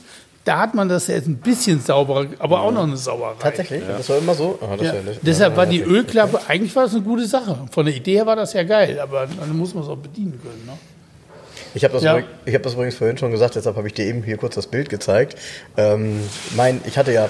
Da 0.45 0.60
hat 0.60 0.75
man 0.75 0.89
das 0.89 1.08
jetzt 1.08 1.27
ein 1.27 1.38
bisschen 1.38 1.79
sauberer, 1.79 2.25
aber 2.39 2.62
auch 2.62 2.71
noch 2.71 2.84
eine 2.84 2.97
Sauerei. 2.97 3.36
Tatsächlich? 3.39 3.82
Das 3.88 4.10
war 4.10 4.17
immer 4.17 4.34
so? 4.34 4.60
Ah, 4.62 4.75
das 4.75 4.88
Ja. 4.88 4.93
Deshalb 5.21 5.56
war 5.56 5.65
die 5.65 5.79
ja, 5.79 5.86
Ölklappe, 5.86 6.39
eigentlich 6.49 6.75
war 6.75 6.84
das 6.84 6.93
eine 6.93 7.03
gute 7.03 7.25
Sache. 7.25 7.58
Von 7.71 7.86
der 7.86 7.95
Idee 7.95 8.15
her 8.15 8.25
war 8.25 8.36
das 8.36 8.51
ja 8.51 8.63
geil, 8.63 8.99
aber 8.99 9.25
dann 9.39 9.58
muss 9.58 9.73
man 9.73 9.84
es 9.84 9.89
auch 9.89 9.97
bedienen 9.97 10.38
können. 10.43 10.63
Ne? 10.65 10.73
Ich 11.75 11.84
habe 11.86 11.93
das, 11.93 12.03
Ja. 12.03 12.19
ich 12.45 12.53
hab 12.53 12.62
das 12.62 12.73
übrigens 12.73 12.95
vorhin 12.95 13.17
schon 13.17 13.32
gesagt, 13.32 13.56
deshalb 13.56 13.77
habe 13.77 13.88
ich 13.88 13.93
dir 13.93 14.06
eben 14.06 14.21
hier 14.21 14.36
kurz 14.38 14.56
das 14.56 14.67
Bild 14.67 14.89
gezeigt. 14.89 15.38
Ähm, 15.77 16.19
mein, 16.58 16.82
ich 16.86 16.97
hatte 16.97 17.13
ja 17.13 17.29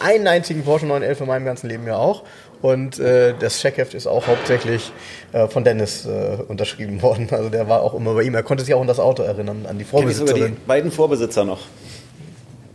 einen 0.00 0.26
einzigen 0.26 0.64
Porsche 0.64 0.86
911 0.86 1.20
in 1.20 1.26
meinem 1.26 1.44
ganzen 1.44 1.68
Leben 1.68 1.86
ja 1.86 1.96
auch. 1.96 2.22
Und 2.62 2.98
äh, 2.98 3.34
das 3.38 3.58
Checkheft 3.60 3.92
ist 3.92 4.06
auch 4.06 4.26
hauptsächlich 4.26 4.90
äh, 5.32 5.48
von 5.48 5.64
Dennis 5.64 6.06
äh, 6.06 6.38
unterschrieben 6.48 7.02
worden. 7.02 7.28
Also 7.30 7.50
der 7.50 7.68
war 7.68 7.82
auch 7.82 7.92
immer 7.92 8.14
bei 8.14 8.22
ihm. 8.22 8.34
Er 8.34 8.42
konnte 8.42 8.64
sich 8.64 8.72
auch 8.72 8.80
an 8.80 8.86
das 8.86 8.98
Auto 8.98 9.22
erinnern, 9.22 9.66
an 9.68 9.76
die 9.78 9.84
Kenn 9.84 10.08
ich 10.08 10.16
sogar 10.16 10.32
die 10.34 10.40
Vorbesitzerin. 10.40 10.56
beiden 10.66 10.90
Vorbesitzer 10.90 11.44
noch. 11.44 11.60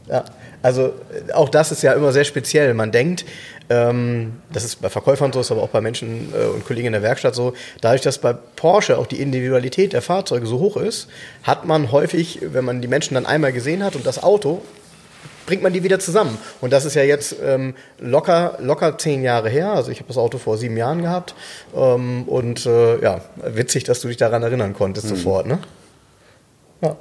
Ja, 0.10 0.26
also 0.62 0.88
äh, 0.88 1.34
auch 1.34 1.50
das 1.50 1.72
ist 1.72 1.84
ja 1.84 1.94
immer 1.94 2.12
sehr 2.12 2.24
speziell. 2.24 2.74
Man 2.74 2.92
denkt, 2.92 3.26
ähm, 3.70 4.34
das 4.52 4.64
ist 4.64 4.82
bei 4.82 4.90
Verkäufern 4.90 5.32
so, 5.32 5.42
ist 5.42 5.52
aber 5.52 5.62
auch 5.62 5.70
bei 5.70 5.82
Menschen 5.82 6.34
äh, 6.34 6.46
und 6.46 6.66
Kollegen 6.66 6.88
in 6.88 6.94
der 6.94 7.04
Werkstatt 7.04 7.36
so, 7.36 7.54
dadurch, 7.82 8.02
dass 8.02 8.18
bei 8.18 8.34
Porsche 8.34 8.98
auch 8.98 9.08
die 9.08 9.22
Individualität 9.22 9.94
der 9.94 10.02
Fahrzeuge 10.02 10.48
so 10.48 10.60
hoch 10.60 10.78
ist, 10.78 11.08
hat 11.44 11.66
man 11.66 11.92
häufig, 11.92 12.40
wenn 12.42 12.66
man 12.66 12.82
die 12.82 12.88
Menschen 12.88 13.14
dann 13.14 13.26
einmal 13.26 13.54
gesehen 13.54 13.84
hat 13.84 13.96
und 13.96 14.06
das 14.06 14.24
Auto, 14.24 14.62
bringt 15.46 15.64
man 15.64 15.74
die 15.74 15.84
wieder 15.84 16.00
zusammen. 16.00 16.38
Und 16.62 16.74
das 16.74 16.86
ist 16.86 16.96
ja 16.96 17.04
jetzt 17.04 17.36
ähm, 17.44 17.74
locker, 18.00 18.58
locker 18.60 18.98
zehn 19.00 19.24
Jahre 19.24 19.50
her. 19.50 19.74
Also 19.74 19.90
ich 19.90 19.98
habe 19.98 20.08
das 20.08 20.18
Auto 20.18 20.38
vor 20.38 20.58
sieben 20.58 20.78
Jahren 20.78 21.02
gehabt. 21.02 21.34
Ähm, 21.76 22.24
und 22.28 22.68
äh, 22.68 23.02
ja, 23.02 23.22
witzig, 23.44 23.84
dass 23.84 24.00
du 24.02 24.10
dich 24.10 24.18
daran 24.18 24.44
erinnern 24.44 24.74
konntest 24.74 25.08
sofort, 25.08 25.48
ne? 25.48 25.60
Ja. 26.82 26.96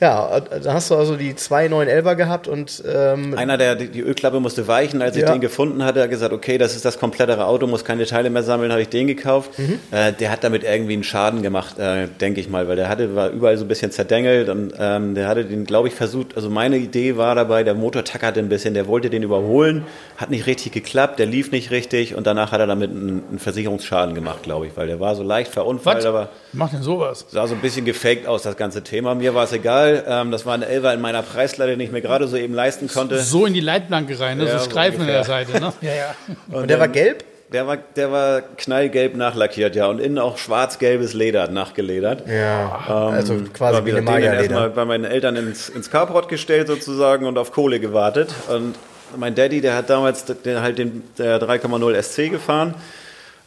Ja, 0.00 0.38
da 0.40 0.74
hast 0.74 0.90
du 0.90 0.94
also 0.96 1.16
die 1.16 1.34
zwei 1.34 1.66
911er 1.66 2.14
gehabt 2.14 2.46
und 2.46 2.84
ähm, 2.86 3.34
Einer, 3.36 3.56
der 3.56 3.74
die 3.74 3.88
die 3.88 4.00
Ölklappe 4.00 4.38
musste 4.38 4.68
weichen, 4.68 5.00
als 5.02 5.16
ich 5.16 5.22
Ja. 5.22 5.32
den 5.32 5.40
gefunden 5.40 5.82
hatte, 5.82 6.02
hat 6.02 6.10
gesagt, 6.10 6.32
okay, 6.32 6.56
das 6.58 6.76
ist 6.76 6.84
das 6.84 6.98
komplettere 7.00 7.46
Auto, 7.46 7.66
muss 7.66 7.84
keine 7.84 8.04
Teile 8.06 8.28
mehr 8.30 8.42
sammeln, 8.42 8.70
habe 8.70 8.82
ich 8.82 8.90
den 8.90 9.06
gekauft. 9.08 9.58
Mhm. 9.58 9.80
Äh, 9.90 10.12
der 10.12 10.30
hat 10.30 10.44
damit 10.44 10.62
irgendwie 10.62 10.92
einen 10.92 11.04
Schaden 11.04 11.42
gemacht, 11.42 11.78
äh, 11.78 12.06
denke 12.20 12.40
ich 12.40 12.48
mal, 12.48 12.68
weil 12.68 12.76
der 12.76 12.88
hatte, 12.88 13.16
war 13.16 13.30
überall 13.30 13.56
so 13.56 13.64
ein 13.64 13.68
bisschen 13.68 13.90
zerdengelt 13.90 14.50
und 14.50 14.74
ähm, 14.78 15.14
der 15.14 15.26
hatte 15.26 15.44
den, 15.46 15.64
glaube 15.64 15.88
ich, 15.88 15.94
versucht, 15.94 16.36
also 16.36 16.50
meine 16.50 16.76
Idee 16.76 17.16
war 17.16 17.34
dabei, 17.34 17.64
der 17.64 17.74
Motor 17.74 18.04
tackerte 18.04 18.38
ein 18.40 18.48
bisschen, 18.50 18.74
der 18.74 18.86
wollte 18.86 19.10
den 19.10 19.22
überholen, 19.22 19.84
hat 20.18 20.30
nicht 20.30 20.46
richtig 20.46 20.72
geklappt, 20.72 21.18
der 21.18 21.26
lief 21.26 21.50
nicht 21.50 21.70
richtig 21.72 22.14
und 22.14 22.26
danach 22.26 22.52
hat 22.52 22.60
er 22.60 22.66
damit 22.66 22.90
einen, 22.90 23.22
einen 23.30 23.38
Versicherungsschaden 23.38 24.14
gemacht, 24.14 24.42
glaube 24.44 24.66
ich, 24.66 24.76
weil 24.76 24.86
der 24.86 25.00
war 25.00 25.16
so 25.16 25.22
leicht 25.24 25.50
verunfallt, 25.50 25.98
Was? 25.98 26.04
aber 26.06 26.28
Macht 26.52 26.74
denn 26.74 26.82
sowas? 26.82 27.24
sah 27.30 27.46
so 27.48 27.54
ein 27.54 27.60
bisschen 27.62 27.84
gefaked 27.84 28.26
aus, 28.28 28.42
das 28.42 28.56
ganze 28.56 28.82
Thema. 28.84 28.97
Mir 29.02 29.34
war 29.34 29.44
es 29.44 29.52
egal. 29.52 30.04
Ähm, 30.06 30.30
das 30.30 30.46
war 30.46 30.54
ein 30.54 30.62
Elfer 30.62 30.92
in 30.94 31.00
meiner 31.00 31.22
Preisleiter, 31.22 31.70
den 31.70 31.80
ich 31.80 31.90
mir 31.90 32.00
gerade 32.00 32.28
so 32.28 32.36
eben 32.36 32.54
leisten 32.54 32.88
konnte. 32.88 33.18
So 33.20 33.46
in 33.46 33.54
die 33.54 33.60
Leitplanke 33.60 34.18
rein, 34.18 34.38
ne? 34.38 34.46
Ja, 34.46 34.58
so 34.58 34.64
Streifen 34.64 35.02
an 35.02 35.06
der 35.06 35.20
ungefähr. 35.20 35.46
Seite. 35.46 35.60
Ne? 35.60 35.72
Ja, 35.80 35.94
ja. 35.94 36.14
und 36.58 36.68
der 36.70 36.80
war 36.80 36.88
gelb. 36.88 37.24
Der 37.52 37.66
war, 37.66 37.78
der 37.78 38.12
war 38.12 38.42
knallgelb 38.42 39.16
nachlackiert, 39.16 39.74
ja. 39.74 39.86
Und 39.86 40.00
innen 40.00 40.18
auch 40.18 40.36
schwarz-gelbes 40.36 41.14
Leder 41.14 41.48
nachgeledert. 41.48 42.24
Ja, 42.28 43.10
also 43.10 43.36
quasi 43.54 43.74
war 43.74 43.86
wie 43.86 43.92
eine 43.92 44.02
wieder 44.02 44.18
den 44.18 44.34
erstmal 44.34 44.68
bei 44.68 44.84
meinen 44.84 45.04
Eltern 45.04 45.36
ins, 45.36 45.70
ins 45.70 45.90
Carport 45.90 46.28
gestellt 46.28 46.66
sozusagen 46.66 47.24
und 47.24 47.38
auf 47.38 47.52
Kohle 47.52 47.80
gewartet. 47.80 48.34
Und 48.48 48.74
mein 49.16 49.34
Daddy, 49.34 49.62
der 49.62 49.76
hat 49.76 49.88
damals 49.88 50.26
den, 50.26 50.60
halt 50.60 50.76
den 50.76 51.04
der 51.16 51.40
3,0 51.40 52.02
SC 52.02 52.30
gefahren. 52.30 52.74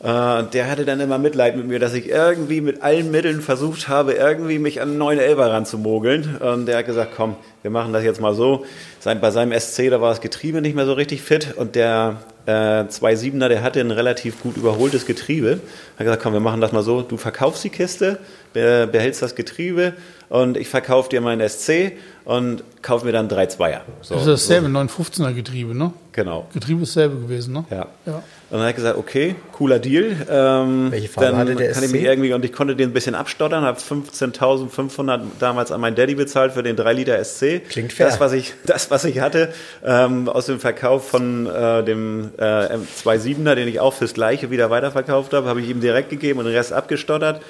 Äh, 0.04 0.44
der 0.52 0.70
hatte 0.70 0.84
dann 0.84 1.00
immer 1.00 1.20
Mitleid 1.20 1.56
mit 1.56 1.68
mir, 1.68 1.78
dass 1.78 1.94
ich 1.94 2.10
irgendwie 2.10 2.60
mit 2.62 2.82
allen 2.82 3.12
Mitteln 3.12 3.40
versucht 3.42 3.88
habe, 3.88 4.14
irgendwie 4.14 4.58
mich 4.58 4.82
an 4.82 4.90
einen 4.90 4.98
neuen 4.98 5.20
Elber 5.20 5.52
ranzumogeln. 5.52 6.38
Und 6.38 6.66
der 6.66 6.80
hat 6.80 6.88
gesagt, 6.88 7.12
komm, 7.16 7.36
wir 7.62 7.70
machen 7.70 7.94
das 7.94 8.04
jetzt 8.04 8.20
mal 8.20 8.34
so. 8.34 8.66
Sein, 9.00 9.22
bei 9.22 9.30
seinem 9.30 9.58
SC, 9.60 9.92
da 9.92 10.02
war 10.02 10.10
das 10.10 10.22
Getriebe 10.22 10.62
nicht 10.62 10.76
mehr 10.76 10.88
so 10.88 10.94
richtig 10.94 11.22
fit 11.22 11.54
und 11.56 11.76
der 11.76 12.18
äh, 12.48 12.52
2.7er, 12.52 13.48
der 13.48 13.62
hatte 13.62 13.80
ein 13.80 13.92
relativ 13.92 14.42
gut 14.42 14.58
überholtes 14.58 15.06
Getriebe. 15.06 15.60
Hat 15.98 16.06
gesagt, 16.06 16.24
komm, 16.24 16.34
wir 16.34 16.40
machen 16.40 16.62
das 16.62 16.72
mal 16.72 16.82
so. 16.82 17.04
Du 17.04 17.18
verkaufst 17.18 17.64
die 17.64 17.70
Kiste, 17.70 18.18
be 18.54 18.90
behältst 18.92 19.22
das 19.22 19.36
Getriebe 19.36 19.94
und 20.30 20.58
ich 20.58 20.68
verkaufe 20.68 21.10
dir 21.10 21.22
meinen 21.22 21.48
SC 21.48 21.92
und 22.26 22.64
kauf 22.82 23.04
mir 23.04 23.12
dann 23.12 23.30
drei 23.30 23.46
Zweier. 23.46 23.82
So, 24.02 24.16
Das 24.16 24.24
ist 24.24 24.50
dasselbe, 24.50 24.68
915er 24.68 25.34
Getriebe, 25.34 25.76
ne? 25.76 25.94
Genau. 26.14 26.48
Getriebe 26.54 26.82
ist 26.82 26.96
dasselbe 26.96 27.18
gewesen, 27.22 27.54
ne? 27.54 27.66
Ja. 27.70 27.86
Ja. 28.08 28.24
Und 28.52 28.58
dann 28.58 28.68
hat 28.68 28.72
er 28.72 28.74
gesagt, 28.74 28.98
okay, 28.98 29.36
cooler 29.54 29.80
Deal. 29.80 30.14
Ähm, 30.30 30.92
Welche 30.92 31.08
Farbe 31.08 31.30
dann 31.30 31.38
hatte 31.38 31.56
der 31.56 31.72
kann 31.72 31.86
ich 31.86 31.92
mich 31.92 32.04
irgendwie 32.04 32.34
und 32.34 32.44
ich 32.44 32.52
konnte 32.52 32.76
den 32.76 32.90
ein 32.90 32.94
bisschen 32.94 33.16
abstottern, 33.16 33.64
habe 33.64 33.80
15.500 33.80 35.22
damals 35.40 35.72
an 35.72 35.80
meinen 35.80 35.96
Daddy 35.96 36.16
bezahlt 36.16 36.52
für 36.52 36.62
den 36.62 36.76
3 36.76 36.92
Liter 36.92 37.24
SC. 37.24 37.62
Klingt 37.70 37.94
fair. 37.94 38.08
Das, 38.08 38.20
was 38.20 38.34
ich, 38.34 38.54
das, 38.66 38.92
was 38.92 39.06
ich 39.06 39.22
hatte 39.22 39.54
ähm, 39.86 40.28
aus 40.28 40.48
dem 40.48 40.60
Verkauf 40.60 41.08
von 41.08 41.48
äh, 41.48 41.82
dem 41.86 42.32
äh, 42.38 42.76
M27er, 42.76 43.56
den 43.56 43.70
ich 43.70 43.80
auch 43.80 43.94
fürs 43.94 44.14
Gleiche 44.14 44.52
wieder 44.52 44.70
weiterverkauft 44.70 45.32
habe, 45.32 45.48
habe 45.48 45.62
ich 45.62 45.70
ihm 45.70 45.80
direkt 45.80 46.10
gegeben 46.10 46.40
und 46.40 46.46
den 46.46 46.54
Rest 46.54 46.74
abgestottert. 46.74 47.42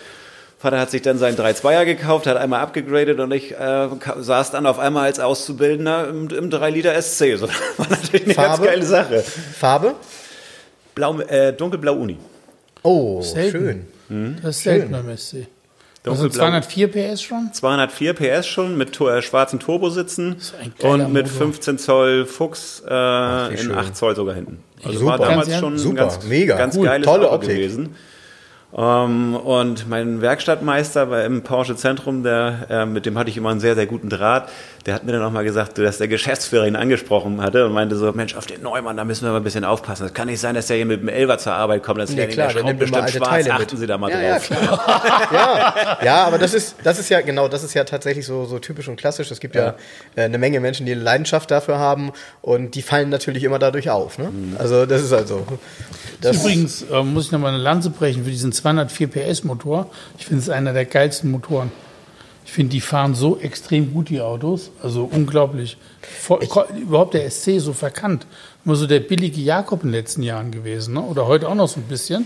Vater 0.60 0.80
hat 0.80 0.92
sich 0.92 1.02
dann 1.02 1.18
seinen 1.18 1.36
3-2er 1.36 1.86
gekauft, 1.86 2.28
hat 2.28 2.38
einmal 2.38 2.60
abgegradet 2.60 3.20
und 3.20 3.32
ich 3.32 3.54
äh, 3.54 3.88
saß 4.20 4.52
dann 4.52 4.68
auf 4.68 4.78
einmal 4.78 5.06
als 5.06 5.20
Auszubildender 5.20 6.10
im, 6.10 6.30
im 6.30 6.52
3 6.52 6.70
Liter 6.70 7.02
SC. 7.02 7.38
So, 7.38 7.48
das 7.48 7.56
war 7.78 7.90
natürlich 7.90 8.26
eine 8.26 8.34
Farbe? 8.36 8.66
ganz 8.66 8.72
geile 8.72 8.86
Sache. 8.86 9.24
Farbe? 9.24 9.96
Blau, 10.96 11.20
äh, 11.22 11.54
dunkelblau 11.54 11.94
Uni. 11.96 12.18
Oh, 12.84 13.22
Selten. 13.22 13.86
schön. 14.10 14.38
Das 14.42 14.58
ist 14.58 14.64
selten 14.64 14.92
beim 14.92 15.10
SC. 15.16 15.48
Also 16.04 16.24
Dunkelblau. 16.24 16.30
204 16.46 16.88
PS 16.92 17.22
schon? 17.22 17.54
204 17.54 18.14
PS 18.14 18.48
schon 18.48 18.78
mit 18.78 18.92
to- 18.94 19.08
äh, 19.08 19.22
schwarzen 19.22 19.60
Turbositzen 19.60 20.36
und 20.82 21.14
mit 21.14 21.28
Motor. 21.28 21.38
15 21.38 21.78
Zoll 21.78 22.26
Fuchs 22.26 22.82
äh, 22.86 22.90
wie 22.90 23.52
in 23.52 23.58
schön. 23.58 23.76
8 23.76 23.96
Zoll 23.96 24.16
sogar 24.16 24.34
hinten. 24.36 24.64
Also 24.84 24.98
Super. 25.00 25.12
war 25.20 25.30
damals 25.30 25.56
schon 25.58 25.78
super, 25.78 25.92
ein 25.92 25.96
ganz, 26.10 26.24
mega, 26.26 26.58
ganz 26.58 26.76
cool, 26.76 26.86
geiles 26.86 27.06
tolle 27.06 27.28
Auto 27.28 27.36
Optik. 27.36 27.50
gewesen. 27.56 27.96
Ähm, 28.78 29.36
und 29.36 29.90
mein 29.90 30.22
Werkstattmeister 30.22 31.08
bei, 31.08 31.26
im 31.26 31.42
Porsche 31.42 31.76
Zentrum, 31.76 32.24
der, 32.24 32.68
äh, 32.70 32.86
mit 32.86 33.06
dem 33.06 33.18
hatte 33.18 33.30
ich 33.30 33.38
immer 33.38 33.50
einen 33.50 33.60
sehr, 33.60 33.76
sehr 33.76 33.86
guten 33.86 34.10
Draht, 34.10 34.50
der 34.86 34.96
hat 34.96 35.04
mir 35.04 35.12
dann 35.12 35.22
auch 35.24 35.32
mal 35.32 35.44
gesagt, 35.44 35.78
dass 35.78 35.98
der 35.98 36.08
Geschäftsführer 36.08 36.66
ihn 36.66 36.76
angesprochen 36.76 37.42
hatte 37.42 37.66
und 37.66 37.74
meinte 37.74 37.96
so, 37.96 38.12
Mensch, 38.14 38.36
auf 38.36 38.48
den 38.48 38.64
Neumann, 38.64 38.98
da 38.98 39.04
müssen 39.04 39.26
wir 39.26 39.32
mal 39.32 39.38
ein 39.38 39.44
bisschen 39.44 39.64
aufpassen. 39.66 40.04
Das 40.04 40.14
kann 40.14 40.28
nicht 40.28 40.40
sein, 40.40 40.56
dass 40.56 40.68
der 40.68 40.78
hier 40.78 40.86
mit 40.86 41.02
dem 41.02 41.10
Elfer 41.10 41.38
zur 41.38 41.54
Arbeit 41.54 41.84
kommt. 41.84 42.00
Das 42.00 42.10
Nee, 42.10 42.18
wäre 42.18 42.28
klar, 42.30 42.48
der 42.48 42.56
der 42.56 42.62
schraubt 42.62 42.80
bestimmt 42.80 43.04
alte 43.04 43.18
schwarz. 43.18 43.30
Teile 43.30 43.54
mit. 43.54 43.62
Achten 43.62 43.78
Sie 43.78 43.88
da 43.88 43.98
mal 43.98 44.10
ja, 44.10 44.22
ja, 44.22 44.40
drauf. 44.40 44.48
klar. 44.48 45.28
ja, 46.02 46.06
ja, 46.06 46.24
aber 46.24 46.38
das 46.40 46.54
ist, 46.54 46.78
das 46.84 46.98
ist 46.98 47.10
ja, 47.10 47.22
genau, 47.22 47.48
das 47.48 47.64
ist 47.64 47.74
ja 47.74 47.84
tatsächlich 47.84 48.26
so, 48.26 48.46
so 48.46 48.58
typisch 48.58 48.88
und 48.88 48.96
klassisch. 48.96 49.30
Es 49.30 49.40
gibt 49.40 49.54
ja, 49.56 49.76
äh, 50.16 50.24
eine 50.24 50.38
Menge 50.38 50.60
Menschen, 50.60 50.86
die 50.86 50.94
eine 50.94 51.02
Leidenschaft 51.02 51.52
dafür 51.52 51.78
haben 51.78 52.12
und 52.42 52.74
die 52.74 52.82
fallen 52.82 53.10
natürlich 53.10 53.44
immer 53.44 53.60
dadurch 53.60 53.90
auf. 53.90 54.18
Ne? 54.18 54.32
Also 54.58 54.86
das 54.86 55.04
ist 55.04 55.12
halt 55.12 55.28
so. 55.28 55.46
Das, 56.22 56.38
Übrigens 56.38 56.84
äh, 56.84 57.04
muss 57.04 57.26
ich 57.26 57.32
nochmal 57.32 57.54
eine 57.54 57.62
Lanze 57.62 57.90
brechen 57.92 58.24
für 58.24 58.32
diesen 58.32 58.52
204 58.62 59.08
PS 59.08 59.44
Motor. 59.44 59.90
Ich 60.18 60.26
finde 60.26 60.42
es 60.44 60.50
einer 60.50 60.74
der 60.74 60.86
geilsten 60.86 61.32
Motoren. 61.32 61.72
Ich 62.46 62.52
finde, 62.54 62.72
die 62.72 62.82
fahren 62.82 63.14
so 63.16 63.38
extrem 63.40 63.94
gut, 63.94 64.10
die 64.10 64.20
Autos. 64.20 64.72
Also 64.82 65.04
unglaublich. 65.10 65.78
Ko- 66.28 66.66
überhaupt 66.82 67.14
der 67.14 67.30
SC 67.30 67.60
so 67.60 67.72
verkannt. 67.74 68.26
Immer 68.66 68.76
so 68.76 68.88
der 68.88 69.00
billige 69.00 69.40
Jakob 69.42 69.84
in 69.84 69.90
den 69.90 69.94
letzten 70.00 70.24
Jahren 70.24 70.52
gewesen. 70.52 70.96
Ne? 70.96 71.02
Oder 71.02 71.28
heute 71.28 71.48
auch 71.48 71.56
noch 71.56 71.68
so 71.68 71.80
ein 71.80 71.84
bisschen. 71.84 72.26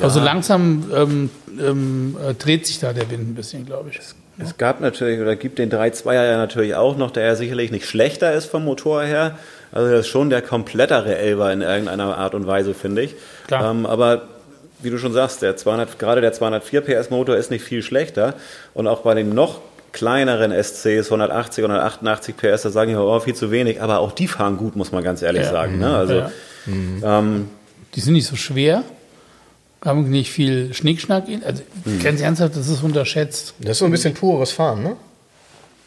Also 0.00 0.20
langsam 0.20 0.90
ähm, 0.94 1.30
ähm, 1.60 2.16
äh, 2.28 2.34
dreht 2.34 2.66
sich 2.66 2.80
da 2.80 2.92
der 2.92 3.10
Wind 3.10 3.30
ein 3.30 3.34
bisschen, 3.34 3.64
glaube 3.64 3.90
ich. 3.90 4.00
Es 4.38 4.56
gab 4.58 4.80
natürlich 4.80 5.20
oder 5.20 5.36
gibt 5.36 5.58
den 5.58 5.70
3.2er 5.70 6.12
ja 6.14 6.36
natürlich 6.36 6.74
auch 6.74 6.96
noch, 6.96 7.10
der 7.10 7.24
ja 7.24 7.34
sicherlich 7.36 7.70
nicht 7.70 7.86
schlechter 7.86 8.32
ist 8.32 8.46
vom 8.46 8.64
Motor 8.64 9.02
her. 9.04 9.38
Also 9.70 9.90
das 9.90 10.00
ist 10.00 10.08
schon 10.08 10.28
der 10.30 10.42
komplettere 10.42 11.16
Elber 11.16 11.52
in 11.52 11.60
irgendeiner 11.62 12.16
Art 12.18 12.34
und 12.34 12.46
Weise, 12.46 12.74
finde 12.74 13.02
ich. 13.02 13.14
Klar. 13.46 13.70
Ähm, 13.70 13.86
aber 13.86 14.22
wie 14.82 14.90
du 14.90 14.98
schon 14.98 15.12
sagst, 15.12 15.42
der 15.42 15.56
200, 15.56 15.98
gerade 15.98 16.20
der 16.20 16.32
204 16.32 16.80
PS 16.82 17.10
Motor 17.10 17.36
ist 17.36 17.50
nicht 17.50 17.64
viel 17.64 17.82
schlechter. 17.82 18.34
Und 18.74 18.86
auch 18.86 19.00
bei 19.00 19.14
den 19.14 19.34
noch 19.34 19.60
kleineren 19.92 20.52
SCs, 20.52 21.06
180, 21.10 21.64
188 21.64 22.36
PS, 22.36 22.62
da 22.62 22.70
sagen 22.70 22.90
ich, 22.92 22.96
oh, 22.96 23.20
viel 23.20 23.34
zu 23.34 23.50
wenig. 23.50 23.82
Aber 23.82 24.00
auch 24.00 24.12
die 24.12 24.26
fahren 24.28 24.56
gut, 24.56 24.74
muss 24.76 24.90
man 24.92 25.02
ganz 25.04 25.22
ehrlich 25.22 25.42
Ja. 25.42 25.50
sagen. 25.50 25.78
Ne? 25.78 25.94
Also, 25.96 26.14
Ja. 26.14 26.30
ähm, 26.66 27.48
Die 27.94 28.00
sind 28.00 28.14
nicht 28.14 28.26
so 28.26 28.36
schwer. 28.36 28.84
Haben 29.84 30.08
nicht 30.08 30.30
viel 30.30 30.72
Schnickschnack. 30.72 31.28
in- 31.28 31.42
Also 31.44 31.62
ganz 32.02 32.20
ernsthaft, 32.20 32.56
das 32.56 32.68
ist 32.68 32.82
unterschätzt. 32.82 33.54
das 33.60 33.72
ist 33.72 33.78
so 33.80 33.84
ein 33.84 33.90
bisschen 33.90 34.14
pures 34.14 34.52
Fahren, 34.52 34.82
ne? 34.82 34.96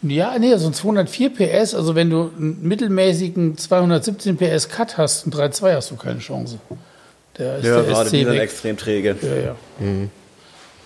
Ja, 0.04 0.38
nee, 0.38 0.56
so 0.58 0.68
ein 0.68 0.74
204 0.74 1.32
PS, 1.34 1.74
also 1.74 1.96
wenn 1.96 2.10
du 2.12 2.30
einen 2.38 2.60
mittelmäßigen 2.62 3.58
217 3.58 4.38
PS 4.38 4.70
Cut 4.70 4.98
hast, 5.00 5.26
ein 5.26 5.32
3.2 5.32 5.74
hast 5.74 5.90
du 5.90 5.96
keine 5.96 6.20
Chance. 6.20 6.60
Der 7.38 7.58
ist 7.58 7.66
ja, 7.66 7.76
der 7.82 7.84
gerade 7.84 8.06
SC 8.10 8.12
die 8.12 8.24
sind 8.24 8.34
weg. 8.34 8.42
extrem 8.42 8.78
träge. 8.78 9.16
Ja, 9.22 9.36
ja. 9.36 9.56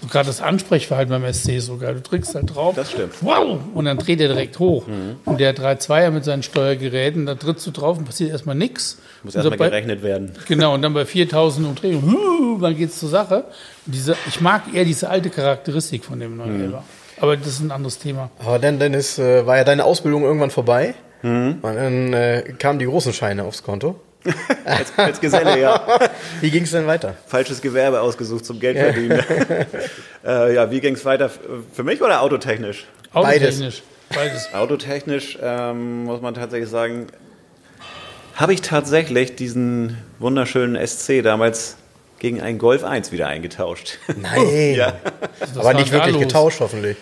So 0.02 0.08
Gerade 0.08 0.28
das 0.28 0.42
Ansprechverhalten 0.42 1.10
beim 1.12 1.34
SC 1.34 1.58
ist 1.58 1.66
so 1.66 1.76
geil. 1.76 1.96
Du 1.96 2.02
drückst 2.02 2.34
halt 2.34 2.56
drauf. 2.56 2.74
Das 2.74 2.90
stimmt. 2.92 3.16
Wow! 3.20 3.60
Und 3.74 3.84
dann 3.84 3.98
dreht 3.98 4.22
er 4.22 4.30
direkt 4.30 4.58
hoch. 4.58 4.86
Und 5.26 5.40
der 5.42 5.54
3.2er 5.54 6.10
mit 6.12 6.24
seinen 6.24 6.42
Steuergeräten, 6.42 7.26
da 7.26 7.36
trittst 7.36 7.68
du 7.68 7.72
drauf 7.72 7.98
und 7.98 8.06
passiert 8.06 8.32
erstmal 8.32 8.56
nichts. 8.56 8.98
Muss 9.24 9.36
erstmal 9.36 9.58
dabei- 9.58 9.70
gerechnet 9.70 10.02
werden. 10.02 10.32
Genau, 10.48 10.74
und 10.74 10.82
dann 10.84 10.94
bei 10.94 11.04
4000 11.06 11.68
Umdrehungen, 11.68 12.62
dann 12.62 12.78
geht's 12.78 12.98
zur 13.00 13.10
Sache. 13.10 13.44
Und 13.86 13.94
diese, 13.96 14.16
ich 14.28 14.40
mag 14.40 14.74
eher 14.74 14.86
diese 14.86 15.10
alte 15.10 15.30
Charakteristik 15.30 16.06
von 16.06 16.18
dem 16.22 16.38
neuen 16.38 16.62
Elber. 16.62 16.84
Aber 17.20 17.36
das 17.36 17.48
ist 17.48 17.60
ein 17.60 17.72
anderes 17.72 18.00
Thema. 18.00 18.30
Aber 18.40 18.58
dann, 18.58 18.80
Dennis, 18.80 19.20
äh, 19.20 19.46
war 19.46 19.58
ja 19.58 19.66
deine 19.66 19.84
Ausbildung 19.84 20.24
irgendwann 20.24 20.50
vorbei. 20.52 20.94
Und 21.22 21.60
dann 21.62 22.14
äh, 22.14 22.54
kamen 22.58 22.80
die 22.80 22.86
großen 22.86 23.12
Scheine 23.12 23.44
aufs 23.44 23.62
Konto. 23.64 24.00
Als, 24.66 24.92
als 24.98 25.22
Geselle, 25.22 25.60
ja. 25.60 25.82
Wie 26.42 26.52
ging 26.52 26.64
es 26.64 26.72
denn 26.72 26.88
weiter? 26.88 27.16
falsches 27.26 27.62
Gewerbe 27.62 28.02
ausgesucht 28.02 28.46
zum 28.46 28.60
Geld 28.60 28.78
verdienen. 28.78 29.24
äh, 30.26 30.54
ja, 30.54 30.70
wie 30.70 30.82
ging 30.82 30.96
es 30.96 31.06
weiter? 31.06 31.30
Für 31.74 31.84
mich 31.84 32.02
oder 32.02 32.22
autotechnisch? 32.22 32.86
Autotechnisch. 33.14 33.82
Beides. 34.14 34.54
Autotechnisch 34.54 35.38
ähm, 35.42 36.04
muss 36.04 36.22
man 36.22 36.34
tatsächlich 36.34 36.70
sagen, 36.70 37.08
habe 38.36 38.54
ich 38.54 38.62
tatsächlich 38.62 39.36
diesen 39.36 39.98
wunderschönen 40.18 40.76
SC 40.86 41.22
damals 41.24 41.78
gegen 42.20 42.42
einen 42.42 42.58
Golf 42.58 42.84
1 42.84 43.12
wieder 43.12 43.28
eingetauscht. 43.28 44.00
Nein. 44.16 44.74
ja. 44.76 44.94
Aber 45.56 45.74
nicht 45.74 45.92
wirklich 45.92 46.16
los? 46.16 46.24
getauscht, 46.24 46.60
hoffentlich. 46.60 46.98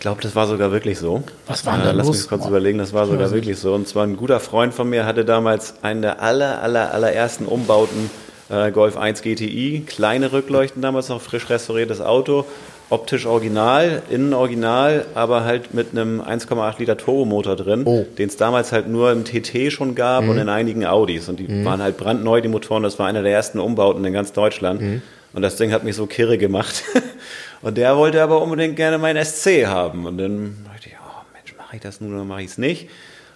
Ich 0.00 0.02
glaube, 0.02 0.22
das 0.22 0.34
war 0.34 0.46
sogar 0.46 0.72
wirklich 0.72 0.98
so. 0.98 1.22
Was 1.46 1.66
war 1.66 1.76
denn 1.76 1.84
da 1.84 1.90
Lass 1.92 2.06
los? 2.06 2.16
mich 2.20 2.28
kurz 2.30 2.46
überlegen, 2.46 2.78
das 2.78 2.94
war 2.94 3.04
sogar 3.04 3.26
weiß 3.26 3.32
wirklich 3.32 3.58
so. 3.58 3.74
Und 3.74 3.86
zwar 3.86 4.06
ein 4.06 4.16
guter 4.16 4.40
Freund 4.40 4.72
von 4.72 4.88
mir 4.88 5.04
hatte 5.04 5.26
damals 5.26 5.74
einen 5.82 6.00
der 6.00 6.22
aller, 6.22 6.62
aller, 6.62 6.94
allerersten 6.94 7.44
Umbauten 7.44 8.08
äh, 8.48 8.70
Golf 8.70 8.96
1 8.96 9.20
GTI, 9.20 9.84
kleine 9.86 10.32
Rückleuchten 10.32 10.80
damals 10.80 11.10
noch, 11.10 11.20
frisch 11.20 11.50
restauriertes 11.50 12.00
Auto, 12.00 12.46
optisch 12.88 13.26
original, 13.26 14.00
innen 14.08 14.32
original, 14.32 15.04
aber 15.14 15.44
halt 15.44 15.74
mit 15.74 15.88
einem 15.92 16.22
1,8 16.22 16.78
Liter 16.78 16.96
Turbomotor 16.96 17.54
drin, 17.56 17.82
Oh. 17.84 18.06
den 18.16 18.30
es 18.30 18.38
damals 18.38 18.72
halt 18.72 18.88
nur 18.88 19.12
im 19.12 19.24
TT 19.26 19.70
schon 19.70 19.94
gab 19.94 20.26
und 20.26 20.38
in 20.38 20.48
einigen 20.48 20.86
Audis. 20.86 21.28
Und 21.28 21.40
die 21.40 21.62
waren 21.66 21.82
halt 21.82 21.98
brandneu, 21.98 22.40
die 22.40 22.48
Motoren. 22.48 22.82
Das 22.84 22.98
war 22.98 23.06
einer 23.06 23.22
der 23.22 23.32
ersten 23.32 23.60
Umbauten 23.60 24.02
in 24.06 24.14
ganz 24.14 24.32
Deutschland. 24.32 25.02
Und 25.34 25.42
das 25.42 25.56
Ding 25.56 25.72
hat 25.72 25.84
mich 25.84 25.94
so 25.94 26.06
kirre 26.06 26.38
gemacht. 26.38 26.84
und 27.62 27.76
der 27.76 27.96
wollte 27.96 28.22
aber 28.22 28.42
unbedingt 28.42 28.76
gerne 28.76 28.98
meinen 28.98 29.24
SC 29.24 29.66
haben. 29.66 30.06
Und 30.06 30.18
dann 30.18 30.64
dachte 30.64 30.88
ich, 30.88 30.94
oh 31.00 31.22
Mensch, 31.32 31.54
mache 31.56 31.76
ich 31.76 31.82
das 31.82 32.00
nun 32.00 32.14
oder 32.14 32.24
mache 32.24 32.42
ich 32.42 32.50
es 32.50 32.58
nicht? 32.58 32.88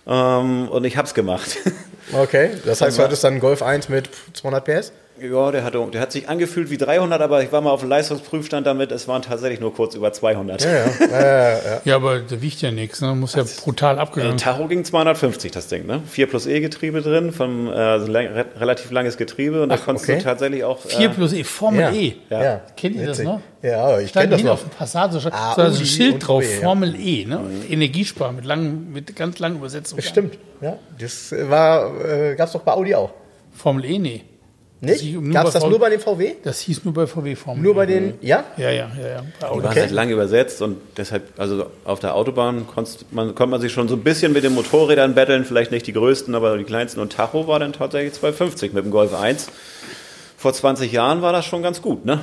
Ähm, 0.06 0.68
und 0.68 0.84
ich 0.84 0.96
hab's 0.96 1.14
gemacht. 1.14 1.58
Okay, 2.12 2.50
das 2.66 2.82
heißt, 2.82 2.98
du 2.98 3.02
hattest 3.02 3.24
dann 3.24 3.40
Golf 3.40 3.62
1 3.62 3.88
mit 3.88 4.10
200 4.34 4.62
PS? 4.62 4.92
Ja, 5.20 5.52
der, 5.52 5.62
hatte, 5.62 5.86
der 5.92 6.00
hat 6.00 6.10
sich 6.10 6.28
angefühlt 6.28 6.70
wie 6.70 6.76
300, 6.76 7.20
aber 7.20 7.42
ich 7.42 7.52
war 7.52 7.60
mal 7.60 7.70
auf 7.70 7.80
dem 7.80 7.88
Leistungsprüfstand 7.88 8.66
damit. 8.66 8.90
Es 8.90 9.06
waren 9.06 9.22
tatsächlich 9.22 9.60
nur 9.60 9.72
kurz 9.72 9.94
über 9.94 10.12
200. 10.12 10.64
Ja, 10.64 10.70
ja. 10.70 10.86
ja, 11.10 11.52
ja. 11.52 11.58
Ja, 11.84 11.96
aber 11.96 12.18
der 12.18 12.42
wiegt 12.42 12.60
ja 12.62 12.72
nichts. 12.72 13.00
Ne? 13.00 13.14
Muss 13.14 13.34
ja 13.36 13.44
brutal 13.62 13.96
Äh, 13.96 14.00
abgegangen 14.00 14.38
Tacho 14.38 14.66
ging 14.66 14.84
250, 14.84 15.52
das 15.52 15.68
Ding, 15.68 15.86
ne? 15.86 16.02
4 16.04 16.26
plus 16.26 16.46
E-Getriebe 16.46 17.00
drin, 17.00 17.32
vom, 17.32 17.68
äh, 17.68 17.96
lang, 17.96 18.26
re 18.26 18.46
relativ 18.56 18.90
langes 18.90 19.16
Getriebe 19.16 19.62
und 19.62 19.68
da 19.68 19.76
konntest 19.76 20.08
okay. 20.08 20.18
du 20.18 20.24
tatsächlich 20.24 20.64
auch. 20.64 20.80
4 20.80 20.98
äh, 20.98 21.08
plus 21.10 21.32
E, 21.32 21.44
Formel 21.44 21.80
Ja. 21.80 21.92
E. 21.92 22.16
Ja. 22.30 22.60
Kennt 22.76 22.96
ihr 22.96 23.06
das 23.06 23.20
noch? 23.20 23.40
Ja, 23.62 24.00
ich 24.00 24.12
kenne 24.12 24.28
das 24.28 24.42
noch. 24.42 24.52
auf 24.54 24.62
dem 24.62 24.70
Passat, 24.70 25.12
so, 25.12 25.20
Ah, 25.30 25.54
so 25.54 25.62
also 25.62 25.80
ein 25.80 25.86
Schild 25.86 26.26
drauf, 26.26 26.42
ja. 26.42 26.60
Formel 26.60 26.96
E, 26.98 27.24
ne? 27.24 27.40
Energiespar 27.70 28.32
mit, 28.32 28.44
langen, 28.44 28.92
mit 28.92 29.14
ganz 29.14 29.38
langen 29.38 29.56
Übersetzungen. 29.56 30.02
Stimmt, 30.02 30.38
ja. 30.60 30.76
Das 30.98 31.32
war, 31.32 32.04
äh, 32.04 32.34
gab's 32.34 32.52
doch 32.52 32.62
bei 32.62 32.72
Audi 32.72 32.96
auch. 32.96 33.10
Formel 33.52 33.84
E, 33.84 33.98
nee. 34.00 34.24
Nicht? 34.84 35.32
Gab 35.32 35.46
es 35.46 35.52
das 35.54 35.64
nur 35.64 35.78
bei 35.78 35.90
dem 35.90 36.00
VW? 36.00 36.32
Das 36.42 36.60
hieß 36.60 36.84
nur 36.84 36.94
bei 36.94 37.06
VW 37.06 37.34
Formel. 37.36 37.62
Nur 37.62 37.74
bei 37.74 37.86
den, 37.86 38.14
ja? 38.20 38.44
Ja, 38.56 38.70
ja, 38.70 38.90
ja. 38.98 39.08
ja. 39.08 39.22
Die 39.40 39.44
Okay. 39.44 39.80
halt 39.80 39.90
lang 39.90 40.10
übersetzt 40.10 40.62
und 40.62 40.76
deshalb, 40.96 41.24
also 41.38 41.66
auf 41.84 42.00
der 42.00 42.14
Autobahn 42.14 42.66
konntest, 42.66 43.12
man, 43.12 43.34
konnte 43.34 43.50
man 43.50 43.60
sich 43.60 43.72
schon 43.72 43.88
so 43.88 43.94
ein 43.96 44.02
bisschen 44.02 44.32
mit 44.32 44.44
den 44.44 44.54
Motorrädern 44.54 45.14
betteln, 45.14 45.44
vielleicht 45.44 45.70
nicht 45.70 45.86
die 45.86 45.92
größten, 45.92 46.34
aber 46.34 46.56
die 46.58 46.64
kleinsten. 46.64 47.00
Und 47.00 47.12
Tacho 47.12 47.46
war 47.46 47.58
dann 47.58 47.72
tatsächlich 47.72 48.12
250 48.14 48.72
mit 48.72 48.84
dem 48.84 48.90
Golf 48.90 49.14
1. 49.14 49.48
Vor 50.36 50.52
20 50.52 50.92
Jahren 50.92 51.22
war 51.22 51.32
das 51.32 51.44
schon 51.46 51.62
ganz 51.62 51.80
gut, 51.80 52.04
ne? 52.04 52.20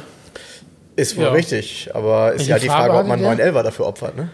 Ist 0.96 1.18
wohl 1.18 1.24
Ja. 1.26 1.32
richtig, 1.32 1.90
aber 1.94 2.34
ist 2.34 2.48
ja 2.48 2.60
die 2.60 2.68
Frage, 2.68 2.94
ob 2.94 3.08
man 3.08 3.20
der? 3.20 3.30
911 3.30 3.64
dafür 3.64 3.88
opfert, 3.88 4.16
ne? 4.18 4.30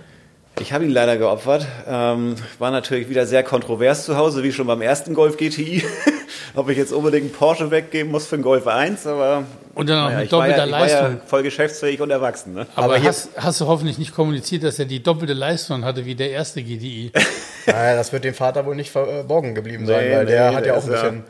Ich 0.60 0.74
habe 0.74 0.86
ihn 0.86 0.90
leider 0.92 1.18
geopfert. 1.18 1.68
Ähm, 1.88 2.36
war 2.58 2.72
natürlich 2.72 3.10
wieder 3.10 3.26
sehr 3.26 3.44
kontrovers 3.44 4.06
zu 4.06 4.18
Hause, 4.18 4.44
wie 4.44 4.52
schon 4.52 4.66
beim 4.68 4.82
ersten 4.82 5.14
Golf 5.14 5.38
GTI. 5.38 5.84
Ob 6.56 6.70
ich 6.70 6.78
jetzt 6.78 6.92
unbedingt 6.92 7.26
einen 7.26 7.32
Porsche 7.32 7.70
weggeben 7.70 8.12
muss 8.12 8.26
für 8.26 8.36
einen 8.36 8.44
Golf 8.44 8.66
1, 8.66 9.06
aber 9.06 9.44
Und 9.76 9.88
dann 9.88 10.00
auch 10.00 10.10
naja, 10.10 10.20
mit 10.22 10.32
doppelter 10.32 10.66
ja, 10.66 10.72
war 10.72 10.88
ja 10.88 11.02
Leistung. 11.02 11.22
voll 11.28 11.44
geschäftsfähig 11.44 12.02
und 12.02 12.10
erwachsen. 12.10 12.54
Ne? 12.54 12.66
Aber, 12.76 12.96
Aber 12.96 13.04
hast, 13.04 13.30
hast 13.38 13.62
du 13.62 13.68
hoffentlich 13.68 14.00
nicht 14.00 14.16
kommuniziert, 14.16 14.64
dass 14.64 14.80
er 14.80 14.86
die 14.86 15.04
doppelte 15.04 15.34
Leistung 15.34 15.86
hatte 15.86 16.06
wie 16.06 16.16
der 16.16 16.32
erste 16.32 16.64
GTI? 16.64 17.12
Naja, 17.70 17.98
das 17.98 18.14
wird 18.14 18.24
dem 18.24 18.34
Vater 18.34 18.66
wohl 18.66 18.78
nicht 18.78 18.92
verborgen 18.92 19.54
geblieben 19.54 19.86
sein, 19.86 20.08
Nee, 20.08 20.16
weil 20.16 20.26
der 20.26 20.52
nee, 20.52 20.56
hat 20.56 20.66
der 20.66 20.72
ja 20.74 20.80
auch 20.80 20.86
ein 20.86 20.90
ist 20.90 20.96
ja 20.96 21.10
bisschen. 21.10 21.24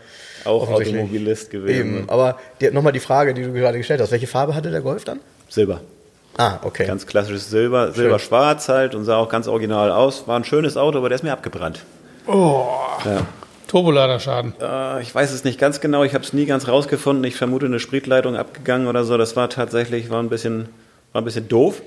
Auch. 0.46 0.70
Automobilist 0.70 1.50
gewesen. 1.50 1.98
Eben. 1.98 2.10
Aber 2.10 2.38
nochmal 2.74 2.94
die 2.94 3.00
Frage, 3.00 3.34
die 3.34 3.42
du 3.42 3.52
gerade 3.54 3.80
gestellt 3.80 4.02
hast. 4.02 4.12
Welche 4.12 4.28
Farbe 4.28 4.54
hatte 4.54 4.70
der 4.70 4.82
Golf 4.82 5.04
dann? 5.04 5.20
Silber. 5.50 5.82
Ah, 6.38 6.60
okay. 6.64 6.86
Ganz 6.86 7.06
klassisches 7.08 7.50
Silber, 7.50 7.92
Silber-Schwarz 7.92 8.70
halt 8.70 8.94
und 8.96 9.06
sah 9.06 9.18
auch 9.18 9.30
ganz 9.30 9.48
original 9.48 9.92
aus. 9.92 10.28
War 10.28 10.38
ein 10.40 10.44
schönes 10.44 10.78
Auto, 10.78 11.00
aber 11.00 11.10
der 11.10 11.16
ist 11.16 11.24
mir 11.24 11.34
abgebrannt. 11.34 11.84
Oh, 12.28 12.66
Ja. 13.06 13.26
Turboladerschaden. 13.68 14.54
Äh, 14.62 15.02
ich 15.02 15.14
weiß 15.14 15.34
es 15.34 15.44
nicht 15.44 15.60
ganz 15.60 15.82
genau, 15.82 16.04
ich 16.06 16.14
habe 16.14 16.24
es 16.24 16.32
nie 16.32 16.46
ganz 16.46 16.70
rausgefunden. 16.70 17.26
Ich 17.26 17.36
vermute 17.36 17.66
eine 17.66 17.80
Spritleitung 17.80 18.38
abgegangen 18.38 18.88
oder 18.88 19.04
so. 19.04 19.18
Das 19.18 19.36
war 19.36 19.50
tatsächlich, 19.50 20.10
war 20.10 20.24
ein 20.24 20.30
bisschen, 20.30 20.70
war 21.12 21.22
ein 21.22 21.26
bisschen 21.26 21.50
doof. 21.50 21.82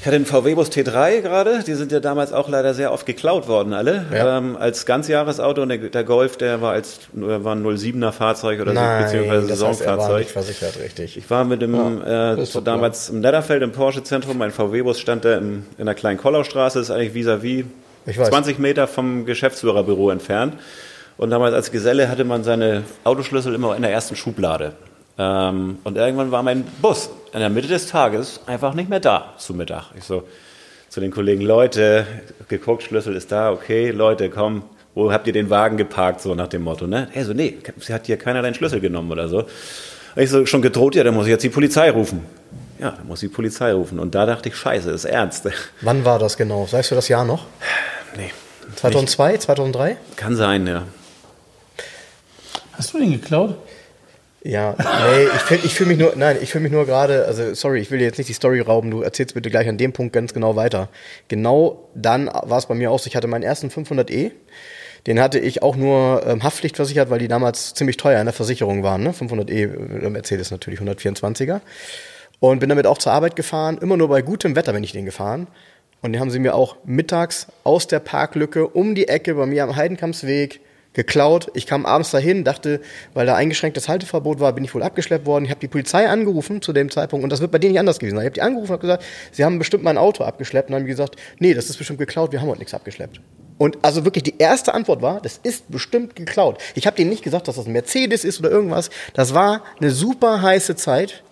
Ich 0.00 0.06
hatte 0.06 0.16
einen 0.16 0.24
VW-Bus 0.24 0.70
T3 0.70 1.20
gerade, 1.20 1.62
die 1.62 1.74
sind 1.74 1.92
ja 1.92 2.00
damals 2.00 2.32
auch 2.32 2.48
leider 2.48 2.72
sehr 2.72 2.90
oft 2.90 3.04
geklaut 3.04 3.48
worden, 3.48 3.74
alle. 3.74 4.06
Ja. 4.10 4.38
Ähm, 4.38 4.56
als 4.56 4.86
Ganzjahresauto 4.86 5.60
und 5.60 5.68
der, 5.68 5.76
der 5.76 6.04
Golf, 6.04 6.38
der 6.38 6.62
war 6.62 6.72
als 6.72 7.00
war 7.12 7.54
ein 7.54 7.62
07er 7.62 8.10
Fahrzeug 8.10 8.62
oder 8.62 8.70
so, 8.72 8.80
Nein, 8.80 9.04
beziehungsweise 9.04 9.46
das 9.46 9.62
heißt, 9.62 9.82
er 9.82 9.86
war 9.88 9.96
Saisonfahrzeug. 9.96 10.18
nicht 10.20 10.30
versichert, 10.30 10.78
richtig. 10.82 11.16
Ich 11.18 11.28
war 11.28 11.44
mit 11.44 11.60
dem, 11.60 11.74
Ja, 11.74 12.32
äh, 12.32 12.36
so 12.36 12.44
doch 12.44 12.50
klar. 12.52 12.62
damals 12.76 13.10
im 13.10 13.20
Netterfeld 13.20 13.62
im 13.62 13.72
Porsche-Zentrum. 13.72 14.38
Mein 14.38 14.52
VW-Bus 14.52 14.98
stand 14.98 15.26
da 15.26 15.36
im, 15.36 15.66
in 15.76 15.84
der 15.84 15.94
kleinen 15.94 16.16
Kollaustraße, 16.18 16.80
ist 16.80 16.90
eigentlich 16.90 17.12
vis-à-vis 17.12 17.66
weiß. 18.06 18.28
20 18.30 18.58
Meter 18.58 18.86
vom 18.86 19.26
Geschäftsführerbüro 19.26 20.08
entfernt. 20.08 20.54
Und 21.18 21.28
damals 21.28 21.52
als 21.52 21.70
Geselle 21.72 22.08
hatte 22.08 22.24
man 22.24 22.42
seine 22.42 22.84
Autoschlüssel 23.04 23.54
immer 23.54 23.76
in 23.76 23.82
der 23.82 23.90
ersten 23.92 24.16
Schublade. 24.16 24.72
Ähm, 25.18 25.76
und 25.84 25.98
irgendwann 25.98 26.30
war 26.30 26.42
mein 26.42 26.64
Bus 26.80 27.10
in 27.32 27.40
der 27.40 27.50
Mitte 27.50 27.68
des 27.68 27.86
Tages 27.86 28.40
einfach 28.46 28.74
nicht 28.74 28.88
mehr 28.88 29.00
da 29.00 29.34
zu 29.38 29.54
Mittag. 29.54 29.92
Ich 29.96 30.04
so 30.04 30.24
zu 30.88 31.00
den 31.00 31.12
Kollegen, 31.12 31.42
Leute, 31.42 32.04
geguckt, 32.48 32.82
Schlüssel 32.82 33.14
ist 33.14 33.30
da, 33.30 33.52
okay, 33.52 33.90
Leute, 33.90 34.28
komm, 34.28 34.64
wo 34.94 35.12
habt 35.12 35.26
ihr 35.28 35.32
den 35.32 35.48
Wagen 35.48 35.76
geparkt, 35.76 36.20
so 36.20 36.34
nach 36.34 36.48
dem 36.48 36.62
Motto, 36.62 36.88
ne? 36.88 37.08
Hey, 37.12 37.22
so, 37.22 37.32
nee, 37.32 37.58
sie 37.78 37.94
hat 37.94 38.06
hier 38.06 38.16
keiner 38.16 38.42
deinen 38.42 38.54
Schlüssel 38.54 38.80
genommen 38.80 39.12
oder 39.12 39.28
so. 39.28 39.38
Und 40.16 40.22
ich 40.22 40.30
so 40.30 40.44
schon 40.46 40.62
gedroht, 40.62 40.96
ja, 40.96 41.04
dann 41.04 41.14
muss 41.14 41.26
ich 41.26 41.30
jetzt 41.30 41.44
die 41.44 41.48
Polizei 41.48 41.90
rufen. 41.90 42.24
Ja, 42.80 42.90
dann 42.90 43.06
muss 43.06 43.22
ich 43.22 43.28
die 43.30 43.34
Polizei 43.34 43.72
rufen. 43.72 44.00
Und 44.00 44.16
da 44.16 44.26
dachte 44.26 44.48
ich, 44.48 44.56
scheiße, 44.56 44.90
das 44.90 45.04
ist 45.04 45.10
ernst. 45.10 45.48
Wann 45.82 46.04
war 46.04 46.18
das 46.18 46.36
genau? 46.36 46.66
Sagst 46.66 46.90
du 46.90 46.96
das 46.96 47.06
Jahr 47.06 47.24
noch? 47.24 47.46
nee, 48.16 48.32
2002, 48.74 49.36
2003? 49.38 49.96
kann 50.16 50.34
sein, 50.34 50.66
ja. 50.66 50.82
Hast 52.72 52.92
du 52.94 52.98
den 52.98 53.12
geklaut? 53.12 53.56
Ja, 54.42 54.74
nee, 54.78 55.24
ich 55.24 55.42
fühle 55.42 55.60
ich 55.64 55.74
fühl 55.74 55.86
mich 55.86 55.98
nur, 55.98 56.14
nein, 56.16 56.38
ich 56.40 56.50
fühle 56.50 56.62
mich 56.62 56.72
nur 56.72 56.86
gerade, 56.86 57.26
also 57.26 57.52
sorry, 57.52 57.80
ich 57.80 57.90
will 57.90 57.98
dir 57.98 58.06
jetzt 58.06 58.16
nicht 58.16 58.28
die 58.28 58.34
Story 58.34 58.60
rauben, 58.60 58.90
du 58.90 59.02
erzählst 59.02 59.34
bitte 59.34 59.50
gleich 59.50 59.68
an 59.68 59.76
dem 59.76 59.92
Punkt 59.92 60.14
ganz 60.14 60.32
genau 60.32 60.56
weiter. 60.56 60.88
Genau 61.28 61.90
dann 61.94 62.26
war 62.26 62.56
es 62.56 62.66
bei 62.66 62.74
mir 62.74 62.90
auch 62.90 62.98
so, 62.98 63.06
ich 63.06 63.16
hatte 63.16 63.28
meinen 63.28 63.42
ersten 63.42 63.68
500e, 63.68 64.30
den 65.06 65.20
hatte 65.20 65.38
ich 65.38 65.62
auch 65.62 65.76
nur 65.76 66.26
ähm, 66.26 66.42
Haftpflichtversichert, 66.42 67.10
weil 67.10 67.18
die 67.18 67.28
damals 67.28 67.74
ziemlich 67.74 67.98
teuer 67.98 68.18
in 68.18 68.26
der 68.26 68.32
Versicherung 68.32 68.82
waren, 68.82 69.02
ne? 69.02 69.12
500e, 69.12 70.04
äh, 70.04 70.10
Mercedes 70.10 70.50
natürlich, 70.50 70.80
124er. 70.80 71.60
Und 72.38 72.60
bin 72.60 72.70
damit 72.70 72.86
auch 72.86 72.98
zur 72.98 73.12
Arbeit 73.12 73.36
gefahren, 73.36 73.78
immer 73.82 73.98
nur 73.98 74.08
bei 74.08 74.22
gutem 74.22 74.56
Wetter 74.56 74.72
bin 74.72 74.82
ich 74.82 74.92
den 74.92 75.04
gefahren. 75.04 75.46
Und 76.00 76.12
den 76.12 76.20
haben 76.20 76.30
sie 76.30 76.38
mir 76.38 76.54
auch 76.54 76.76
mittags 76.84 77.46
aus 77.62 77.86
der 77.86 78.00
Parklücke 78.00 78.66
um 78.66 78.94
die 78.94 79.08
Ecke 79.08 79.34
bei 79.34 79.44
mir 79.44 79.64
am 79.64 79.76
Heidenkampsweg 79.76 80.60
geklaut. 81.00 81.50
Ich 81.54 81.66
kam 81.66 81.86
abends 81.86 82.10
dahin, 82.10 82.44
dachte, 82.44 82.82
weil 83.14 83.24
da 83.24 83.34
eingeschränktes 83.34 83.88
Halteverbot 83.88 84.38
war, 84.38 84.52
bin 84.52 84.64
ich 84.64 84.74
wohl 84.74 84.82
abgeschleppt 84.82 85.24
worden. 85.24 85.46
Ich 85.46 85.50
habe 85.50 85.60
die 85.60 85.68
Polizei 85.68 86.06
angerufen 86.06 86.60
zu 86.60 86.74
dem 86.74 86.90
Zeitpunkt 86.90 87.24
und 87.24 87.30
das 87.30 87.40
wird 87.40 87.50
bei 87.50 87.58
denen 87.58 87.72
nicht 87.72 87.80
anders 87.80 87.98
gewesen 87.98 88.16
sein. 88.16 88.24
Ich 88.24 88.26
habe 88.26 88.34
die 88.34 88.42
angerufen 88.42 88.72
und 88.72 88.80
gesagt, 88.80 89.02
sie 89.32 89.42
haben 89.42 89.58
bestimmt 89.58 89.82
mein 89.82 89.96
Auto 89.96 90.24
abgeschleppt 90.24 90.68
und 90.68 90.76
haben 90.76 90.84
gesagt, 90.84 91.16
nee, 91.38 91.54
das 91.54 91.70
ist 91.70 91.78
bestimmt 91.78 91.98
geklaut, 91.98 92.32
wir 92.32 92.42
haben 92.42 92.48
heute 92.48 92.58
nichts 92.58 92.74
abgeschleppt. 92.74 93.22
Und 93.56 93.78
also 93.80 94.04
wirklich 94.04 94.24
die 94.24 94.34
erste 94.36 94.74
Antwort 94.74 95.00
war, 95.00 95.22
das 95.22 95.40
ist 95.42 95.70
bestimmt 95.70 96.16
geklaut. 96.16 96.58
Ich 96.74 96.86
habe 96.86 96.96
denen 96.96 97.08
nicht 97.08 97.24
gesagt, 97.24 97.48
dass 97.48 97.56
das 97.56 97.64
ein 97.64 97.72
Mercedes 97.72 98.24
ist 98.24 98.38
oder 98.40 98.50
irgendwas. 98.50 98.90
Das 99.14 99.32
war 99.32 99.62
eine 99.80 99.90
super 99.90 100.42
heiße 100.42 100.76
Zeit 100.76 101.22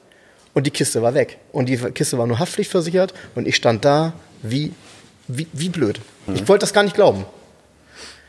und 0.55 0.67
die 0.67 0.71
Kiste 0.71 1.03
war 1.03 1.13
weg. 1.13 1.37
Und 1.53 1.69
die 1.69 1.77
Kiste 1.77 2.17
war 2.17 2.27
nur 2.27 2.39
haftpflichtversichert 2.39 3.13
und 3.35 3.47
ich 3.47 3.57
stand 3.57 3.85
da 3.85 4.15
wie, 4.43 4.73
wie, 5.27 5.47
wie 5.53 5.69
blöd. 5.69 6.01
Ich 6.35 6.49
wollte 6.49 6.63
das 6.63 6.73
gar 6.73 6.85
nicht 6.85 6.95
glauben. 6.95 7.27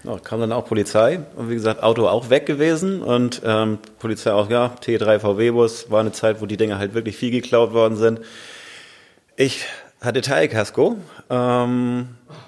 Ja, 0.09 0.17
kam 0.17 0.39
dann 0.39 0.51
auch 0.51 0.65
Polizei 0.65 1.19
und 1.35 1.51
wie 1.51 1.53
gesagt, 1.53 1.83
Auto 1.83 2.07
auch 2.07 2.31
weg 2.31 2.47
gewesen 2.47 3.03
und 3.03 3.43
ähm, 3.45 3.77
Polizei 3.99 4.31
auch, 4.31 4.49
ja, 4.49 4.73
T3 4.83 5.19
VW-Bus, 5.19 5.91
war 5.91 5.99
eine 5.99 6.11
Zeit, 6.11 6.41
wo 6.41 6.47
die 6.47 6.57
Dinger 6.57 6.79
halt 6.79 6.95
wirklich 6.95 7.15
viel 7.15 7.29
geklaut 7.29 7.73
worden 7.73 7.95
sind. 7.95 8.19
Ich 9.35 9.65
hatte 10.01 10.21
Teilkasko, 10.21 10.97
ähm, 11.29 12.07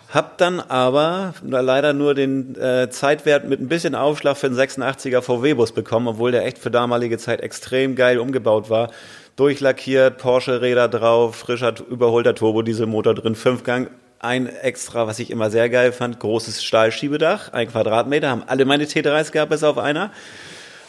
hab 0.10 0.40
dann 0.40 0.60
aber 0.60 1.36
leider 1.44 1.94
nur 1.94 2.16
den 2.16 2.60
äh, 2.60 2.90
Zeitwert 2.90 3.48
mit 3.48 3.62
ein 3.62 3.68
bisschen 3.68 3.94
Aufschlag 3.94 4.38
für 4.38 4.48
einen 4.48 4.58
86er 4.58 5.22
VW-Bus 5.22 5.74
bekommen, 5.74 6.08
obwohl 6.08 6.32
der 6.32 6.48
echt 6.48 6.58
für 6.58 6.72
damalige 6.72 7.20
Zeit 7.20 7.42
extrem 7.42 7.96
geil 7.96 8.18
umgebaut 8.18 8.72
war. 8.72 8.90
Durchlackiert, 9.36 10.18
Porsche-Räder 10.18 10.88
drauf, 10.88 11.36
frischer, 11.36 11.76
überholter 11.92 12.34
Turbodieselmotor 12.34 13.14
drin, 13.14 13.36
Fünfgang, 13.36 13.88
ein 14.22 14.48
extra, 14.48 15.08
was 15.08 15.20
ich 15.20 15.32
immer 15.32 15.50
sehr 15.50 15.70
geil 15.70 15.92
fand, 15.92 16.20
großes 16.20 16.64
Stahlschiebedach, 16.64 17.54
ein 17.54 17.68
Quadratmeter, 17.68 18.30
haben 18.30 18.44
alle 18.46 18.66
meine 18.66 18.86
T3s 18.86 19.32
gehabt, 19.32 19.50
bis 19.50 19.64
auf 19.64 19.78
einer. 19.78 20.12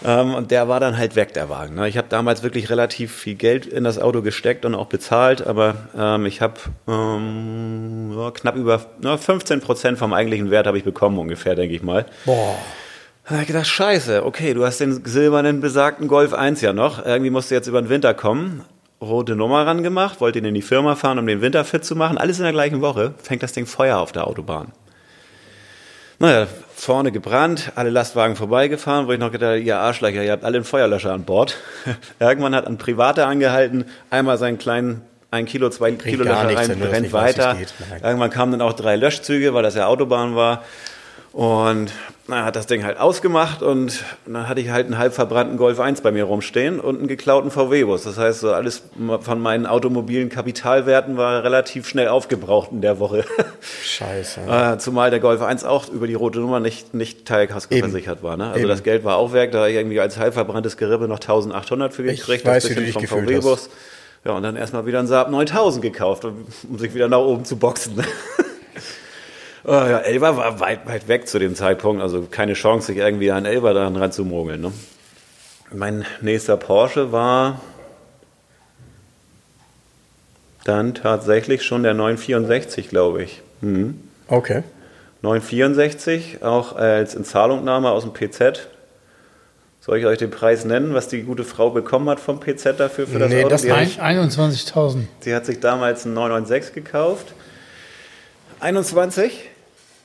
Ähm, 0.04 0.34
und 0.34 0.50
der 0.50 0.68
war 0.68 0.80
dann 0.80 0.98
halt 0.98 1.16
weg, 1.16 1.32
der 1.32 1.48
Wagen. 1.48 1.76
Ne? 1.76 1.88
Ich 1.88 1.96
habe 1.96 2.08
damals 2.08 2.42
wirklich 2.42 2.68
relativ 2.70 3.14
viel 3.14 3.34
Geld 3.34 3.66
in 3.66 3.84
das 3.84 3.98
Auto 3.98 4.20
gesteckt 4.20 4.64
und 4.64 4.74
auch 4.74 4.86
bezahlt, 4.86 5.46
aber 5.46 5.76
ähm, 5.96 6.26
ich 6.26 6.40
habe 6.40 6.54
ähm, 6.88 8.12
ja, 8.16 8.30
knapp 8.32 8.56
über 8.56 8.84
na, 9.00 9.16
15 9.16 9.60
Prozent 9.60 9.98
vom 9.98 10.12
eigentlichen 10.12 10.50
Wert 10.50 10.66
habe 10.66 10.76
ich 10.76 10.84
bekommen 10.84 11.18
ungefähr, 11.18 11.54
denke 11.54 11.74
ich 11.74 11.82
mal. 11.82 12.04
Boah. 12.26 12.56
Da 13.24 13.30
habe 13.30 13.42
ich 13.42 13.46
gedacht, 13.46 13.68
scheiße, 13.68 14.26
okay, 14.26 14.52
du 14.52 14.66
hast 14.66 14.80
den 14.80 15.04
silbernen 15.04 15.60
besagten 15.60 16.08
Golf 16.08 16.34
1 16.34 16.60
ja 16.60 16.72
noch. 16.72 17.06
Irgendwie 17.06 17.30
musst 17.30 17.50
du 17.50 17.54
jetzt 17.54 17.68
über 17.68 17.80
den 17.80 17.88
Winter 17.88 18.14
kommen. 18.14 18.64
Rote 19.02 19.34
Nummer 19.34 19.66
ran 19.66 19.82
gemacht, 19.82 20.20
wollte 20.20 20.38
ihn 20.38 20.44
in 20.44 20.54
die 20.54 20.62
Firma 20.62 20.94
fahren, 20.94 21.18
um 21.18 21.26
den 21.26 21.40
Winter 21.40 21.64
fit 21.64 21.84
zu 21.84 21.96
machen. 21.96 22.18
Alles 22.18 22.38
in 22.38 22.44
der 22.44 22.52
gleichen 22.52 22.80
Woche. 22.80 23.14
Fängt 23.20 23.42
das 23.42 23.52
Ding 23.52 23.66
Feuer 23.66 23.98
auf 23.98 24.12
der 24.12 24.28
Autobahn. 24.28 24.72
Naja, 26.20 26.46
vorne 26.76 27.10
gebrannt, 27.10 27.72
alle 27.74 27.90
Lastwagen 27.90 28.36
vorbeigefahren, 28.36 29.08
wo 29.08 29.12
ich 29.12 29.18
noch 29.18 29.32
gedacht 29.32 29.50
habe, 29.50 29.60
ihr 29.60 29.78
Arschlöcher, 29.78 30.22
ihr 30.22 30.30
habt 30.30 30.44
alle 30.44 30.58
einen 30.58 30.64
Feuerlöscher 30.64 31.12
an 31.12 31.24
Bord. 31.24 31.56
Irgendwann 32.20 32.54
hat 32.54 32.68
ein 32.68 32.78
Privater 32.78 33.26
angehalten, 33.26 33.86
einmal 34.08 34.38
seinen 34.38 34.58
kleinen 34.58 35.02
ein 35.32 35.46
Kilo, 35.46 35.70
zwei 35.70 35.90
Kilo 35.92 36.24
gar 36.24 36.44
Löcher 36.44 36.46
nichts, 36.46 36.68
rein, 36.68 36.78
brennt 36.78 37.02
nicht 37.02 37.12
weiter. 37.12 37.56
Irgendwann 38.02 38.30
kamen 38.30 38.52
dann 38.52 38.60
auch 38.60 38.74
drei 38.74 38.96
Löschzüge, 38.96 39.52
weil 39.54 39.64
das 39.64 39.74
ja 39.74 39.86
Autobahn 39.86 40.36
war. 40.36 40.62
Und 41.32 41.90
na, 42.28 42.44
hat 42.44 42.54
das 42.54 42.66
Ding 42.66 42.84
halt 42.84 42.98
ausgemacht 42.98 43.62
und 43.62 44.04
dann 44.26 44.48
hatte 44.48 44.60
ich 44.60 44.70
halt 44.70 44.86
einen 44.86 44.96
halb 44.96 45.12
verbrannten 45.12 45.56
Golf 45.56 45.80
1 45.80 46.02
bei 46.02 46.12
mir 46.12 46.24
rumstehen 46.24 46.78
und 46.78 46.98
einen 46.98 47.08
geklauten 47.08 47.50
VW-Bus. 47.50 48.04
Das 48.04 48.16
heißt, 48.16 48.40
so 48.40 48.52
alles 48.52 48.82
von 49.20 49.40
meinen 49.40 49.66
automobilen 49.66 50.28
Kapitalwerten 50.28 51.16
war 51.16 51.42
relativ 51.42 51.88
schnell 51.88 52.08
aufgebraucht 52.08 52.70
in 52.70 52.80
der 52.80 53.00
Woche. 53.00 53.24
Scheiße. 53.84 54.40
Äh, 54.48 54.78
Zumal 54.78 55.10
der 55.10 55.18
Golf 55.20 55.42
1 55.42 55.64
auch 55.64 55.88
über 55.88 56.06
die 56.06 56.14
rote 56.14 56.38
Nummer 56.38 56.60
nicht, 56.60 56.94
nicht 56.94 57.26
Teilkasko 57.26 57.76
versichert 57.76 58.22
war. 58.22 58.36
Ne? 58.36 58.46
Also 58.46 58.60
Eben. 58.60 58.68
das 58.68 58.82
Geld 58.84 59.02
war 59.04 59.16
auch 59.16 59.32
weg, 59.32 59.50
da 59.50 59.58
habe 59.58 59.70
ich 59.70 59.76
irgendwie 59.76 60.00
als 60.00 60.16
halb 60.16 60.34
verbranntes 60.34 60.76
Gerippe 60.76 61.08
noch 61.08 61.18
1800 61.18 61.92
für 61.92 62.04
Ich 62.06 62.20
gekriegt. 62.20 62.46
weiß, 62.46 62.62
das 62.62 62.74
bisschen 62.74 63.06
vom 63.08 63.24
VW-Bus. 63.26 63.68
Ja, 64.24 64.32
und 64.32 64.44
dann 64.44 64.54
erstmal 64.54 64.86
wieder 64.86 65.00
ein 65.00 65.08
Saab 65.08 65.30
9000 65.30 65.82
gekauft, 65.82 66.24
um 66.24 66.46
um 66.70 66.78
sich 66.78 66.94
wieder 66.94 67.08
nach 67.08 67.18
oben 67.18 67.44
zu 67.44 67.56
boxen. 67.56 67.94
Oh 69.64 69.70
ja, 69.70 69.98
Elber 69.98 70.36
war 70.36 70.58
weit, 70.60 70.86
weit 70.86 71.06
weg 71.08 71.28
zu 71.28 71.38
dem 71.38 71.54
Zeitpunkt, 71.54 72.02
also 72.02 72.22
keine 72.30 72.54
Chance, 72.54 72.88
sich 72.88 72.96
irgendwie 72.96 73.30
an 73.30 73.44
Elber 73.44 73.74
daran 73.74 73.96
ranzumogeln. 73.96 74.60
Ne? 74.60 74.72
Mein 75.72 76.04
nächster 76.20 76.56
Porsche 76.56 77.12
war 77.12 77.60
dann 80.64 80.94
tatsächlich 80.94 81.62
schon 81.64 81.82
der 81.82 81.94
964, 81.94 82.88
glaube 82.88 83.22
ich. 83.22 83.40
Mhm. 83.60 84.00
Okay. 84.28 84.62
964, 85.22 86.42
auch 86.42 86.74
als 86.74 87.14
Inzahlungnahme 87.14 87.90
aus 87.90 88.02
dem 88.04 88.12
PZ. 88.12 88.68
Soll 89.80 89.98
ich 89.98 90.06
euch 90.06 90.18
den 90.18 90.30
Preis 90.30 90.64
nennen, 90.64 90.94
was 90.94 91.08
die 91.08 91.22
gute 91.22 91.44
Frau 91.44 91.70
bekommen 91.70 92.08
hat 92.08 92.20
vom 92.20 92.38
PZ 92.40 92.78
dafür 92.78 93.06
für 93.06 93.18
das 93.18 93.30
Nee, 93.30 93.40
Auto? 93.40 93.48
das 93.50 93.62
Die 93.62 93.72
hat- 93.72 93.78
Ein- 94.00 94.18
21.000. 94.18 95.08
Sie 95.20 95.34
hat 95.34 95.46
sich 95.46 95.58
damals 95.60 96.04
einen 96.04 96.14
996 96.14 96.74
gekauft. 96.74 97.34
21? 98.60 99.48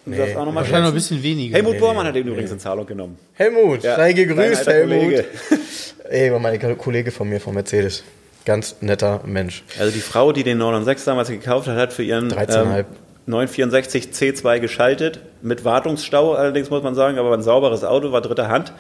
Du 0.08 0.12
Nee, 0.14 0.18
darfst 0.20 0.38
auch 0.38 0.46
noch 0.46 0.54
mal 0.54 0.62
Wahrscheinlich 0.62 0.90
noch 0.90 0.96
ein 0.96 1.00
schätzen. 1.02 1.16
bisschen 1.18 1.24
weniger. 1.24 1.56
Helmut 1.58 1.80
Bormann 1.80 2.08
hat 2.08 2.16
den 2.16 2.26
übrigens 2.28 2.50
in 2.52 2.60
Zahlung 2.60 2.86
genommen. 2.86 3.18
Helmut, 3.34 3.84
Ja, 3.84 3.98
sei 3.98 4.14
dein 4.14 4.28
gegrüßt, 4.28 4.66
Helmut. 4.66 5.00
Kollege. 5.00 5.26
Ey, 6.10 6.32
war 6.32 6.40
mein 6.40 6.78
Kollege 6.78 7.12
von 7.12 7.28
mir 7.28 7.42
von 7.42 7.54
Mercedes. 7.54 8.04
Ganz 8.46 8.78
netter 8.80 9.20
Mensch. 9.26 9.64
Also 9.78 9.92
die 9.92 10.00
Frau, 10.00 10.32
die 10.32 10.44
den 10.44 10.58
996 10.60 11.06
damals 11.06 11.28
gekauft 11.30 11.68
hat, 11.68 11.76
hat 11.78 11.92
für 11.92 12.04
ihren 12.04 12.32
13,5. 12.32 12.86
964 13.26 14.06
C2 14.14 14.60
geschaltet, 14.62 15.20
mit 15.42 15.66
Wartungsstau 15.66 16.34
allerdings 16.36 16.70
muss 16.70 16.82
man 16.82 16.96
sagen, 16.96 17.18
aber 17.20 17.34
ein 17.34 17.42
sauberes 17.42 17.84
Auto, 17.84 18.14
war 18.14 18.22
dritter 18.22 18.48
Hand, 18.48 18.72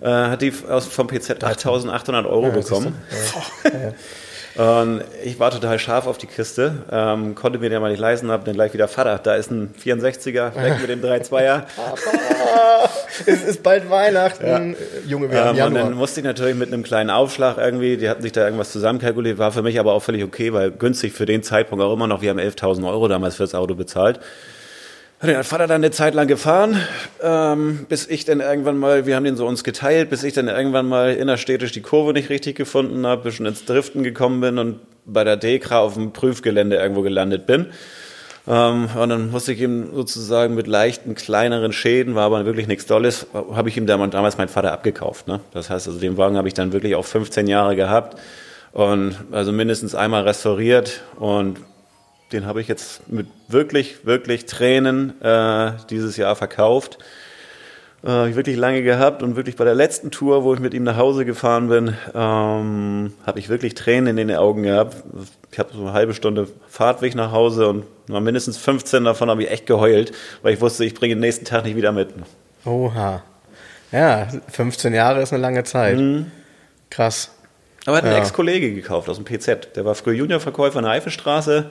äh, 0.00 0.06
hat 0.06 0.40
die 0.40 0.54
aus, 0.70 0.86
vom 0.86 1.06
PZ 1.06 1.44
8.800 1.44 2.24
Euro 2.24 2.44
Ja, 2.46 2.50
bekommen. 2.50 2.94
Und 4.56 5.02
ich 5.24 5.38
war 5.38 5.50
total 5.50 5.78
scharf 5.78 6.06
auf 6.06 6.18
die 6.18 6.26
Kiste, 6.26 6.82
ähm, 6.90 7.34
konnte 7.34 7.58
mir 7.60 7.70
den 7.70 7.80
mal 7.80 7.90
nicht 7.90 8.00
leisten, 8.00 8.30
hab 8.30 8.44
dann 8.44 8.54
gleich 8.54 8.72
wieder 8.74 8.88
Vater. 8.88 9.18
Da 9.22 9.36
ist 9.36 9.50
ein 9.50 9.72
64er, 9.82 10.54
weg 10.56 10.80
mit 10.80 10.90
dem 10.90 11.00
3.2er. 11.00 11.62
es 13.26 13.42
ist 13.44 13.62
bald 13.62 13.88
Weihnachten. 13.90 14.76
Junge, 15.06 15.30
wir 15.30 15.44
haben 15.44 15.56
Ähm, 15.56 15.66
und 15.66 15.74
dann 15.74 15.82
Januar. 15.84 15.90
musste 15.96 16.20
ich 16.20 16.24
natürlich 16.26 16.56
mit 16.56 16.72
einem 16.72 16.82
kleinen 16.82 17.10
Aufschlag 17.10 17.58
irgendwie, 17.58 17.96
die 17.96 18.08
hatten 18.08 18.22
sich 18.22 18.32
da 18.32 18.44
irgendwas 18.44 18.72
zusammenkalkuliert, 18.72 19.38
war 19.38 19.52
für 19.52 19.62
mich 19.62 19.78
aber 19.78 19.92
auch 19.92 20.02
völlig 20.02 20.24
okay, 20.24 20.52
weil 20.52 20.72
günstig 20.72 21.12
für 21.12 21.26
den 21.26 21.42
Zeitpunkt 21.42 21.84
auch 21.84 21.92
immer 21.92 22.06
noch, 22.08 22.20
wir 22.20 22.30
haben 22.30 22.40
11.000 22.40 22.88
Euro 22.88 23.06
damals 23.08 23.36
fürs 23.36 23.54
Auto 23.54 23.74
bezahlt. 23.76 24.18
Hat 25.20 25.28
den 25.28 25.44
Vater 25.44 25.66
dann 25.66 25.82
eine 25.82 25.90
Zeit 25.90 26.14
lang 26.14 26.28
gefahren, 26.28 26.80
ähm, 27.22 27.84
bis 27.90 28.06
ich 28.06 28.24
dann 28.24 28.40
irgendwann 28.40 28.78
mal, 28.78 29.04
wir 29.04 29.16
haben 29.16 29.24
den 29.24 29.36
so 29.36 29.46
uns 29.46 29.64
geteilt, 29.64 30.08
bis 30.08 30.22
ich 30.24 30.32
dann 30.32 30.48
irgendwann 30.48 30.88
mal 30.88 31.12
innerstädtisch 31.12 31.72
die 31.72 31.82
Kurve 31.82 32.14
nicht 32.14 32.30
richtig 32.30 32.56
gefunden 32.56 33.06
habe, 33.06 33.24
bisschen 33.24 33.44
ins 33.44 33.66
Driften 33.66 34.02
gekommen 34.02 34.40
bin 34.40 34.56
und 34.56 34.80
bei 35.04 35.22
der 35.22 35.36
Dekra 35.36 35.80
auf 35.80 35.92
dem 35.92 36.14
Prüfgelände 36.14 36.76
irgendwo 36.76 37.02
gelandet 37.02 37.44
bin. 37.44 37.66
Ähm, 38.48 38.88
und 38.98 39.10
dann 39.10 39.30
musste 39.30 39.52
ich 39.52 39.60
ihm 39.60 39.90
sozusagen 39.94 40.54
mit 40.54 40.66
leichten, 40.66 41.14
kleineren 41.14 41.74
Schäden, 41.74 42.14
war 42.14 42.24
aber 42.24 42.46
wirklich 42.46 42.66
nichts 42.66 42.86
Dolles, 42.86 43.26
habe 43.34 43.68
ich 43.68 43.76
ihm 43.76 43.86
damals 43.86 44.38
meinen 44.38 44.48
Vater 44.48 44.72
abgekauft. 44.72 45.28
Ne? 45.28 45.40
Das 45.52 45.68
heißt, 45.68 45.86
also 45.86 46.00
den 46.00 46.16
Wagen 46.16 46.38
habe 46.38 46.48
ich 46.48 46.54
dann 46.54 46.72
wirklich 46.72 46.94
auch 46.94 47.04
15 47.04 47.46
Jahre 47.46 47.76
gehabt 47.76 48.18
und 48.72 49.16
also 49.32 49.52
mindestens 49.52 49.94
einmal 49.94 50.22
restauriert 50.22 51.02
und 51.18 51.58
den 52.32 52.46
habe 52.46 52.60
ich 52.60 52.68
jetzt 52.68 53.08
mit 53.10 53.26
wirklich, 53.48 54.04
wirklich 54.06 54.46
Tränen 54.46 55.20
äh, 55.22 55.72
dieses 55.90 56.16
Jahr 56.16 56.36
verkauft. 56.36 56.98
Äh, 58.02 58.34
wirklich 58.34 58.56
lange 58.56 58.82
gehabt 58.82 59.22
und 59.22 59.36
wirklich 59.36 59.56
bei 59.56 59.64
der 59.64 59.74
letzten 59.74 60.10
Tour, 60.10 60.42
wo 60.42 60.54
ich 60.54 60.60
mit 60.60 60.72
ihm 60.72 60.84
nach 60.84 60.96
Hause 60.96 61.26
gefahren 61.26 61.68
bin, 61.68 61.94
ähm, 62.14 63.12
habe 63.26 63.38
ich 63.38 63.50
wirklich 63.50 63.74
Tränen 63.74 64.16
in 64.16 64.28
den 64.28 64.36
Augen 64.38 64.62
gehabt. 64.62 64.96
Ich 65.52 65.58
habe 65.58 65.70
so 65.74 65.80
eine 65.82 65.92
halbe 65.92 66.14
Stunde 66.14 66.48
Fahrtweg 66.68 67.14
nach 67.14 67.30
Hause 67.32 67.68
und 67.68 67.84
mal 68.08 68.22
mindestens 68.22 68.56
15 68.56 69.04
davon 69.04 69.28
habe 69.28 69.42
ich 69.42 69.50
echt 69.50 69.66
geheult, 69.66 70.12
weil 70.40 70.54
ich 70.54 70.62
wusste, 70.62 70.86
ich 70.86 70.94
bringe 70.94 71.14
den 71.14 71.20
nächsten 71.20 71.44
Tag 71.44 71.64
nicht 71.64 71.76
wieder 71.76 71.92
mit. 71.92 72.08
Oha. 72.64 73.22
Ja, 73.92 74.28
15 74.50 74.94
Jahre 74.94 75.20
ist 75.20 75.34
eine 75.34 75.42
lange 75.42 75.64
Zeit. 75.64 75.98
Mhm. 75.98 76.30
Krass. 76.88 77.32
Aber 77.84 77.98
hat 77.98 78.04
ein 78.04 78.12
Ja. 78.12 78.18
Ex-Kollege 78.18 78.72
gekauft 78.72 79.10
aus 79.10 79.16
dem 79.16 79.26
PZ. 79.26 79.76
Der 79.76 79.84
war 79.84 79.94
früher 79.94 80.14
Juniorverkäufer 80.14 80.78
in 80.78 80.84
der 80.84 80.92
Eifelstraße, 80.92 81.70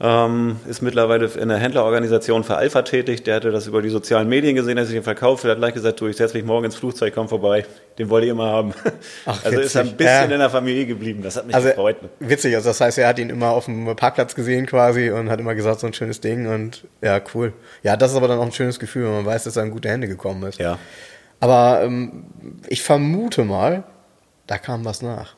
ähm, 0.00 0.56
ist 0.68 0.82
mittlerweile 0.82 1.26
in 1.26 1.48
der 1.48 1.58
Händlerorganisation 1.58 2.42
für 2.44 2.56
Alpha 2.56 2.82
tätig. 2.82 3.22
Der 3.22 3.36
hatte 3.36 3.50
das 3.52 3.66
über 3.68 3.80
die 3.80 3.88
sozialen 3.90 4.28
Medien 4.28 4.56
gesehen, 4.56 4.76
dass 4.76 4.88
ich 4.88 4.94
den 4.94 5.04
verkauft. 5.04 5.44
Er 5.44 5.52
hat 5.52 5.58
gleich 5.58 5.74
gesagt, 5.74 6.00
du, 6.00 6.08
ich 6.08 6.16
setze 6.16 6.36
mich 6.36 6.44
morgen 6.44 6.64
ins 6.64 6.74
Flugzeug, 6.74 7.14
komm 7.14 7.28
vorbei. 7.28 7.64
Den 7.98 8.10
wollte 8.10 8.26
ich 8.26 8.32
immer 8.32 8.46
haben. 8.46 8.74
Ach, 9.24 9.38
also 9.44 9.60
ist 9.60 9.74
er 9.76 9.82
ein 9.82 9.86
witzig. 9.86 9.96
bisschen 9.98 10.12
Ja. 10.28 10.34
in 10.34 10.38
der 10.40 10.50
Familie 10.50 10.86
geblieben. 10.86 11.22
Das 11.22 11.36
hat 11.36 11.46
mich 11.46 11.54
Also 11.54 11.68
gefreut. 11.68 11.96
witzig, 12.18 12.54
also 12.56 12.70
das 12.70 12.80
heißt, 12.80 12.98
er 12.98 13.08
hat 13.08 13.18
ihn 13.20 13.30
immer 13.30 13.50
auf 13.50 13.66
dem 13.66 13.94
Parkplatz 13.96 14.34
gesehen 14.34 14.66
quasi 14.66 15.10
und 15.10 15.30
hat 15.30 15.38
immer 15.38 15.54
gesagt, 15.54 15.80
so 15.80 15.86
ein 15.86 15.94
schönes 15.94 16.20
Ding 16.20 16.48
und 16.48 16.84
ja, 17.00 17.20
cool. 17.34 17.52
Ja, 17.84 17.96
das 17.96 18.10
ist 18.10 18.16
aber 18.16 18.26
dann 18.28 18.38
auch 18.40 18.46
ein 18.46 18.52
schönes 18.52 18.80
Gefühl, 18.80 19.04
wenn 19.04 19.12
man 19.14 19.26
weiß, 19.26 19.44
dass 19.44 19.56
er 19.56 19.62
in 19.62 19.70
gute 19.70 19.88
Hände 19.88 20.08
gekommen 20.08 20.42
ist. 20.42 20.58
Ja. 20.58 20.78
Aber 21.40 21.82
ähm, 21.84 22.24
ich 22.68 22.82
vermute 22.82 23.44
mal, 23.44 23.84
da 24.46 24.58
kam 24.58 24.84
was 24.84 25.02
nach. 25.02 25.34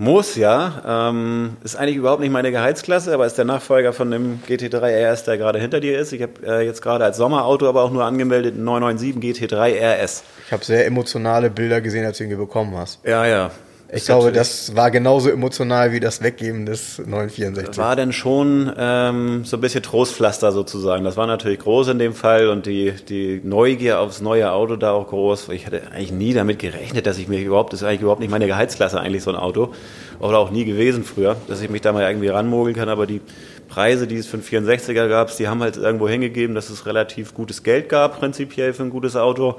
Muss 0.00 0.36
ja. 0.36 1.10
Ähm, 1.10 1.56
ist 1.64 1.74
eigentlich 1.74 1.96
überhaupt 1.96 2.20
nicht 2.20 2.30
meine 2.30 2.52
Gehaltsklasse, 2.52 3.12
aber 3.12 3.26
ist 3.26 3.36
der 3.36 3.44
Nachfolger 3.44 3.92
von 3.92 4.12
dem 4.12 4.40
GT3 4.48 5.10
RS, 5.10 5.24
der 5.24 5.38
gerade 5.38 5.58
hinter 5.58 5.80
dir 5.80 5.98
ist. 5.98 6.12
Ich 6.12 6.22
habe 6.22 6.34
äh, 6.46 6.64
jetzt 6.64 6.82
gerade 6.82 7.04
als 7.04 7.16
Sommerauto 7.16 7.68
aber 7.68 7.82
auch 7.82 7.90
nur 7.90 8.04
angemeldet 8.04 8.54
einen 8.54 8.62
997 8.62 9.50
GT3 9.50 10.04
RS. 10.04 10.22
Ich 10.46 10.52
habe 10.52 10.64
sehr 10.64 10.86
emotionale 10.86 11.50
Bilder 11.50 11.80
gesehen, 11.80 12.06
als 12.06 12.18
du 12.18 12.24
ihn 12.24 12.30
gebekommen 12.30 12.76
hast. 12.76 13.04
Ja, 13.04 13.26
ja. 13.26 13.50
Ich 13.90 14.04
glaube, 14.04 14.32
das 14.32 14.76
war 14.76 14.90
genauso 14.90 15.30
emotional 15.30 15.92
wie 15.92 16.00
das 16.00 16.22
Weggeben 16.22 16.66
des 16.66 16.98
964. 16.98 17.78
war 17.78 17.96
dann 17.96 18.12
schon 18.12 18.70
ähm, 18.76 19.44
so 19.46 19.56
ein 19.56 19.60
bisschen 19.62 19.82
Trostpflaster 19.82 20.52
sozusagen. 20.52 21.04
Das 21.04 21.16
war 21.16 21.26
natürlich 21.26 21.60
groß 21.60 21.88
in 21.88 21.98
dem 21.98 22.12
Fall 22.12 22.48
und 22.48 22.66
die, 22.66 22.92
die 23.08 23.40
Neugier 23.42 24.00
aufs 24.00 24.20
neue 24.20 24.52
Auto 24.52 24.76
da 24.76 24.92
auch 24.92 25.08
groß. 25.08 25.48
Ich 25.50 25.64
hätte 25.64 25.90
eigentlich 25.90 26.12
nie 26.12 26.34
damit 26.34 26.58
gerechnet, 26.58 27.06
dass 27.06 27.16
ich 27.16 27.28
mir 27.28 27.40
überhaupt, 27.40 27.72
das 27.72 27.80
ist 27.80 27.88
eigentlich 27.88 28.02
überhaupt 28.02 28.20
nicht 28.20 28.30
meine 28.30 28.46
Gehaltsklasse 28.46 29.00
eigentlich 29.00 29.22
so 29.22 29.30
ein 29.30 29.36
Auto. 29.36 29.72
Oder 30.20 30.38
auch 30.38 30.50
nie 30.50 30.66
gewesen 30.66 31.02
früher, 31.02 31.36
dass 31.46 31.62
ich 31.62 31.70
mich 31.70 31.80
da 31.80 31.92
mal 31.92 32.06
irgendwie 32.06 32.28
ranmogeln 32.28 32.76
kann, 32.76 32.90
aber 32.90 33.06
die 33.06 33.22
Preise, 33.68 34.06
die 34.06 34.16
es 34.16 34.26
für 34.26 34.36
einen 34.36 34.66
64er 34.66 35.08
gab, 35.08 35.34
die 35.34 35.48
haben 35.48 35.62
halt 35.62 35.78
irgendwo 35.78 36.08
hingegeben, 36.08 36.54
dass 36.54 36.68
es 36.68 36.84
relativ 36.84 37.32
gutes 37.32 37.62
Geld 37.62 37.88
gab, 37.88 38.18
prinzipiell 38.18 38.74
für 38.74 38.82
ein 38.82 38.90
gutes 38.90 39.16
Auto. 39.16 39.58